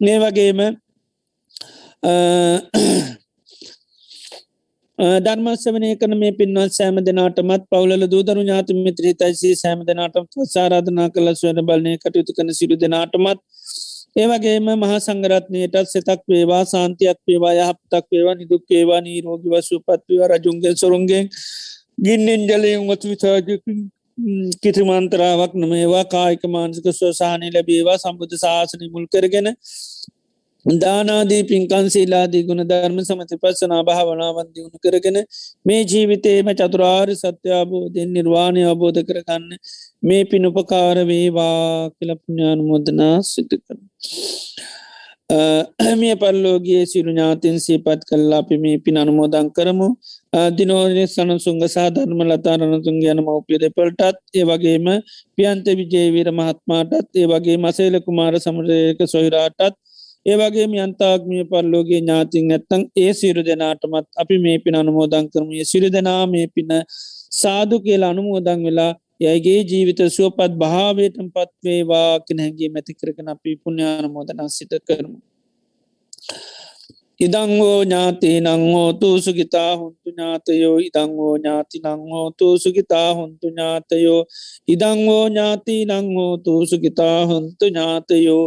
[0.00, 0.60] මේ වගේම
[4.98, 11.30] ධර්මස්වනය කන මේ පින්වත් සෑම දෙනාටමත් පවුල දූදරු ඥාති මිත්‍ර හිතයිසි සෑම දෙනාටම සාරාධනා කළ
[11.32, 13.40] ස්වන බලනය කටයුතු කන සිරු දෙනාටමත්
[14.16, 20.74] ඒවගේම මහා සංගරත්නයටත් සෙතක් වේවා සාන්තියක් වේවා යහපතක් වේවා නිදුක් ඒවා නීරෝගි වසු පත්වව රජුන්ගේ
[20.76, 21.26] සොරුන්ගෙන්
[21.98, 23.60] ගින්නෙන් ජලයෙන් වතු විතාජකින්
[24.62, 26.04] කිතිමන්තරාවක් නොමේවා.
[26.06, 27.98] කායික මාන්සික ස්වසාහනය ලැබේවා.
[27.98, 29.48] සම්බුධ ශාසනය මුල් කරගෙන
[30.64, 35.18] දානාදී පින්කන්සේලාදී ගුණ ධර්ම සමති පස්සනා භාවනාවන් දියුණු කරගෙන
[35.66, 39.44] මේ ජීවිතේම චතුරාර් සත්‍යාබෝධයෙන් නිර්වාණය අබෝධ කරගන්න
[40.02, 43.76] මේ පිනුපකාර වේවා කියලපුඥාන මුොදනා සිදු කර.
[45.94, 49.88] මිය පල්ලෝගේ සිරු ඥාතින් සීපත් කල්ලා අපි මේ පින් අනුමෝදන් කරමු
[50.52, 54.86] දිනෝනය සනසුංග සාධර්ම ලතාරණතුන් යන මවපිය දෙපල්ටත් ඒ වගේම
[55.36, 59.74] පියන්ත විජේවීර මහත්මාටත් ඒ වගේ මසේල කුමාර සමරයක සොහිරාටත්
[60.26, 66.22] ඒවගේ යන්තාක්මිය පල්ලෝගේ ඥාතින් ඇත්තං ඒ සිරු දෙනාටමත් අපි මේ පින අනුමෝදන් කරමය සිරු දෙනා
[66.26, 66.70] මේ පින
[67.32, 74.48] සාදු කියලා අනුමෝදන් වෙලා යයිගේ ජීවිත සුවපත් භාවයටම පත්වේවා කෙනැගේ මැති කරගෙන අපි පුුණ්‍යාන මෝදනා
[74.48, 75.18] සිත කරමු.
[77.20, 84.22] ඉදංගෝ ඥාති නංහෝතු සුගිතා හුන්තු ඥාතයෝ ඉදංගෝ ඥාති නංහෝතු සුගිතා හුන්තු ඥාතයෝ
[84.68, 88.44] ඉදංගෝ ඥාති නංහෝතු සුගිතා හුන්තු ඥාතයෝ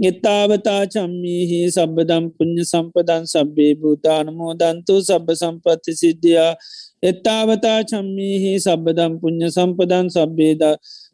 [0.00, 6.52] එත්තාවතා චම්මීහි සබදම් පුුණ්්‍ය සම්පදන් සබ්බේ භූතානමෝ දන්තු සබ සම්පත්ති සිද්ධියා
[7.02, 10.62] එත්තාවතා චම්මීහි සබදම් පුුණ්්‍ය සම්පදන් සබ්බේද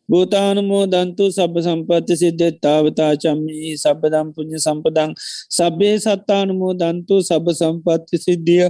[0.08, 5.12] භූතානමෝ දන්තු සබ සම්පත්ති සිද්ධෙත්තාවතා චම්මී සබදම් පුුණ්්‍ය සම්පදං
[5.50, 8.66] සබේ සත්තානමෝ දන්තු සබ සම්පත්ති සිද්ධිය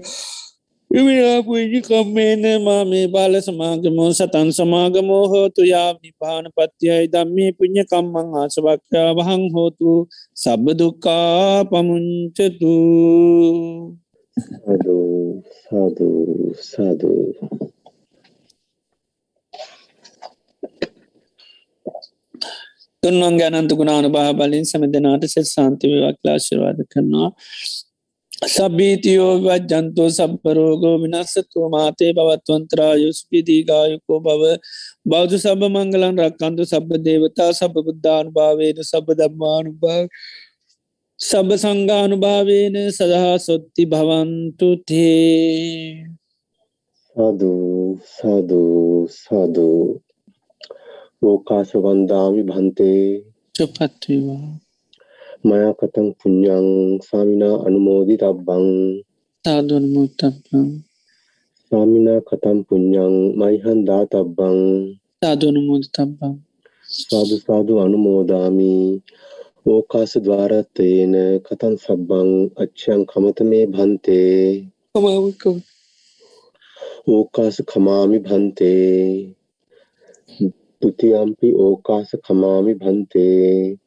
[0.90, 8.28] විවිලාපුජි කම්මේන මා මේ බාල සමාගමෝ සතන් සමාගමෝ හෝතු යා නිපාන පත්‍යයි දම්මේ පුුණ්්‍ය කම්මං
[8.34, 9.90] ආසවක්්‍යා වහං හෝතු
[10.36, 12.74] සබදුකා පමුංචතු.
[14.56, 17.24] සාධූ සාධූ සාධූ
[23.02, 27.30] තුන්වන් ගැනන්තු ගුණාන භා බලින් සම දෙනාට සෙත් සාන්තිවවක් ලාශිරවාද කරනවා
[28.42, 34.42] සබීතියෝ වජ්ජන්තෝ සබ්බරෝගෝ විනස්සතුව මාතේ බවත්වන්තරා යුස්පිදීගායුකෝ බව
[35.04, 40.06] බෞද්ධ සබ මංගලන් රක්කන්තු සබ දේවතා සබ බුද්ධානු භාවේන සබ දම්මානු භාව
[41.20, 45.10] සබ සංගානු භාවේන සදහා සොත්ති භවන්තුතේ
[47.16, 49.84] සාධූ සාධූ සාධූ
[51.22, 53.04] ලෝකාස වන්දාමි භන්තේ
[53.54, 54.69] චපත්වවා
[55.44, 56.66] මයා කතං පුඤ්ඤං
[57.00, 58.66] සාමිනා අනුමෝදි තබ්බං
[59.44, 60.66] සාදු අනුමෝදතබ්බං
[61.72, 64.58] සාමිනා කතං පුඤ්ඤං මයිහං දාතබ්බං
[65.20, 66.34] සාදු අනුමෝදතබ්බං
[67.00, 68.74] සාදු සාදු අනුමෝදාමි
[69.66, 71.14] ඕකාස ద్వාරතේන
[71.46, 74.44] කතං සබ්බං අච්ඡං කමතමේ භන්තේ
[74.92, 75.56] කමවකෝ
[77.08, 78.88] ඕකාස කමාමි භන්තේ
[80.82, 83.78] පුතියම්පි ඕකාස කමාමි භන්තේ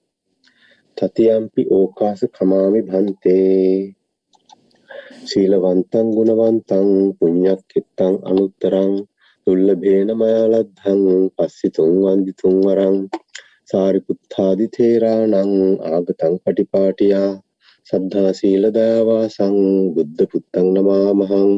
[0.98, 3.96] තතියම්පි ඕකාස කමාමි භන්තේ.
[5.26, 8.94] සීලවන්තං ගුණවන්තං පුඤ්ඤක්ඛිතං අනුත්තරං
[9.48, 11.02] දුල්ලභේන මයාලද්ධං
[11.36, 12.98] පස්සිතුං වන්දිතුං වරං
[13.70, 15.54] සාරිපුත්තාදි තේරාණං
[15.90, 17.32] ආගතං පටිපාටියා
[17.88, 19.56] සද්ධා සීල දයාවාසං
[19.96, 21.54] බුද්ධ පුත්තං නමාමහං.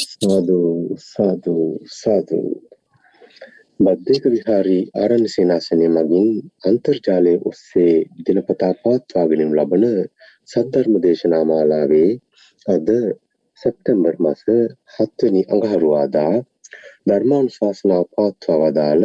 [0.00, 0.58] සාදු
[1.04, 1.54] සාදු
[1.92, 2.40] සාදු.
[3.80, 6.26] බද්ධයක විහාරී ආරණ්‍ය සේනාසනය මගින්
[6.64, 7.94] අන්තර්ජාලය ඔස්සේ
[8.24, 9.84] දිනපතා පවත්වාගෙනු ලබන
[10.48, 12.10] සද්ධර්ම දේශනා මාලාවේ
[12.66, 12.88] අද
[13.60, 14.42] සැප්තැම්බර් මස
[14.94, 16.34] හත්වනි අඟහරුවාදා
[17.06, 19.04] ධර්මානුශාසනාව පවත්වා වදාළ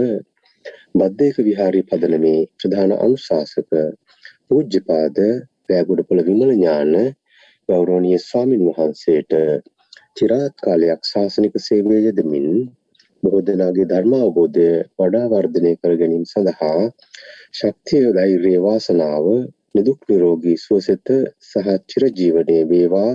[0.97, 3.71] බද්ධයක විහාරී පදනමේ ප්‍රධාන අනුශාසක
[4.47, 5.17] පූජ්‍යපාද
[5.67, 6.95] පෑගොඩපොළ විමල ඥාන
[7.69, 9.31] ගෞරවනීය ස්වාමින් වහන්සේට
[10.17, 12.49] චිරාත් කාලයක් ශාසනික සේවය යෙදමින්
[13.23, 14.67] බොහෝ දෙනාගේ ධර්ම අවබෝධය
[14.97, 16.81] වඩා වර්ධනය කර ගැනීම සඳහා
[17.57, 19.25] ශක්තිය ධෛර්යය වාසනාව
[19.75, 21.07] නිදුක් නිරෝගී සුවසෙත
[21.43, 23.11] සහ චිරජීවනයේ වේවා.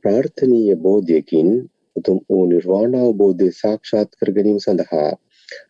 [0.00, 1.50] ප්‍රාර්ථනීය බෝධියකින්
[1.96, 5.10] උතුම් වූ නිර්වාණ අවබෝධය සාක්ෂාත් කර ගැනීම සඳහා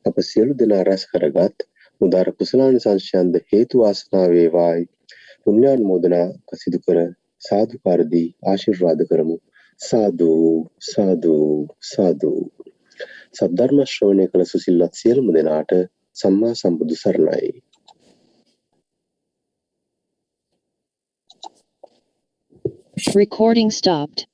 [0.06, 1.59] අප සියලු දෙනා රැස් කරගත්
[2.01, 4.84] උදාර කුසලානිසංශයන්ද හේතු වාසනා වේවායි.
[5.44, 6.26] පුණ්‍යානුමෝදනා
[6.60, 6.98] සිදු කර
[7.43, 9.36] සාදුකාරදී ආශිර්වාද කරමු.
[9.80, 10.32] සාදු
[10.82, 11.36] සාදු
[11.84, 12.32] සාදු.
[13.37, 15.73] සද්ධර්ම ශ්‍රවණය කළ සුසිල්වත් සියලුම දෙනාට
[16.17, 17.51] සම්මා සම්බුදු සරණයි
[23.15, 24.27] Recording stopped.